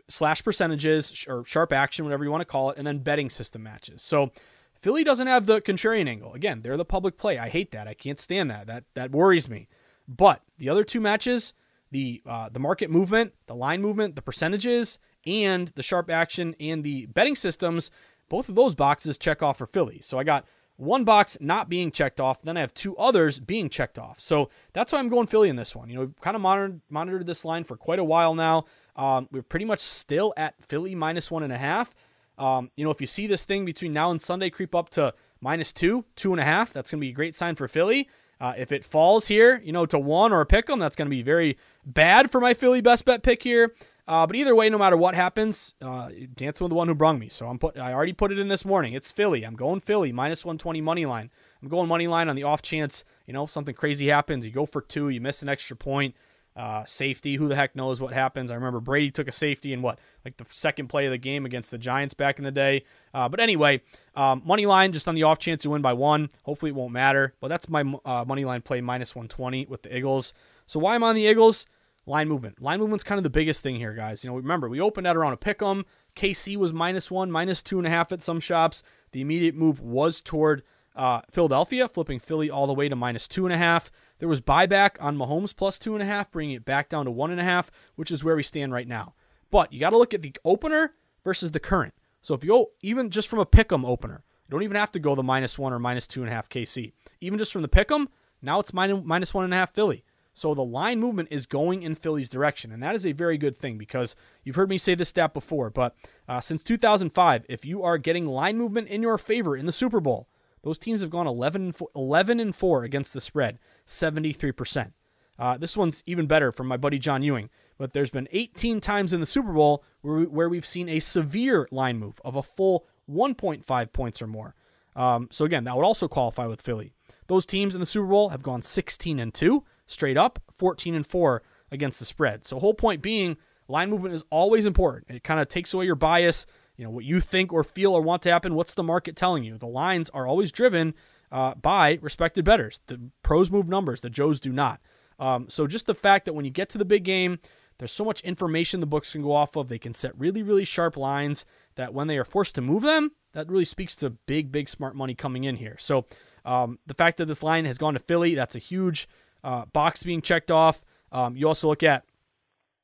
slash 0.09 0.45
percentages, 0.45 1.25
or 1.29 1.45
sharp 1.47 1.73
action, 1.73 2.05
whatever 2.05 2.25
you 2.25 2.31
want 2.31 2.43
to 2.43 2.47
call 2.47 2.71
it, 2.71 2.79
and 2.79 2.87
then 2.87 2.99
betting 2.99 3.31
system 3.31 3.63
matches. 3.63 4.03
So 4.03 4.33
Philly 4.81 5.05
doesn't 5.05 5.27
have 5.27 5.47
the 5.47 5.61
contrarian 5.61 6.09
angle. 6.09 6.35
Again, 6.35 6.61
they're 6.63 6.77
the 6.77 6.85
public 6.85 7.17
play. 7.17 7.39
I 7.39 7.49
hate 7.49 7.71
that. 7.71 7.89
I 7.89 7.95
can't 7.95 8.21
stand 8.21 8.51
that. 8.51 8.67
That 8.67 8.85
that 8.95 9.13
worries 9.13 9.49
me. 9.49 9.69
But 10.09 10.43
the 10.59 10.69
other 10.69 10.85
two 10.85 11.01
matches, 11.01 11.55
the 11.93 12.23
uh, 12.27 12.49
the 12.49 12.59
market 12.59 12.91
movement, 12.91 13.35
the 13.47 13.55
line 13.55 13.81
movement, 13.81 14.17
the 14.17 14.23
percentages, 14.23 14.99
and 15.25 15.69
the 15.77 15.83
sharp 15.83 16.11
action 16.11 16.57
and 16.59 16.83
the 16.83 17.07
betting 17.07 17.37
systems, 17.37 17.91
both 18.29 18.49
of 18.49 18.57
those 18.57 18.75
boxes 18.75 19.19
check 19.19 19.43
off 19.43 19.59
for 19.59 19.67
Philly. 19.67 20.01
So 20.03 20.19
I 20.19 20.25
got 20.25 20.45
one 20.77 21.05
box 21.05 21.39
not 21.41 21.69
being 21.69 21.93
checked 21.93 22.19
off, 22.19 22.43
then 22.43 22.57
I 22.57 22.61
have 22.61 22.75
two 22.75 22.97
others 22.97 23.39
being 23.39 23.69
checked 23.69 23.99
off. 23.99 24.19
So 24.19 24.49
that's 24.73 24.93
why 24.93 24.99
I'm 24.99 25.09
going 25.09 25.27
Philly 25.29 25.49
in 25.49 25.57
this 25.57 25.77
one. 25.77 25.89
You 25.89 25.97
know, 25.97 26.13
kind 26.21 26.35
of 26.35 26.43
monitored 26.43 26.81
monitored 26.91 27.27
this 27.27 27.45
line 27.45 27.63
for 27.63 27.77
quite 27.77 27.99
a 27.99 28.05
while 28.05 28.35
now. 28.35 28.65
Um, 28.97 29.29
we're 29.31 29.43
pretty 29.43 29.67
much 29.67 29.81
still 29.81 30.35
at 30.37 30.55
Philly 30.67 30.95
minus 30.95 31.31
one 31.31 31.43
and 31.43 31.53
a 31.53 31.59
half. 31.59 31.95
Um, 32.39 32.71
you 32.75 32.85
know, 32.85 32.91
if 32.91 33.01
you 33.01 33.07
see 33.07 33.27
this 33.27 33.45
thing 33.45 33.65
between 33.65 33.93
now 33.93 34.11
and 34.11 34.21
Sunday 34.21 34.51
creep 34.51 34.75
up 34.75 34.89
to 34.91 35.15
minus 35.41 35.73
two, 35.73 36.05
two 36.17 36.33
and 36.33 36.41
a 36.41 36.45
half, 36.45 36.73
that's 36.73 36.91
going 36.91 36.99
to 37.01 37.05
be 37.05 37.11
a 37.11 37.15
great 37.15 37.35
sign 37.35 37.55
for 37.55 37.69
Philly. 37.69 38.09
Uh, 38.43 38.55
if 38.59 38.73
it 38.73 38.85
falls 38.85 39.29
here, 39.29 39.63
you 39.65 39.71
know, 39.71 39.87
to 39.87 39.97
one 40.01 40.33
or 40.33 40.41
a 40.41 40.47
pick 40.47 40.69
'em, 40.69 40.81
that's 40.81 40.97
going 40.97 41.07
to 41.07 41.15
be 41.15 41.23
very 41.23 41.57
bad 41.87 42.29
for 42.29 42.41
my 42.41 42.55
Philly 42.55 42.81
best 42.81 43.05
bet 43.05 43.23
pick 43.23 43.45
here. 43.45 43.73
Uh, 44.09 44.27
but 44.27 44.35
either 44.35 44.57
way, 44.57 44.69
no 44.69 44.79
matter 44.79 44.97
what 44.97 45.15
happens, 45.15 45.77
uh, 45.81 46.11
dancing 46.35 46.65
with 46.65 46.71
the 46.71 46.75
one 46.75 46.89
who 46.89 46.95
brung 46.95 47.21
me. 47.21 47.29
So 47.29 47.47
I'm 47.47 47.61
put. 47.61 47.79
I 47.79 47.93
already 47.93 48.13
put 48.13 48.33
it 48.33 48.41
in 48.41 48.49
this 48.49 48.65
morning. 48.65 48.95
It's 48.95 49.13
Philly. 49.13 49.45
I'm 49.45 49.55
going 49.55 49.79
Philly 49.79 50.11
minus 50.11 50.45
120 50.45 50.81
money 50.81 51.07
line. 51.07 51.31
I'm 51.63 51.69
going 51.69 51.89
money 51.89 52.09
line 52.09 52.29
on 52.29 52.35
the 52.35 52.43
off 52.43 52.63
chance, 52.63 53.05
you 53.29 53.33
know, 53.33 53.47
something 53.47 53.77
crazy 53.77 54.09
happens. 54.09 54.45
You 54.45 54.51
go 54.51 54.67
for 54.67 54.81
two, 54.81 55.09
you 55.09 55.21
miss 55.21 55.41
an 55.43 55.49
extra 55.49 55.77
point. 55.77 56.17
Uh, 56.55 56.85
safety, 56.85 57.37
who 57.37 57.49
the 57.49 57.57
heck 57.57 57.75
knows 57.75 57.99
what 57.99 58.13
happens? 58.13 58.51
I 58.51 58.55
remember 58.55 58.79
Brady 58.79 59.11
took 59.11 59.27
a 59.27 59.33
safety 59.33 59.73
in 59.73 59.81
what, 59.81 59.99
like 60.23 60.37
the 60.37 60.45
second 60.51 60.89
play 60.89 61.07
of 61.07 61.11
the 61.11 61.17
game 61.17 61.47
against 61.47 61.71
the 61.71 61.79
Giants 61.79 62.13
back 62.13 62.39
in 62.39 62.45
the 62.45 62.51
day. 62.51 62.85
Uh, 63.15 63.27
but 63.29 63.41
anyway, 63.41 63.81
um, 64.15 64.43
money 64.45 64.67
line 64.67 64.93
just 64.93 65.09
on 65.09 65.15
the 65.15 65.23
off 65.23 65.39
chance 65.39 65.65
you 65.65 65.71
win 65.71 65.81
by 65.81 65.95
one. 65.95 66.29
Hopefully 66.43 66.71
it 66.71 66.75
won't 66.75 66.93
matter. 66.93 67.33
But 67.41 67.49
that's 67.49 67.71
my 67.71 67.83
uh, 68.05 68.27
money 68.27 68.45
line 68.45 68.61
play 68.61 68.83
minus 68.83 69.15
120 69.15 69.65
with 69.67 69.83
the 69.83 69.97
Eagles. 69.97 70.35
So 70.67 70.79
why 70.79 70.95
I'm 70.95 71.03
on 71.03 71.15
the 71.15 71.23
Eagles? 71.23 71.65
Line 72.05 72.29
movement. 72.29 72.61
Line 72.61 72.81
movement's 72.81 73.05
kind 73.05 73.19
of 73.19 73.23
the 73.23 73.31
biggest 73.31 73.63
thing 73.63 73.77
here, 73.77 73.95
guys. 73.95 74.23
You 74.23 74.31
know, 74.31 74.37
remember 74.37 74.69
we 74.69 74.81
opened 74.81 75.07
at 75.07 75.17
around 75.17 75.33
a 75.33 75.37
pick 75.39 75.63
'em. 75.63 75.87
KC 76.17 76.57
was 76.57 76.73
minus 76.73 77.11
one, 77.11 77.31
minus 77.31 77.63
two 77.63 77.79
and 77.79 77.87
a 77.87 77.91
half 77.91 78.13
at 78.13 78.23
some 78.23 78.41
shops. 78.41 78.83
The 79.13 79.21
immediate 79.21 79.55
move 79.55 79.81
was 79.81 80.21
toward 80.21 80.63
uh, 80.95 81.23
Philadelphia, 81.31 81.89
flipping 81.89 82.19
Philly 82.19 82.51
all 82.51 82.67
the 82.67 82.75
way 82.75 82.89
to 82.89 82.97
minus 82.97 83.27
two 83.29 83.47
and 83.47 83.53
a 83.53 83.59
half. 83.59 83.91
There 84.23 84.29
was 84.29 84.41
buyback 84.41 84.91
on 85.01 85.19
Mahomes 85.19 85.53
plus 85.53 85.81
two 85.81 85.95
and 85.95 86.03
a 86.03 86.07
half, 86.07 86.31
bringing 86.31 86.55
it 86.55 86.65
back 86.65 86.89
down 86.89 87.07
to 87.07 87.11
one 87.11 87.33
and 87.33 87.41
a 87.41 87.43
half, 87.43 87.73
which 87.97 88.13
is 88.13 88.23
where 88.23 88.37
we 88.37 88.45
stand 88.45 88.73
right 88.73 88.87
now. 88.87 89.15
But 89.51 89.73
you 89.73 89.81
got 89.81 89.91
to 89.91 89.99
look 89.99 90.15
at 90.15 90.23
the 90.23 90.33
opener 90.45 90.95
versus 91.25 91.51
the 91.51 91.59
current. 91.59 91.93
So 92.21 92.33
if 92.33 92.45
you 92.45 92.51
go 92.51 92.71
even 92.83 93.11
just 93.11 93.27
from 93.27 93.41
a 93.41 93.45
pick'em 93.45 93.85
opener, 93.85 94.23
you 94.47 94.53
don't 94.53 94.63
even 94.63 94.77
have 94.77 94.93
to 94.93 95.01
go 95.01 95.17
the 95.17 95.25
minus 95.25 95.59
one 95.59 95.73
or 95.73 95.81
minus 95.81 96.07
two 96.07 96.21
and 96.21 96.31
a 96.31 96.33
half 96.33 96.49
KC. 96.49 96.93
Even 97.21 97.37
just 97.37 97.53
from 97.53 97.63
the 97.63 97.69
pick'em, 97.69 98.07
now 98.41 98.61
it's 98.61 98.73
minus, 98.73 99.03
minus 99.05 99.35
one 99.35 99.43
and 99.43 99.53
a 99.53 99.57
half 99.57 99.75
Philly. 99.75 100.05
So 100.33 100.55
the 100.55 100.63
line 100.63 101.01
movement 101.01 101.31
is 101.33 101.47
going 101.47 101.83
in 101.83 101.97
Philly's 101.97 102.29
direction, 102.29 102.71
and 102.71 102.81
that 102.81 102.95
is 102.95 103.05
a 103.05 103.11
very 103.11 103.37
good 103.37 103.57
thing 103.57 103.77
because 103.77 104.15
you've 104.45 104.55
heard 104.55 104.71
me 104.71 104.79
say 104.79 104.95
this 104.95 105.09
stat 105.09 105.35
before. 105.35 105.69
But 105.69 105.97
uh, 106.29 106.41
since 106.41 106.63
2005, 106.63 107.45
if 107.49 107.65
you 107.65 107.83
are 107.83 107.99
getting 107.99 108.27
line 108.27 108.57
movement 108.57 108.87
in 108.87 109.03
your 109.03 109.19
favor 109.19 109.57
in 109.57 109.67
the 109.67 109.73
Super 109.73 109.99
Bowl, 109.99 110.29
those 110.63 110.79
teams 110.79 111.01
have 111.01 111.11
gone 111.11 111.27
11 111.27 111.63
and 111.63 111.77
4, 111.77 111.89
11 111.97 112.39
and 112.39 112.55
4 112.55 112.85
against 112.85 113.13
the 113.13 113.21
spread, 113.21 113.59
73%. 113.93 114.93
Uh, 115.39 115.57
this 115.57 115.77
one's 115.77 116.03
even 116.07 116.27
better 116.27 116.53
from 116.53 116.67
my 116.67 116.77
buddy 116.77 116.99
John 116.99 117.23
Ewing. 117.23 117.51
But 117.79 117.93
there's 117.93 118.11
been 118.11 118.29
18 118.31 118.81
times 118.81 119.13
in 119.13 119.21
the 119.21 119.27
Super 119.27 119.53
Bowl 119.53 119.83
where, 120.03 120.19
we, 120.19 120.27
where 120.27 120.49
we've 120.49 120.67
seen 120.67 120.89
a 120.89 121.01
severe 121.01 121.67
line 121.71 121.99
move 121.99 122.21
of 122.25 122.37
a 122.37 122.43
full 122.43 122.87
1.5 123.11 123.93
points 123.93 124.23
or 124.23 124.27
more. 124.27 124.55
Um, 124.95 125.29
so 125.31 125.45
again, 125.45 125.65
that 125.65 125.75
would 125.75 125.85
also 125.85 126.07
qualify 126.07 126.47
with 126.47 126.61
Philly. 126.61 126.93
Those 127.27 127.47
teams 127.47 127.75
in 127.75 127.81
the 127.81 127.87
Super 127.87 128.07
Bowl 128.07 128.29
have 128.29 128.43
gone 128.43 128.63
16 128.63 129.19
and 129.19 129.33
2 129.33 129.65
straight 129.87 130.17
up, 130.17 130.39
14 130.59 130.95
and 130.95 131.07
4 131.07 131.43
against 131.71 131.99
the 131.99 132.05
spread. 132.05 132.47
So 132.47 132.59
whole 132.59 132.75
point 132.75 133.03
being, 133.03 133.37
line 133.69 133.91
movement 133.91 134.15
is 134.15 134.25
always 134.31 134.67
important. 134.67 135.11
It 135.11 135.25
kind 135.25 135.41
of 135.41 135.49
takes 135.49 135.73
away 135.73 135.87
your 135.87 135.95
bias 135.95 136.47
you 136.77 136.85
know 136.85 136.91
what 136.91 137.05
you 137.05 137.21
think 137.21 137.53
or 137.53 137.63
feel 137.63 137.93
or 137.95 138.01
want 138.01 138.23
to 138.23 138.31
happen 138.31 138.55
what's 138.55 138.75
the 138.75 138.83
market 138.83 139.15
telling 139.15 139.45
you 139.45 139.59
the 139.59 139.67
lines 139.67 140.11
are 140.11 140.27
always 140.27 140.51
driven 140.51 140.95
uh, 141.33 141.55
by 141.55 141.99
respected 142.03 142.45
bettors. 142.45 142.81
The 142.87 143.01
pros 143.23 143.51
move 143.51 143.67
numbers 143.67 144.03
the 144.03 144.11
joes 144.11 144.39
do 144.39 144.53
not. 144.53 144.81
Um, 145.19 145.49
so 145.49 145.67
just 145.67 145.87
the 145.87 145.95
fact 145.95 146.27
that 146.27 146.35
when 146.35 146.45
you 146.45 146.51
get 146.51 146.69
to 146.71 146.79
the 146.79 146.85
big 146.85 147.03
game 147.03 147.39
there's 147.79 147.93
so 147.93 148.05
much 148.05 148.21
information 148.21 148.79
the 148.79 148.87
books 148.87 149.13
can 149.13 149.23
go 149.23 149.33
off 149.33 149.57
of 149.57 149.69
they 149.69 149.79
can 149.79 149.95
set 149.95 150.17
really 150.19 150.43
really 150.43 150.65
sharp 150.65 150.97
lines 150.97 151.45
that 151.75 151.95
when 151.95 152.07
they 152.07 152.19
are 152.19 152.25
forced 152.25 152.55
to 152.55 152.61
move 152.61 152.83
them 152.83 153.13
that 153.33 153.49
really 153.49 153.65
speaks 153.65 153.97
to 153.97 154.11
big 154.11 154.53
big 154.53 154.69
smart 154.69 154.95
money 154.95 155.15
coming 155.15 155.45
in 155.45 155.57
here. 155.57 155.77
So 155.79 156.05
um, 156.45 156.79
the 156.87 156.95
fact 156.95 157.17
that 157.17 157.27
this 157.27 157.43
line 157.43 157.65
has 157.65 157.79
gone 157.79 157.95
to 157.95 158.01
philly 158.01 158.35
that's 158.35 158.55
a 158.55 158.61
huge 158.61 159.09
uh, 159.43 159.65
box 159.67 160.03
being 160.03 160.23
checked 160.23 160.51
off. 160.51 160.85
Um, 161.11 161.37
you 161.37 161.49
also 161.49 161.67
look 161.67 161.83
at 161.83 162.05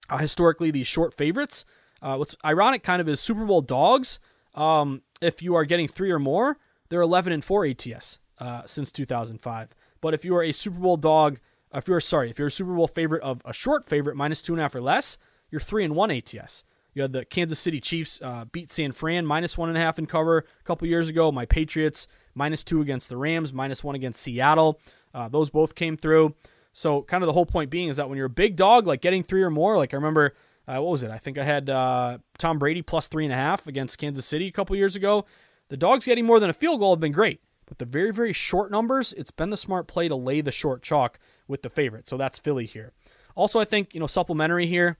uh, 0.08 0.18
historically 0.18 0.70
these 0.70 0.86
short 0.86 1.14
favorites. 1.14 1.64
Uh, 2.00 2.16
what's 2.16 2.34
ironic 2.44 2.82
kind 2.82 3.00
of 3.00 3.08
is 3.08 3.20
Super 3.20 3.44
Bowl 3.44 3.60
dogs. 3.60 4.20
Um, 4.54 5.02
if 5.20 5.42
you 5.42 5.54
are 5.54 5.64
getting 5.64 5.88
three 5.88 6.10
or 6.10 6.18
more, 6.18 6.56
they're 6.88 7.00
11 7.00 7.32
and 7.32 7.44
4 7.44 7.66
ATS 7.66 8.18
uh, 8.40 8.62
since 8.66 8.92
2005. 8.92 9.68
But 10.00 10.14
if 10.14 10.24
you 10.24 10.34
are 10.36 10.42
a 10.42 10.52
Super 10.52 10.78
Bowl 10.78 10.96
dog, 10.96 11.40
if 11.74 11.88
you're 11.88 12.00
sorry, 12.00 12.30
if 12.30 12.38
you're 12.38 12.48
a 12.48 12.52
Super 12.52 12.74
Bowl 12.74 12.88
favorite 12.88 13.22
of 13.22 13.42
a 13.44 13.52
short 13.52 13.84
favorite 13.84 14.16
minus 14.16 14.42
two 14.42 14.52
and 14.52 14.60
a 14.60 14.62
half 14.62 14.74
or 14.74 14.80
less, 14.80 15.18
you're 15.50 15.60
three 15.60 15.84
and 15.84 15.94
one 15.94 16.10
ATS. 16.10 16.64
You 16.94 17.02
had 17.02 17.12
the 17.12 17.24
Kansas 17.24 17.58
City 17.58 17.80
Chiefs 17.80 18.20
uh, 18.22 18.46
beat 18.46 18.70
San 18.70 18.92
Fran 18.92 19.26
minus 19.26 19.56
one 19.56 19.68
and 19.68 19.78
a 19.78 19.80
half 19.80 19.98
in 19.98 20.06
cover 20.06 20.38
a 20.38 20.64
couple 20.64 20.88
years 20.88 21.08
ago. 21.08 21.30
My 21.30 21.46
Patriots 21.46 22.06
minus 22.34 22.64
two 22.64 22.80
against 22.80 23.08
the 23.08 23.16
Rams, 23.16 23.52
minus 23.52 23.84
one 23.84 23.94
against 23.94 24.20
Seattle. 24.20 24.80
Uh, 25.14 25.28
those 25.28 25.50
both 25.50 25.74
came 25.74 25.96
through. 25.96 26.34
So 26.72 27.02
kind 27.02 27.22
of 27.22 27.26
the 27.26 27.32
whole 27.32 27.46
point 27.46 27.70
being 27.70 27.88
is 27.88 27.96
that 27.96 28.08
when 28.08 28.16
you're 28.16 28.26
a 28.26 28.30
big 28.30 28.56
dog, 28.56 28.86
like 28.86 29.00
getting 29.00 29.22
three 29.22 29.42
or 29.42 29.50
more, 29.50 29.76
like 29.76 29.92
I 29.92 29.96
remember 29.96 30.34
uh, 30.66 30.82
what 30.82 30.90
was 30.90 31.02
it? 31.02 31.10
I 31.10 31.18
think 31.18 31.38
I 31.38 31.44
had 31.44 31.70
uh, 31.70 32.18
Tom 32.36 32.58
Brady 32.58 32.82
plus 32.82 33.08
three 33.08 33.24
and 33.24 33.32
a 33.32 33.36
half 33.36 33.66
against 33.66 33.96
Kansas 33.96 34.26
City 34.26 34.48
a 34.48 34.52
couple 34.52 34.76
years 34.76 34.94
ago. 34.94 35.24
The 35.68 35.76
dogs 35.76 36.04
getting 36.04 36.26
more 36.26 36.40
than 36.40 36.50
a 36.50 36.54
field 36.54 36.80
goal 36.80 36.92
have 36.92 37.00
been 37.00 37.12
great, 37.12 37.40
but 37.68 37.78
the 37.78 37.84
very, 37.84 38.12
very 38.12 38.32
short 38.32 38.70
numbers, 38.70 39.12
it's 39.12 39.30
been 39.30 39.50
the 39.50 39.56
smart 39.56 39.86
play 39.86 40.08
to 40.08 40.16
lay 40.16 40.40
the 40.40 40.50
short 40.50 40.82
chalk 40.82 41.18
with 41.46 41.62
the 41.62 41.70
favorite. 41.70 42.08
So 42.08 42.16
that's 42.16 42.38
Philly 42.38 42.66
here. 42.66 42.92
Also, 43.34 43.60
I 43.60 43.64
think, 43.64 43.94
you 43.94 44.00
know, 44.00 44.06
supplementary 44.06 44.66
here. 44.66 44.96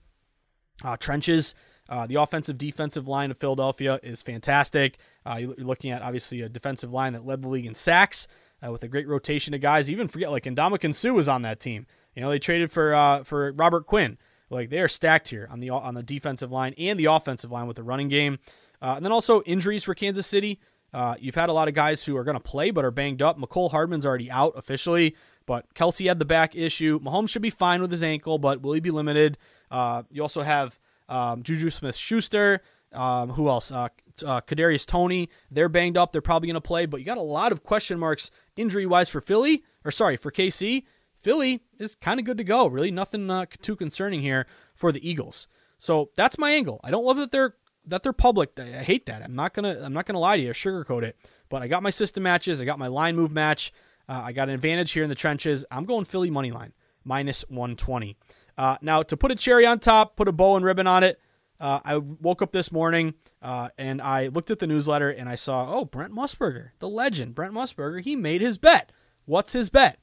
Uh, 0.81 0.95
trenches, 0.95 1.55
uh, 1.89 2.07
the 2.07 2.15
offensive 2.15 2.57
defensive 2.57 3.07
line 3.07 3.31
of 3.31 3.37
Philadelphia 3.37 3.99
is 4.01 4.21
fantastic. 4.21 4.97
Uh, 5.25 5.35
you're 5.35 5.55
looking 5.57 5.91
at 5.91 6.01
obviously 6.01 6.39
a 6.41 6.47
defensive 6.47 6.93
line 6.93 7.11
that 7.13 7.25
led 7.25 7.41
the 7.41 7.49
league 7.49 7.65
in 7.65 7.75
sacks 7.75 8.27
uh, 8.65 8.71
with 8.71 8.83
a 8.83 8.87
great 8.87 9.07
rotation 9.07 9.53
of 9.53 9.59
guys. 9.59 9.89
Even 9.89 10.07
forget 10.07 10.31
like 10.31 10.43
Ndamukong 10.43 10.93
Suh 10.93 11.13
was 11.13 11.27
on 11.27 11.41
that 11.41 11.59
team. 11.59 11.85
You 12.15 12.21
know 12.21 12.29
they 12.29 12.39
traded 12.39 12.71
for 12.71 12.93
uh, 12.93 13.23
for 13.23 13.51
Robert 13.53 13.85
Quinn. 13.87 14.17
Like 14.49 14.69
they 14.69 14.79
are 14.79 14.87
stacked 14.87 15.29
here 15.29 15.47
on 15.51 15.59
the 15.59 15.69
on 15.69 15.93
the 15.95 16.03
defensive 16.03 16.51
line 16.51 16.73
and 16.77 16.99
the 16.99 17.05
offensive 17.05 17.51
line 17.51 17.67
with 17.67 17.77
the 17.77 17.83
running 17.83 18.07
game, 18.07 18.39
uh, 18.81 18.93
and 18.95 19.05
then 19.05 19.11
also 19.11 19.41
injuries 19.41 19.83
for 19.83 19.93
Kansas 19.93 20.27
City. 20.27 20.59
Uh, 20.93 21.15
you've 21.19 21.35
had 21.35 21.49
a 21.49 21.53
lot 21.53 21.67
of 21.67 21.73
guys 21.73 22.03
who 22.03 22.17
are 22.17 22.23
going 22.23 22.37
to 22.37 22.43
play 22.43 22.71
but 22.71 22.83
are 22.85 22.91
banged 22.91 23.21
up. 23.21 23.37
Mecole 23.37 23.71
Hardman's 23.71 24.05
already 24.05 24.29
out 24.31 24.53
officially, 24.55 25.15
but 25.45 25.73
Kelce 25.73 26.07
had 26.07 26.19
the 26.19 26.25
back 26.25 26.55
issue. 26.55 26.99
Mahomes 26.99 27.29
should 27.29 27.41
be 27.41 27.49
fine 27.49 27.81
with 27.81 27.91
his 27.91 28.03
ankle, 28.03 28.37
but 28.37 28.61
will 28.61 28.73
he 28.73 28.79
be 28.79 28.91
limited? 28.91 29.37
Uh, 29.69 30.03
you 30.09 30.21
also 30.21 30.41
have 30.41 30.79
um, 31.07 31.43
Juju 31.43 31.69
Smith 31.69 31.95
Schuster. 31.95 32.61
Um, 32.91 33.29
who 33.31 33.49
else? 33.49 33.71
Uh, 33.71 33.89
uh, 34.25 34.41
Kadarius 34.41 34.85
Toney. 34.85 35.29
They're 35.51 35.69
banged 35.69 35.97
up. 35.97 36.11
They're 36.11 36.21
probably 36.21 36.47
going 36.47 36.55
to 36.55 36.61
play, 36.61 36.85
but 36.85 36.99
you 36.99 37.05
got 37.05 37.17
a 37.17 37.21
lot 37.21 37.51
of 37.51 37.63
question 37.63 37.99
marks 37.99 38.31
injury 38.55 38.85
wise 38.85 39.09
for 39.09 39.21
Philly, 39.21 39.63
or 39.85 39.91
sorry, 39.91 40.17
for 40.17 40.31
KC. 40.31 40.83
Philly 41.19 41.63
is 41.77 41.95
kind 41.95 42.19
of 42.19 42.25
good 42.25 42.37
to 42.37 42.43
go. 42.43 42.67
Really, 42.67 42.91
nothing 42.91 43.29
uh, 43.29 43.45
too 43.61 43.75
concerning 43.75 44.21
here 44.21 44.45
for 44.73 44.91
the 44.91 45.07
Eagles. 45.07 45.47
So 45.77 46.09
that's 46.15 46.37
my 46.37 46.51
angle. 46.51 46.79
I 46.83 46.91
don't 46.91 47.05
love 47.05 47.17
that 47.17 47.31
they're 47.31 47.55
that 47.89 48.03
they're 48.03 48.13
public. 48.13 48.57
I 48.59 48.83
hate 48.83 49.05
that. 49.07 49.23
I'm 49.23 49.35
not 49.35 49.53
gonna 49.53 49.79
I'm 49.81 49.93
not 49.93 50.05
gonna 50.05 50.19
lie 50.19 50.37
to 50.37 50.43
you, 50.43 50.51
sugarcoat 50.51 51.03
it. 51.03 51.17
But 51.49 51.61
I 51.61 51.67
got 51.67 51.83
my 51.83 51.89
system 51.89 52.23
matches. 52.23 52.61
I 52.61 52.65
got 52.65 52.79
my 52.79 52.87
line 52.87 53.15
move 53.15 53.31
match. 53.31 53.73
Uh, 54.07 54.23
I 54.25 54.31
got 54.33 54.49
an 54.49 54.55
advantage 54.55 54.91
here 54.91 55.03
in 55.03 55.09
the 55.09 55.15
trenches. 55.15 55.65
I'm 55.69 55.85
going 55.85 56.05
Philly 56.05 56.29
money 56.29 56.51
line 56.51 56.73
minus 57.03 57.41
120. 57.49 58.17
Uh, 58.57 58.77
now 58.81 59.03
to 59.03 59.17
put 59.17 59.31
a 59.31 59.35
cherry 59.35 59.65
on 59.65 59.79
top, 59.79 60.15
put 60.15 60.27
a 60.27 60.31
bow 60.31 60.55
and 60.55 60.65
ribbon 60.65 60.87
on 60.87 61.03
it. 61.03 61.19
Uh, 61.59 61.79
I 61.83 61.97
woke 61.97 62.41
up 62.41 62.53
this 62.53 62.71
morning 62.71 63.15
uh, 63.41 63.69
and 63.77 64.01
I 64.01 64.27
looked 64.27 64.49
at 64.49 64.59
the 64.59 64.67
newsletter 64.67 65.09
and 65.09 65.27
I 65.27 65.35
saw, 65.35 65.73
oh, 65.73 65.85
Brent 65.85 66.13
Musburger, 66.13 66.69
the 66.79 66.87
legend, 66.87 67.35
Brent 67.35 67.53
Musburger, 67.53 68.01
he 68.01 68.15
made 68.15 68.41
his 68.41 68.57
bet. 68.57 68.91
What's 69.25 69.53
his 69.53 69.69
bet? 69.69 69.99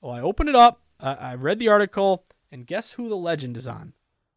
Well, 0.00 0.12
I 0.12 0.20
opened 0.20 0.48
it 0.48 0.54
up, 0.54 0.82
uh, 1.00 1.16
I 1.18 1.34
read 1.34 1.58
the 1.58 1.68
article, 1.68 2.24
and 2.50 2.66
guess 2.66 2.92
who 2.92 3.08
the 3.08 3.16
legend 3.16 3.56
is 3.56 3.66
on? 3.66 3.92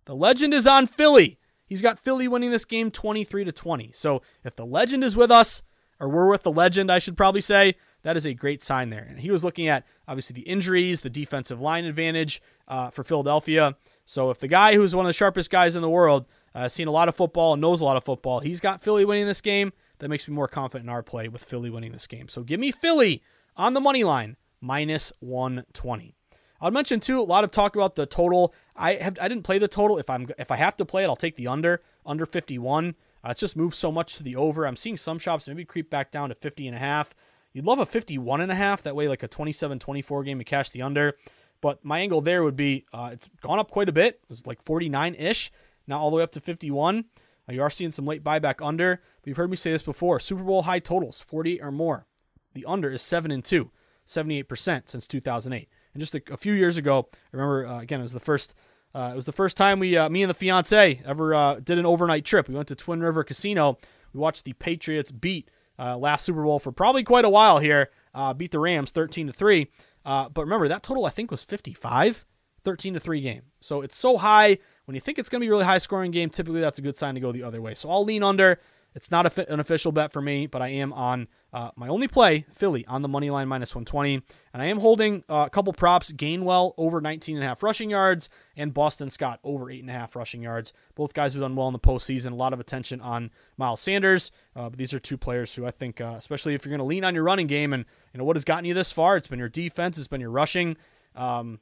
The 0.06 0.16
legend 0.16 0.54
is 0.54 0.68
on 0.68 0.88
Philly. 0.88 1.38
He's 1.68 1.82
got 1.82 2.00
Philly 2.00 2.28
winning 2.28 2.50
this 2.50 2.66
game 2.66 2.90
23 2.90 3.44
to 3.44 3.52
20. 3.52 3.92
So 3.94 4.22
if 4.44 4.56
the 4.56 4.66
legend 4.66 5.04
is 5.04 5.16
with 5.16 5.32
us, 5.32 5.62
or 6.00 6.10
we're 6.10 6.30
with 6.30 6.44
the 6.44 6.52
legend, 6.52 6.92
I 6.92 7.00
should 7.00 7.18
probably 7.18 7.42
say, 7.42 7.76
that 8.04 8.16
is 8.16 8.26
a 8.26 8.34
great 8.34 8.64
sign 8.64 8.90
there. 8.90 9.06
And 9.08 9.20
he 9.20 9.32
was 9.32 9.44
looking 9.44 9.68
at 9.68 9.84
obviously 10.08 10.34
the 10.34 10.48
injuries, 10.48 11.02
the 11.02 11.10
defensive 11.10 11.60
line 11.60 11.86
advantage 11.86 12.42
uh, 12.68 12.90
for 12.90 13.04
Philadelphia. 13.04 13.76
So 14.06 14.30
if 14.30 14.40
the 14.40 14.48
guy 14.48 14.76
who's 14.76 14.96
one 14.96 15.06
of 15.06 15.10
the 15.10 15.14
sharpest 15.14 15.50
guys 15.50 15.76
in 15.76 15.82
the 15.82 15.90
world, 15.90 16.26
uh, 16.56 16.70
seen 16.70 16.88
a 16.88 16.92
lot 16.92 17.10
of 17.10 17.16
football 17.16 17.54
and 17.54 17.62
knows 17.62 17.82
a 17.82 17.86
lot 17.86 17.98
of 17.98 18.06
football, 18.06 18.40
he's 18.40 18.62
got 18.62 18.82
Philly 18.82 19.04
winning 19.04 19.26
this 19.26 19.42
game. 19.42 19.74
That 20.00 20.10
makes 20.10 20.28
me 20.28 20.34
more 20.34 20.48
confident 20.48 20.86
in 20.86 20.94
our 20.94 21.04
play 21.04 21.28
with 21.28 21.44
Philly 21.44 21.70
winning 21.70 21.92
this 21.92 22.08
game. 22.08 22.28
So 22.30 22.44
give 22.44 22.60
me 22.60 22.72
Philly 22.72 23.22
on 23.56 23.74
the 23.74 23.82
money 23.82 24.04
line 24.04 24.38
minus 24.62 25.12
120. 25.20 26.14
I'll 26.62 26.72
mention 26.72 27.00
too 27.00 27.20
a 27.20 27.22
lot 27.22 27.44
of 27.44 27.52
talk 27.52 27.76
about 27.76 27.96
the 27.96 28.06
total. 28.06 28.54
I 28.78 28.94
have 28.96 29.18
I 29.20 29.28
didn't 29.28 29.44
play 29.44 29.58
the 29.58 29.68
total. 29.68 29.98
If 29.98 30.10
I'm 30.10 30.28
if 30.38 30.52
I 30.52 30.56
have 30.56 30.76
to 30.78 30.86
play 30.86 31.04
it, 31.04 31.08
I'll 31.08 31.16
take 31.16 31.36
the 31.36 31.48
under 31.48 31.82
under 32.06 32.26
51. 32.26 32.96
Uh, 33.24 33.30
it's 33.30 33.40
just 33.40 33.58
moved 33.58 33.76
so 33.76 33.92
much 33.92 34.18
to 34.18 34.24
the 34.24 34.36
over. 34.36 34.66
I'm 34.66 34.76
seeing 34.76 34.98
some 34.98 35.20
shops 35.20 35.48
maybe 35.48 35.66
creep 35.66 35.90
back 35.90 36.12
down 36.12 36.30
to 36.30 36.36
50 36.36 36.68
and 36.68 36.76
a 36.76 36.80
half. 36.80 37.16
You'd 37.54 37.66
love 37.66 37.80
a 37.80 37.86
51 37.86 38.42
and 38.42 38.52
a 38.52 38.56
half. 38.56 38.84
That 38.84 38.96
way, 38.96 39.08
like 39.08 39.24
a 39.24 39.28
27-24 39.28 40.26
game 40.26 40.38
to 40.38 40.44
cash 40.44 40.70
the 40.70 40.84
under. 40.84 41.18
But 41.60 41.84
my 41.84 42.00
angle 42.00 42.22
there 42.22 42.44
would 42.44 42.56
be 42.56 42.86
uh, 42.94 43.10
it's 43.14 43.30
gone 43.42 43.60
up 43.60 43.72
quite 43.72 43.90
a 43.90 43.94
bit. 43.94 44.20
It 44.24 44.30
was 44.30 44.46
like 44.46 44.62
49 44.64 45.16
ish. 45.16 45.52
Now 45.88 45.98
all 45.98 46.12
the 46.12 46.18
way 46.18 46.24
up 46.24 46.32
to 46.34 46.40
51. 46.40 47.06
Uh, 47.50 47.54
you 47.54 47.62
are 47.62 47.70
seeing 47.70 47.92
some 47.92 48.06
late 48.06 48.24
buyback 48.24 48.66
under. 48.66 49.02
But 49.22 49.28
you've 49.28 49.38
heard 49.38 49.50
me 49.50 49.58
say 49.58 49.72
this 49.72 49.82
before. 49.82 50.20
Super 50.20 50.44
Bowl 50.44 50.64
high 50.64 50.80
totals 50.80 51.22
48 51.22 51.62
or 51.62 51.72
more. 51.72 52.06
The 52.54 52.66
under 52.66 52.92
is 52.92 53.02
seven 53.02 53.32
and 53.32 53.44
two. 53.44 53.72
78% 54.06 54.90
since 54.90 55.08
2008. 55.08 55.68
And 55.98 56.02
just 56.04 56.14
a, 56.14 56.22
a 56.32 56.38
few 56.38 56.54
years 56.54 56.78
ago, 56.78 57.08
I 57.12 57.18
remember 57.32 57.66
uh, 57.66 57.80
again 57.80 58.02
it 58.02 58.04
was 58.04 58.14
the 58.14 58.20
first 58.20 58.54
uh, 58.94 59.10
it 59.14 59.16
was 59.16 59.26
the 59.26 59.32
first 59.32 59.58
time 59.58 59.80
we 59.80 59.98
uh, 59.98 60.08
me 60.10 60.22
and 60.22 60.30
the 60.30 60.36
fiance 60.36 61.02
ever 61.04 61.34
uh, 61.34 61.56
did 61.56 61.80
an 61.80 61.88
overnight 61.88 62.24
trip. 62.24 62.48
We 62.48 62.54
went 62.54 62.68
to 62.68 62.76
Twin 62.76 63.02
River 63.02 63.24
Casino. 63.24 63.80
We 64.14 64.20
watched 64.20 64.46
the 64.46 64.54
Patriots 64.54 65.10
beat 65.12 65.50
uh, 65.80 65.98
last 65.98 66.24
Super 66.24 66.44
Bowl 66.44 66.60
for 66.60 66.72
probably 66.72 67.04
quite 67.04 67.26
a 67.26 67.30
while 67.30 67.58
here. 67.58 67.90
Beat 68.38 68.52
the 68.52 68.60
Rams 68.60 68.92
13 68.92 69.26
to 69.26 69.34
3. 69.34 69.72
but 70.04 70.38
remember 70.38 70.68
that 70.68 70.84
total 70.84 71.08
I 71.08 71.10
think 71.10 71.32
was 71.32 71.44
55, 71.44 72.28
13 72.64 72.94
to 72.94 73.00
3 73.00 73.22
game. 73.22 73.42
So 73.60 73.82
it's 73.82 73.98
so 73.98 74.18
high 74.18 74.60
when 74.86 74.94
you 74.94 75.02
think 75.02 75.18
it's 75.18 75.30
going 75.30 75.42
to 75.42 75.46
be 75.46 75.48
a 75.48 75.52
really 75.52 75.66
high 75.66 75.80
scoring 75.80 76.12
game, 76.12 76.30
typically 76.30 76.62
that's 76.62 76.78
a 76.78 76.84
good 76.84 76.96
sign 76.96 77.16
to 77.16 77.20
go 77.20 77.32
the 77.32 77.42
other 77.42 77.60
way. 77.60 77.74
So 77.74 77.90
I'll 77.90 78.06
lean 78.06 78.22
under. 78.22 78.60
It's 78.98 79.12
not 79.12 79.38
a, 79.38 79.54
an 79.54 79.60
official 79.60 79.92
bet 79.92 80.12
for 80.12 80.24
me, 80.24 80.48
but 80.48 80.64
I 80.64 80.70
am 80.70 80.92
on 80.92 81.28
uh, 81.54 81.70
my 81.76 81.88
only 81.88 82.08
play, 82.08 82.48
Philly, 82.52 82.84
on 82.88 83.04
the 83.04 83.08
money 83.08 83.30
line 83.30 83.48
minus 83.48 83.76
120. 83.76 84.24
And 84.54 84.62
I 84.62 84.66
am 84.66 84.80
holding 84.80 85.24
uh, 85.30 85.44
a 85.46 85.50
couple 85.52 85.72
props 85.72 86.12
Gainwell 86.12 86.74
over 86.78 87.00
19 87.00 87.36
and 87.36 87.44
a 87.44 87.48
half 87.48 87.62
rushing 87.62 87.92
yards 87.92 88.28
and 88.56 88.74
Boston 88.74 89.12
Scott 89.12 89.40
over 89.44 89.66
8.5 89.66 90.16
rushing 90.16 90.42
yards. 90.42 90.74
Both 90.96 91.14
guys 91.14 91.34
have 91.34 91.42
done 91.44 91.56
well 91.56 91.68
in 91.68 91.74
the 91.74 91.80
postseason. 91.80 92.32
A 92.32 92.36
lot 92.36 92.54
of 92.54 92.60
attention 92.60 93.00
on 93.00 93.30
Miles 93.56 93.82
Sanders. 93.82 94.32
Uh, 94.56 94.70
but 94.70 94.80
these 94.80 94.96
are 94.96 95.00
two 95.00 95.16
players 95.16 95.54
who 95.54 95.64
I 95.68 95.72
think, 95.72 96.02
uh, 96.02 96.16
especially 96.18 96.56
if 96.56 96.66
you're 96.66 96.72
going 96.72 96.80
to 96.80 96.84
lean 96.84 97.04
on 97.04 97.14
your 97.14 97.24
running 97.24 97.46
game 97.46 97.74
and 97.74 97.86
you 98.16 98.18
know 98.18 98.24
what 98.24 98.36
has 98.36 98.46
gotten 98.46 98.66
you 98.66 98.74
this 98.74 98.92
far, 98.92 99.16
it's 99.16 99.28
been 99.28 99.38
your 99.38 99.48
defense, 99.48 100.00
it's 100.00 100.08
been 100.08 100.22
your 100.22 100.32
rushing. 100.32 100.76
Um, 101.14 101.60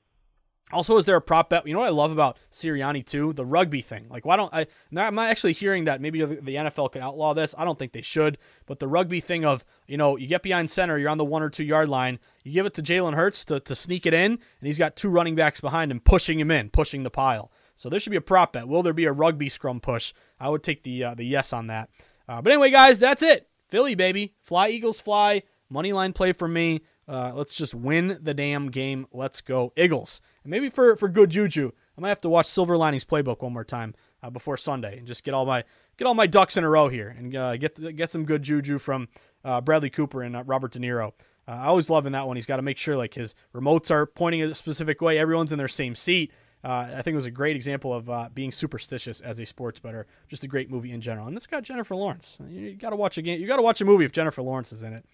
also, 0.71 0.97
is 0.97 1.05
there 1.05 1.15
a 1.15 1.21
prop 1.21 1.49
bet? 1.49 1.67
You 1.67 1.73
know 1.73 1.81
what 1.81 1.87
I 1.87 1.91
love 1.91 2.11
about 2.11 2.37
Sirianni 2.51 3.05
too? 3.05 3.33
The 3.33 3.45
rugby 3.45 3.81
thing. 3.81 4.07
Like, 4.09 4.25
why 4.25 4.35
don't 4.35 4.51
I? 4.51 4.65
I'm 4.95 5.13
not 5.13 5.29
actually 5.29 5.53
hearing 5.53 5.85
that 5.85 6.01
maybe 6.01 6.25
the 6.25 6.55
NFL 6.55 6.91
could 6.91 7.03
outlaw 7.03 7.35
this. 7.35 7.53
I 7.55 7.65
don't 7.65 7.77
think 7.77 7.91
they 7.91 8.01
should. 8.01 8.39
But 8.65 8.79
the 8.79 8.87
rugby 8.87 9.19
thing 9.19 9.45
of, 9.45 9.63
you 9.87 9.95
know, 9.95 10.17
you 10.17 10.25
get 10.25 10.41
behind 10.41 10.71
center, 10.71 10.97
you're 10.97 11.09
on 11.09 11.19
the 11.19 11.25
one 11.25 11.43
or 11.43 11.51
two 11.51 11.63
yard 11.63 11.87
line, 11.87 12.17
you 12.43 12.51
give 12.51 12.65
it 12.65 12.73
to 12.75 12.81
Jalen 12.81 13.13
Hurts 13.13 13.45
to, 13.45 13.59
to 13.59 13.75
sneak 13.75 14.07
it 14.07 14.13
in, 14.13 14.31
and 14.31 14.39
he's 14.61 14.79
got 14.79 14.95
two 14.95 15.09
running 15.09 15.35
backs 15.35 15.61
behind 15.61 15.91
him 15.91 15.99
pushing 15.99 16.39
him 16.39 16.49
in, 16.49 16.71
pushing 16.71 17.03
the 17.03 17.11
pile. 17.11 17.51
So 17.75 17.87
there 17.87 17.99
should 17.99 18.09
be 18.09 18.17
a 18.17 18.21
prop 18.21 18.53
bet. 18.53 18.67
Will 18.67 18.81
there 18.81 18.93
be 18.93 19.05
a 19.05 19.11
rugby 19.11 19.49
scrum 19.49 19.79
push? 19.79 20.13
I 20.39 20.49
would 20.49 20.63
take 20.63 20.81
the 20.81 21.03
uh, 21.03 21.13
the 21.13 21.25
yes 21.25 21.53
on 21.53 21.67
that. 21.67 21.91
Uh, 22.27 22.41
but 22.41 22.51
anyway, 22.51 22.71
guys, 22.71 22.97
that's 22.97 23.21
it. 23.21 23.49
Philly, 23.69 23.93
baby. 23.93 24.33
Fly, 24.41 24.69
Eagles, 24.69 24.99
fly. 24.99 25.43
Money 25.69 25.93
line 25.93 26.13
play 26.13 26.31
for 26.31 26.47
me. 26.47 26.81
Uh, 27.07 27.31
let's 27.35 27.53
just 27.53 27.75
win 27.75 28.17
the 28.21 28.33
damn 28.33 28.71
game. 28.71 29.07
Let's 29.11 29.41
go, 29.41 29.73
Eagles. 29.77 30.21
And 30.43 30.51
maybe 30.51 30.69
for, 30.69 30.95
for 30.95 31.07
good 31.07 31.29
juju, 31.29 31.71
I 31.97 32.01
might 32.01 32.09
have 32.09 32.21
to 32.21 32.29
watch 32.29 32.47
Silver 32.47 32.77
Linings 32.77 33.05
Playbook 33.05 33.41
one 33.41 33.53
more 33.53 33.63
time 33.63 33.93
uh, 34.23 34.29
before 34.29 34.57
Sunday 34.57 34.97
and 34.97 35.07
just 35.07 35.23
get 35.23 35.33
all 35.33 35.45
my 35.45 35.63
get 35.97 36.05
all 36.05 36.13
my 36.13 36.27
ducks 36.27 36.57
in 36.57 36.63
a 36.63 36.69
row 36.69 36.89
here 36.89 37.15
and 37.17 37.35
uh, 37.35 37.57
get 37.57 37.95
get 37.95 38.11
some 38.11 38.25
good 38.25 38.43
juju 38.43 38.79
from 38.79 39.07
uh, 39.43 39.61
Bradley 39.61 39.89
Cooper 39.89 40.23
and 40.23 40.35
uh, 40.35 40.43
Robert 40.45 40.71
De 40.71 40.79
Niro. 40.79 41.13
Uh, 41.47 41.51
I 41.51 41.65
always 41.65 41.89
love 41.89 42.07
in 42.07 42.13
that 42.13 42.25
one. 42.25 42.37
He's 42.37 42.47
got 42.47 42.55
to 42.55 42.63
make 42.63 42.77
sure 42.77 42.97
like 42.97 43.13
his 43.13 43.35
remotes 43.53 43.91
are 43.91 44.05
pointing 44.05 44.41
a 44.41 44.55
specific 44.55 44.99
way. 44.99 45.19
Everyone's 45.19 45.51
in 45.51 45.59
their 45.59 45.67
same 45.67 45.95
seat. 45.95 46.31
Uh, 46.63 46.89
I 46.95 47.03
think 47.03 47.13
it 47.13 47.17
was 47.17 47.27
a 47.27 47.31
great 47.31 47.55
example 47.55 47.93
of 47.93 48.33
being 48.33 48.51
superstitious 48.51 49.21
as 49.21 49.39
a 49.39 49.45
sports 49.45 49.79
better. 49.79 50.07
Just 50.27 50.43
a 50.43 50.47
great 50.47 50.71
movie 50.71 50.91
in 50.91 50.99
general, 50.99 51.27
and 51.27 51.37
it's 51.37 51.45
got 51.45 51.61
Jennifer 51.61 51.95
Lawrence. 51.95 52.39
You, 52.49 52.61
you 52.61 52.75
got 52.75 52.89
to 52.89 52.95
watch 52.95 53.19
a 53.19 53.21
game. 53.21 53.39
You 53.39 53.45
got 53.45 53.57
to 53.57 53.61
watch 53.61 53.81
a 53.81 53.85
movie 53.85 54.03
if 54.03 54.11
Jennifer 54.11 54.41
Lawrence 54.41 54.71
is 54.71 54.81
in 54.81 54.93
it. 54.93 55.05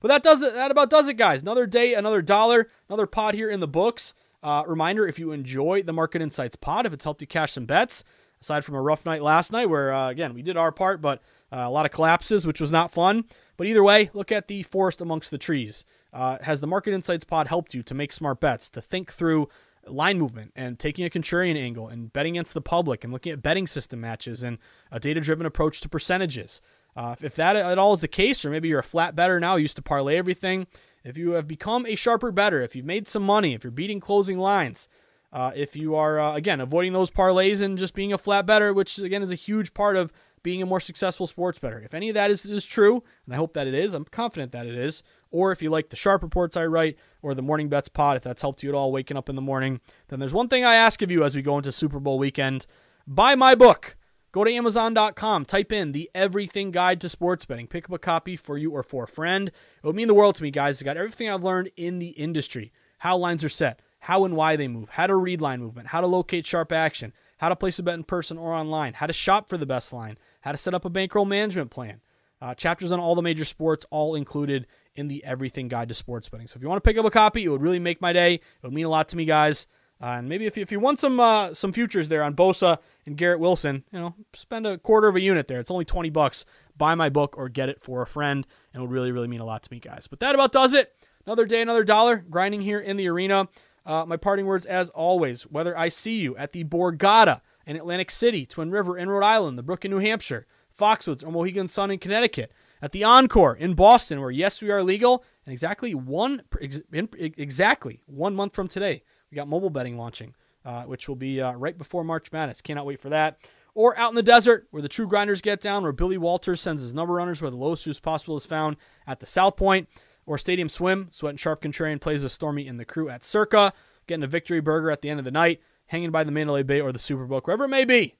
But 0.00 0.08
that 0.08 0.22
does 0.22 0.42
it. 0.42 0.54
That 0.54 0.70
about 0.70 0.90
does 0.90 1.08
it, 1.08 1.14
guys. 1.14 1.42
Another 1.42 1.66
day, 1.66 1.94
another 1.94 2.22
dollar, 2.22 2.68
another 2.88 3.06
pot 3.06 3.34
here 3.34 3.50
in 3.50 3.60
the 3.60 3.68
books. 3.68 4.14
Uh, 4.42 4.62
reminder: 4.66 5.06
if 5.06 5.18
you 5.18 5.32
enjoy 5.32 5.82
the 5.82 5.92
Market 5.92 6.22
Insights 6.22 6.56
pod, 6.56 6.86
if 6.86 6.92
it's 6.92 7.04
helped 7.04 7.20
you 7.20 7.26
cash 7.26 7.52
some 7.52 7.66
bets, 7.66 8.04
aside 8.40 8.64
from 8.64 8.74
a 8.74 8.82
rough 8.82 9.06
night 9.06 9.22
last 9.22 9.52
night, 9.52 9.70
where 9.70 9.92
uh, 9.92 10.10
again 10.10 10.34
we 10.34 10.42
did 10.42 10.56
our 10.56 10.72
part, 10.72 11.00
but 11.00 11.22
uh, 11.52 11.64
a 11.64 11.70
lot 11.70 11.86
of 11.86 11.92
collapses, 11.92 12.46
which 12.46 12.60
was 12.60 12.72
not 12.72 12.92
fun. 12.92 13.24
But 13.56 13.66
either 13.66 13.82
way, 13.82 14.10
look 14.12 14.30
at 14.30 14.48
the 14.48 14.62
forest 14.64 15.00
amongst 15.00 15.30
the 15.30 15.38
trees. 15.38 15.84
Uh, 16.12 16.38
has 16.42 16.60
the 16.60 16.66
Market 16.66 16.92
Insights 16.92 17.24
pod 17.24 17.48
helped 17.48 17.74
you 17.74 17.82
to 17.84 17.94
make 17.94 18.12
smart 18.12 18.40
bets, 18.40 18.68
to 18.70 18.80
think 18.80 19.12
through 19.12 19.48
line 19.86 20.18
movement 20.18 20.52
and 20.56 20.78
taking 20.78 21.04
a 21.04 21.10
contrarian 21.10 21.56
angle 21.56 21.88
and 21.88 22.12
betting 22.12 22.34
against 22.34 22.54
the 22.54 22.60
public 22.60 23.04
and 23.04 23.12
looking 23.12 23.32
at 23.32 23.42
betting 23.42 23.66
system 23.66 24.00
matches 24.00 24.42
and 24.42 24.58
a 24.90 24.98
data 24.98 25.20
driven 25.20 25.46
approach 25.46 25.80
to 25.80 25.88
percentages? 25.88 26.60
Uh, 26.96 27.14
if 27.20 27.36
that 27.36 27.56
at 27.56 27.78
all 27.78 27.92
is 27.92 28.00
the 28.00 28.08
case, 28.08 28.44
or 28.44 28.50
maybe 28.50 28.68
you're 28.68 28.78
a 28.78 28.84
flat 28.84 29.14
better 29.14 29.38
now, 29.38 29.56
used 29.56 29.76
to 29.76 29.82
parlay 29.82 30.16
everything, 30.16 30.66
if 31.04 31.18
you 31.18 31.32
have 31.32 31.46
become 31.46 31.86
a 31.86 31.94
sharper 31.94 32.32
better, 32.32 32.62
if 32.62 32.74
you've 32.74 32.86
made 32.86 33.06
some 33.06 33.22
money, 33.22 33.54
if 33.54 33.62
you're 33.62 33.70
beating 33.70 34.00
closing 34.00 34.38
lines, 34.38 34.88
uh, 35.32 35.52
if 35.54 35.76
you 35.76 35.94
are, 35.94 36.18
uh, 36.18 36.34
again, 36.34 36.60
avoiding 36.60 36.92
those 36.94 37.10
parlays 37.10 37.60
and 37.60 37.76
just 37.76 37.94
being 37.94 38.12
a 38.12 38.18
flat 38.18 38.46
better, 38.46 38.72
which 38.72 38.98
again 38.98 39.22
is 39.22 39.30
a 39.30 39.36
huge 39.36 39.74
part 39.74 39.96
of 39.96 40.12
being 40.42 40.62
a 40.62 40.66
more 40.66 40.80
successful 40.80 41.26
sports 41.26 41.58
better. 41.58 41.80
If 41.80 41.92
any 41.92 42.08
of 42.08 42.14
that 42.14 42.30
is, 42.30 42.44
is 42.44 42.64
true, 42.64 43.02
and 43.26 43.34
I 43.34 43.36
hope 43.36 43.52
that 43.52 43.66
it 43.66 43.74
is, 43.74 43.92
I'm 43.94 44.04
confident 44.04 44.52
that 44.52 44.66
it 44.66 44.74
is, 44.74 45.02
or 45.30 45.52
if 45.52 45.60
you 45.60 45.70
like 45.70 45.90
the 45.90 45.96
sharp 45.96 46.22
reports 46.22 46.56
I 46.56 46.64
write 46.66 46.96
or 47.20 47.34
the 47.34 47.42
morning 47.42 47.68
bets 47.68 47.88
pod, 47.88 48.16
if 48.16 48.22
that's 48.22 48.42
helped 48.42 48.62
you 48.62 48.70
at 48.70 48.74
all 48.74 48.90
waking 48.90 49.16
up 49.16 49.28
in 49.28 49.36
the 49.36 49.42
morning, 49.42 49.80
then 50.08 50.20
there's 50.20 50.32
one 50.32 50.48
thing 50.48 50.64
I 50.64 50.76
ask 50.76 51.02
of 51.02 51.10
you 51.10 51.24
as 51.24 51.34
we 51.34 51.42
go 51.42 51.58
into 51.58 51.72
Super 51.72 52.00
Bowl 52.00 52.18
weekend 52.18 52.66
buy 53.06 53.34
my 53.34 53.54
book. 53.54 53.95
Go 54.36 54.44
to 54.44 54.52
Amazon.com, 54.52 55.46
type 55.46 55.72
in 55.72 55.92
the 55.92 56.10
Everything 56.14 56.70
Guide 56.70 57.00
to 57.00 57.08
Sports 57.08 57.46
Betting. 57.46 57.66
Pick 57.66 57.86
up 57.86 57.92
a 57.92 57.98
copy 57.98 58.36
for 58.36 58.58
you 58.58 58.70
or 58.72 58.82
for 58.82 59.04
a 59.04 59.08
friend. 59.08 59.48
It 59.48 59.54
would 59.82 59.96
mean 59.96 60.08
the 60.08 60.12
world 60.12 60.34
to 60.34 60.42
me, 60.42 60.50
guys. 60.50 60.74
It's 60.74 60.82
got 60.82 60.98
everything 60.98 61.30
I've 61.30 61.42
learned 61.42 61.70
in 61.74 62.00
the 62.00 62.08
industry 62.08 62.70
how 62.98 63.16
lines 63.16 63.42
are 63.44 63.48
set, 63.48 63.80
how 64.00 64.26
and 64.26 64.36
why 64.36 64.56
they 64.56 64.68
move, 64.68 64.90
how 64.90 65.06
to 65.06 65.16
read 65.16 65.40
line 65.40 65.60
movement, 65.60 65.88
how 65.88 66.02
to 66.02 66.06
locate 66.06 66.44
sharp 66.44 66.70
action, 66.70 67.14
how 67.38 67.48
to 67.48 67.56
place 67.56 67.78
a 67.78 67.82
bet 67.82 67.94
in 67.94 68.04
person 68.04 68.36
or 68.36 68.52
online, 68.52 68.92
how 68.92 69.06
to 69.06 69.12
shop 69.14 69.48
for 69.48 69.56
the 69.56 69.64
best 69.64 69.90
line, 69.90 70.18
how 70.42 70.52
to 70.52 70.58
set 70.58 70.74
up 70.74 70.84
a 70.84 70.90
bankroll 70.90 71.24
management 71.24 71.70
plan. 71.70 72.02
Uh, 72.42 72.54
chapters 72.54 72.92
on 72.92 73.00
all 73.00 73.14
the 73.14 73.22
major 73.22 73.46
sports, 73.46 73.86
all 73.90 74.14
included 74.14 74.66
in 74.96 75.08
the 75.08 75.24
Everything 75.24 75.68
Guide 75.68 75.88
to 75.88 75.94
Sports 75.94 76.28
Betting. 76.28 76.46
So 76.46 76.58
if 76.58 76.62
you 76.62 76.68
want 76.68 76.84
to 76.84 76.86
pick 76.86 76.98
up 76.98 77.06
a 77.06 77.10
copy, 77.10 77.44
it 77.44 77.48
would 77.48 77.62
really 77.62 77.78
make 77.78 78.02
my 78.02 78.12
day. 78.12 78.34
It 78.34 78.42
would 78.62 78.74
mean 78.74 78.84
a 78.84 78.90
lot 78.90 79.08
to 79.08 79.16
me, 79.16 79.24
guys. 79.24 79.66
Uh, 80.00 80.16
and 80.18 80.28
maybe 80.28 80.46
if 80.46 80.56
you, 80.56 80.62
if 80.62 80.70
you 80.70 80.78
want 80.78 80.98
some 80.98 81.18
uh, 81.18 81.54
some 81.54 81.72
futures 81.72 82.08
there 82.08 82.22
on 82.22 82.34
Bosa 82.34 82.78
and 83.06 83.16
Garrett 83.16 83.40
Wilson, 83.40 83.84
you 83.90 83.98
know, 83.98 84.14
spend 84.34 84.66
a 84.66 84.76
quarter 84.78 85.08
of 85.08 85.16
a 85.16 85.20
unit 85.20 85.48
there. 85.48 85.58
It's 85.58 85.70
only 85.70 85.86
20 85.86 86.10
bucks. 86.10 86.44
Buy 86.76 86.94
my 86.94 87.08
book 87.08 87.36
or 87.38 87.48
get 87.48 87.68
it 87.70 87.80
for 87.80 88.02
a 88.02 88.06
friend, 88.06 88.46
and 88.72 88.80
it 88.80 88.84
would 88.84 88.92
really, 88.92 89.12
really 89.12 89.28
mean 89.28 89.40
a 89.40 89.46
lot 89.46 89.62
to 89.62 89.72
me, 89.72 89.80
guys. 89.80 90.06
But 90.06 90.20
that 90.20 90.34
about 90.34 90.52
does 90.52 90.74
it. 90.74 90.94
Another 91.24 91.46
day, 91.46 91.62
another 91.62 91.82
dollar, 91.82 92.24
grinding 92.28 92.60
here 92.60 92.78
in 92.78 92.96
the 92.96 93.08
arena. 93.08 93.48
Uh, 93.86 94.04
my 94.04 94.16
parting 94.16 94.46
words, 94.46 94.66
as 94.66 94.90
always, 94.90 95.42
whether 95.42 95.76
I 95.76 95.88
see 95.88 96.18
you 96.18 96.36
at 96.36 96.52
the 96.52 96.64
Borgata 96.64 97.40
in 97.64 97.76
Atlantic 97.76 98.10
City, 98.10 98.44
Twin 98.44 98.70
River 98.70 98.98
in 98.98 99.08
Rhode 99.08 99.24
Island, 99.24 99.56
the 99.56 99.62
Brook 99.62 99.84
in 99.84 99.90
New 99.92 99.98
Hampshire, 99.98 100.46
Foxwoods 100.76 101.24
or 101.24 101.30
Mohegan 101.30 101.68
Sun 101.68 101.90
in 101.90 101.98
Connecticut, 101.98 102.52
at 102.82 102.92
the 102.92 103.04
Encore 103.04 103.56
in 103.56 103.74
Boston, 103.74 104.20
where 104.20 104.30
yes, 104.30 104.60
we 104.60 104.70
are 104.70 104.82
legal, 104.82 105.24
and 105.46 105.52
exactly 105.52 105.94
one 105.94 106.42
exactly 106.60 108.00
one 108.06 108.34
month 108.34 108.54
from 108.54 108.68
today, 108.68 109.02
we 109.36 109.38
got 109.38 109.48
mobile 109.48 109.68
betting 109.68 109.98
launching, 109.98 110.34
uh, 110.64 110.84
which 110.84 111.08
will 111.08 111.16
be 111.16 111.42
uh, 111.42 111.52
right 111.52 111.76
before 111.76 112.02
March 112.02 112.32
Madness. 112.32 112.62
Cannot 112.62 112.86
wait 112.86 113.02
for 113.02 113.10
that. 113.10 113.36
Or 113.74 113.96
out 113.98 114.08
in 114.10 114.14
the 114.14 114.22
desert, 114.22 114.66
where 114.70 114.80
the 114.80 114.88
true 114.88 115.06
grinders 115.06 115.42
get 115.42 115.60
down, 115.60 115.82
where 115.82 115.92
Billy 115.92 116.16
Walters 116.16 116.62
sends 116.62 116.80
his 116.80 116.94
number 116.94 117.12
runners, 117.12 117.42
where 117.42 117.50
the 117.50 117.56
lowest 117.58 117.84
juice 117.84 118.00
possible 118.00 118.36
is 118.36 118.46
found 118.46 118.78
at 119.06 119.20
the 119.20 119.26
South 119.26 119.58
Point, 119.58 119.90
or 120.24 120.38
Stadium 120.38 120.70
Swim. 120.70 121.08
Sweat 121.10 121.30
and 121.30 121.40
Sharp 121.40 121.60
Contrarian 121.60 122.00
plays 122.00 122.22
with 122.22 122.32
Stormy 122.32 122.66
and 122.66 122.80
the 122.80 122.86
crew 122.86 123.10
at 123.10 123.22
Circa, 123.22 123.74
getting 124.06 124.24
a 124.24 124.26
victory 124.26 124.60
burger 124.60 124.90
at 124.90 125.02
the 125.02 125.10
end 125.10 125.18
of 125.18 125.26
the 125.26 125.30
night, 125.30 125.60
hanging 125.88 126.10
by 126.10 126.24
the 126.24 126.32
Mandalay 126.32 126.62
Bay 126.62 126.80
or 126.80 126.90
the 126.90 126.98
Superbook, 126.98 127.42
wherever 127.46 127.66
it 127.66 127.68
may 127.68 127.84
be. 127.84 128.14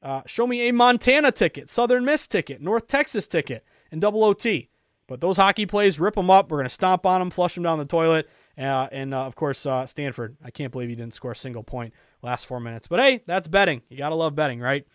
Uh, 0.00 0.22
show 0.26 0.46
me 0.46 0.68
a 0.68 0.72
Montana 0.72 1.32
ticket, 1.32 1.68
Southern 1.68 2.04
Miss 2.04 2.28
ticket, 2.28 2.60
North 2.60 2.86
Texas 2.86 3.26
ticket, 3.26 3.64
and 3.90 4.00
double 4.00 4.22
OT. 4.22 4.68
But 5.08 5.20
those 5.20 5.36
hockey 5.36 5.66
plays, 5.66 5.98
rip 5.98 6.14
them 6.14 6.30
up. 6.30 6.50
We're 6.50 6.58
going 6.58 6.68
to 6.68 6.74
stomp 6.74 7.04
on 7.04 7.20
them, 7.20 7.30
flush 7.30 7.54
them 7.54 7.64
down 7.64 7.78
the 7.78 7.84
toilet. 7.84 8.28
Uh, 8.56 8.88
and 8.92 9.12
uh, 9.12 9.24
of 9.24 9.34
course, 9.34 9.66
uh, 9.66 9.86
Stanford. 9.86 10.36
I 10.44 10.50
can't 10.50 10.72
believe 10.72 10.88
he 10.88 10.94
didn't 10.94 11.14
score 11.14 11.32
a 11.32 11.36
single 11.36 11.62
point 11.62 11.92
last 12.22 12.46
four 12.46 12.60
minutes. 12.60 12.86
But 12.86 13.00
hey, 13.00 13.22
that's 13.26 13.48
betting. 13.48 13.82
You 13.88 13.98
got 13.98 14.10
to 14.10 14.14
love 14.14 14.34
betting, 14.34 14.60
right? 14.60 14.86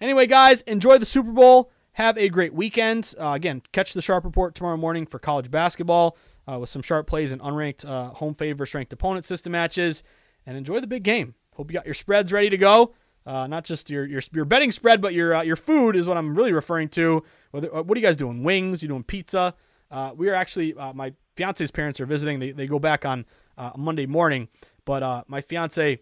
Anyway, 0.00 0.26
guys, 0.26 0.62
enjoy 0.62 0.98
the 0.98 1.06
Super 1.06 1.32
Bowl. 1.32 1.70
Have 1.92 2.18
a 2.18 2.28
great 2.28 2.52
weekend. 2.52 3.14
Uh, 3.18 3.30
again, 3.30 3.62
catch 3.72 3.94
the 3.94 4.02
Sharp 4.02 4.24
Report 4.24 4.54
tomorrow 4.54 4.76
morning 4.76 5.06
for 5.06 5.18
college 5.18 5.50
basketball 5.50 6.18
uh, 6.46 6.58
with 6.58 6.68
some 6.68 6.82
sharp 6.82 7.06
plays 7.06 7.32
and 7.32 7.40
unranked 7.40 7.88
uh, 7.88 8.10
home 8.10 8.34
favorite 8.34 8.58
versus 8.58 8.74
ranked 8.74 8.92
opponent 8.92 9.24
system 9.24 9.52
matches. 9.52 10.02
And 10.44 10.56
enjoy 10.56 10.80
the 10.80 10.86
big 10.86 11.02
game. 11.02 11.34
Hope 11.54 11.70
you 11.70 11.74
got 11.74 11.86
your 11.86 11.94
spreads 11.94 12.32
ready 12.32 12.50
to 12.50 12.58
go. 12.58 12.94
Uh, 13.24 13.46
not 13.46 13.64
just 13.64 13.90
your, 13.90 14.04
your 14.04 14.20
your 14.32 14.44
betting 14.44 14.70
spread, 14.70 15.00
but 15.00 15.12
your 15.12 15.34
uh, 15.34 15.42
your 15.42 15.56
food 15.56 15.96
is 15.96 16.06
what 16.06 16.16
I'm 16.16 16.36
really 16.36 16.52
referring 16.52 16.88
to. 16.90 17.24
Whether, 17.50 17.68
what 17.68 17.96
are 17.96 17.98
you 17.98 18.06
guys 18.06 18.14
doing? 18.14 18.44
Wings? 18.44 18.82
You 18.82 18.88
doing 18.88 19.02
pizza? 19.02 19.54
Uh, 19.90 20.12
we 20.14 20.28
are 20.28 20.34
actually 20.34 20.74
my 20.94 21.14
fiance's 21.36 21.70
parents 21.70 22.00
are 22.00 22.06
visiting. 22.06 22.38
They 22.38 22.50
they 22.50 22.66
go 22.66 22.78
back 22.78 23.04
on 23.04 23.26
uh, 23.56 23.72
Monday 23.76 24.06
morning, 24.06 24.48
but 24.84 25.02
uh, 25.02 25.24
my 25.28 25.40
fiance, 25.40 26.00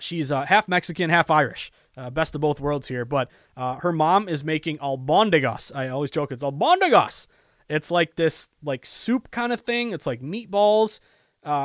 she's 0.00 0.30
half 0.30 0.68
Mexican, 0.68 1.10
half 1.10 1.30
Irish. 1.30 1.72
best 2.12 2.34
of 2.34 2.40
both 2.40 2.60
worlds 2.60 2.88
here. 2.88 3.04
But 3.04 3.30
her 3.56 3.92
mom 3.92 4.28
is 4.28 4.44
making 4.44 4.78
albondigas. 4.78 5.74
I 5.74 5.88
always 5.88 6.10
joke 6.10 6.32
it's 6.32 6.42
albondigas. 6.42 7.26
It's 7.68 7.90
like 7.90 8.16
this 8.16 8.48
like 8.62 8.86
soup 8.86 9.30
kind 9.30 9.52
of 9.52 9.60
thing. 9.60 9.92
It's 9.92 10.06
like 10.06 10.20
meatballs. 10.22 11.00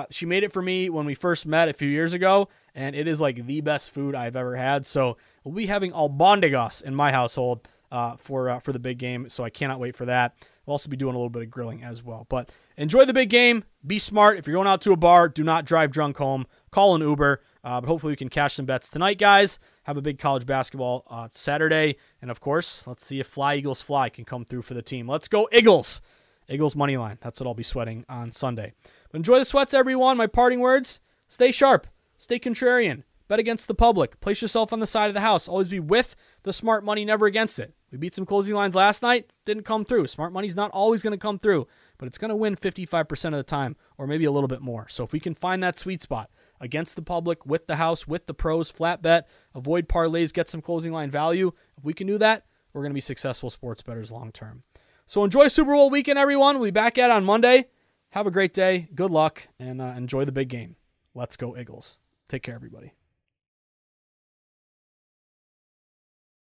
she 0.09 0.25
made 0.25 0.43
it 0.43 0.51
for 0.51 0.61
me 0.61 0.89
when 0.89 1.05
we 1.05 1.13
first 1.15 1.45
met 1.45 1.69
a 1.69 1.73
few 1.73 1.87
years 1.87 2.13
ago 2.13 2.49
and 2.75 2.95
it 2.95 3.07
is 3.07 3.21
like 3.21 3.45
the 3.45 3.61
best 3.61 3.91
food 3.91 4.15
I've 4.15 4.35
ever 4.35 4.55
had. 4.55 4.85
So 4.85 5.17
we'll 5.43 5.55
be 5.55 5.67
having 5.67 5.91
albondigas 5.91 6.83
in 6.83 6.95
my 6.95 7.11
household 7.11 7.67
uh, 7.91 8.15
for 8.15 8.49
uh, 8.49 8.59
for 8.59 8.73
the 8.73 8.79
big 8.79 8.97
game. 8.97 9.29
So 9.29 9.43
I 9.43 9.49
cannot 9.49 9.79
wait 9.79 9.95
for 9.95 10.05
that. 10.05 10.35
We'll 10.65 10.73
also 10.73 10.89
be 10.89 10.97
doing 10.97 11.15
a 11.15 11.17
little 11.17 11.29
bit 11.29 11.43
of 11.43 11.51
grilling 11.51 11.83
as 11.83 12.03
well. 12.03 12.25
But 12.29 12.51
enjoy 12.77 13.05
the 13.05 13.13
big 13.13 13.29
game. 13.29 13.63
Be 13.85 13.99
smart. 13.99 14.37
If 14.37 14.47
you're 14.47 14.55
going 14.55 14.67
out 14.67 14.81
to 14.81 14.93
a 14.93 14.97
bar, 14.97 15.27
do 15.27 15.43
not 15.43 15.65
drive 15.65 15.91
drunk 15.91 16.17
home. 16.17 16.47
Call 16.71 16.95
an 16.95 17.01
Uber. 17.01 17.41
Uh, 17.63 17.79
but 17.79 17.87
hopefully 17.87 18.11
we 18.11 18.17
can 18.17 18.29
cash 18.29 18.55
some 18.55 18.65
bets 18.65 18.89
tonight, 18.89 19.17
guys. 19.17 19.59
Have 19.83 19.97
a 19.97 20.01
big 20.01 20.19
college 20.19 20.45
basketball 20.45 21.05
uh, 21.09 21.29
Saturday, 21.31 21.95
and 22.21 22.29
of 22.29 22.41
course, 22.41 22.85
let's 22.87 23.05
see 23.05 23.21
if 23.21 23.27
Fly 23.27 23.55
Eagles 23.55 23.81
Fly 23.81 24.09
can 24.09 24.25
come 24.25 24.43
through 24.43 24.63
for 24.63 24.73
the 24.73 24.81
team. 24.81 25.07
Let's 25.07 25.29
go 25.29 25.47
Eagles. 25.51 26.01
Eagles 26.49 26.75
money 26.75 26.97
line. 26.97 27.17
That's 27.21 27.39
what 27.39 27.47
I'll 27.47 27.53
be 27.53 27.63
sweating 27.63 28.05
on 28.09 28.33
Sunday. 28.33 28.73
But 29.09 29.17
enjoy 29.17 29.39
the 29.39 29.45
sweats, 29.45 29.73
everyone. 29.73 30.17
My 30.17 30.27
parting 30.27 30.59
words: 30.59 30.99
Stay 31.29 31.51
sharp. 31.53 31.87
Stay 32.17 32.37
contrarian. 32.37 33.03
Bet 33.29 33.39
against 33.39 33.69
the 33.69 33.73
public. 33.73 34.19
Place 34.19 34.41
yourself 34.41 34.73
on 34.73 34.81
the 34.81 34.87
side 34.87 35.07
of 35.07 35.13
the 35.13 35.21
house. 35.21 35.47
Always 35.47 35.69
be 35.69 35.79
with 35.79 36.17
the 36.43 36.53
smart 36.53 36.83
money, 36.83 37.05
never 37.05 37.25
against 37.25 37.59
it. 37.59 37.73
We 37.91 37.97
beat 37.97 38.13
some 38.13 38.25
closing 38.25 38.55
lines 38.55 38.75
last 38.75 39.01
night. 39.01 39.29
Didn't 39.45 39.63
come 39.63 39.85
through. 39.85 40.07
Smart 40.07 40.33
money's 40.33 40.55
not 40.55 40.71
always 40.71 41.01
going 41.01 41.11
to 41.11 41.17
come 41.17 41.39
through, 41.39 41.67
but 41.97 42.07
it's 42.07 42.17
going 42.17 42.29
to 42.29 42.35
win 42.35 42.55
55% 42.55 43.25
of 43.25 43.31
the 43.33 43.43
time, 43.43 43.75
or 43.97 44.07
maybe 44.07 44.25
a 44.25 44.31
little 44.31 44.47
bit 44.47 44.61
more. 44.61 44.87
So 44.89 45.03
if 45.03 45.13
we 45.13 45.19
can 45.19 45.35
find 45.35 45.63
that 45.63 45.77
sweet 45.77 46.01
spot 46.01 46.29
against 46.59 46.95
the 46.95 47.01
public, 47.01 47.45
with 47.45 47.67
the 47.67 47.77
house, 47.77 48.07
with 48.07 48.25
the 48.25 48.33
pros, 48.33 48.71
flat 48.71 49.01
bet, 49.01 49.27
avoid 49.53 49.87
parlays, 49.87 50.33
get 50.33 50.49
some 50.49 50.61
closing 50.61 50.91
line 50.91 51.11
value, 51.11 51.51
if 51.77 51.83
we 51.83 51.93
can 51.93 52.07
do 52.07 52.17
that, 52.17 52.45
we're 52.73 52.81
going 52.81 52.91
to 52.91 52.95
be 52.95 53.01
successful 53.01 53.49
sports 53.49 53.83
bettors 53.83 54.11
long 54.11 54.31
term. 54.31 54.63
So 55.05 55.23
enjoy 55.23 55.47
Super 55.47 55.73
Bowl 55.73 55.89
weekend, 55.89 56.17
everyone. 56.17 56.59
We'll 56.59 56.67
be 56.67 56.71
back 56.71 56.97
at 56.97 57.11
on 57.11 57.23
Monday. 57.23 57.65
Have 58.11 58.27
a 58.27 58.31
great 58.31 58.53
day. 58.53 58.87
Good 58.95 59.11
luck, 59.11 59.47
and 59.59 59.81
uh, 59.81 59.93
enjoy 59.97 60.25
the 60.25 60.31
big 60.31 60.49
game. 60.49 60.75
Let's 61.13 61.35
go, 61.35 61.57
Eagles. 61.57 61.99
Take 62.27 62.43
care, 62.43 62.55
everybody. 62.55 62.93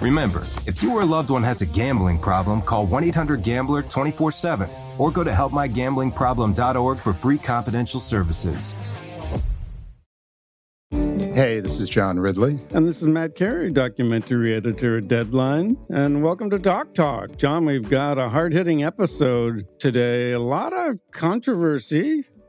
Remember, 0.00 0.42
if 0.66 0.82
you 0.82 0.92
or 0.92 1.02
a 1.02 1.06
loved 1.06 1.30
one 1.30 1.42
has 1.42 1.62
a 1.62 1.66
gambling 1.66 2.18
problem, 2.18 2.60
call 2.60 2.86
1 2.86 3.04
800 3.04 3.42
Gambler 3.42 3.82
24 3.82 4.32
7 4.32 4.68
or 4.98 5.10
go 5.10 5.24
to 5.24 5.30
helpmygamblingproblem.org 5.30 6.98
for 6.98 7.12
free 7.12 7.38
confidential 7.38 8.00
services. 8.00 8.74
Hey, 11.34 11.58
this 11.58 11.80
is 11.80 11.90
John 11.90 12.20
Ridley. 12.20 12.60
And 12.70 12.86
this 12.86 13.02
is 13.02 13.08
Matt 13.08 13.34
Carey, 13.34 13.72
documentary 13.72 14.54
editor 14.54 14.98
at 14.98 15.08
Deadline. 15.08 15.76
And 15.88 16.22
welcome 16.22 16.48
to 16.50 16.60
Doc 16.60 16.94
Talk. 16.94 17.36
John, 17.38 17.64
we've 17.64 17.90
got 17.90 18.18
a 18.18 18.28
hard 18.28 18.52
hitting 18.52 18.84
episode 18.84 19.66
today. 19.80 20.30
A 20.30 20.38
lot 20.38 20.72
of 20.72 20.98
controversy 21.10 22.24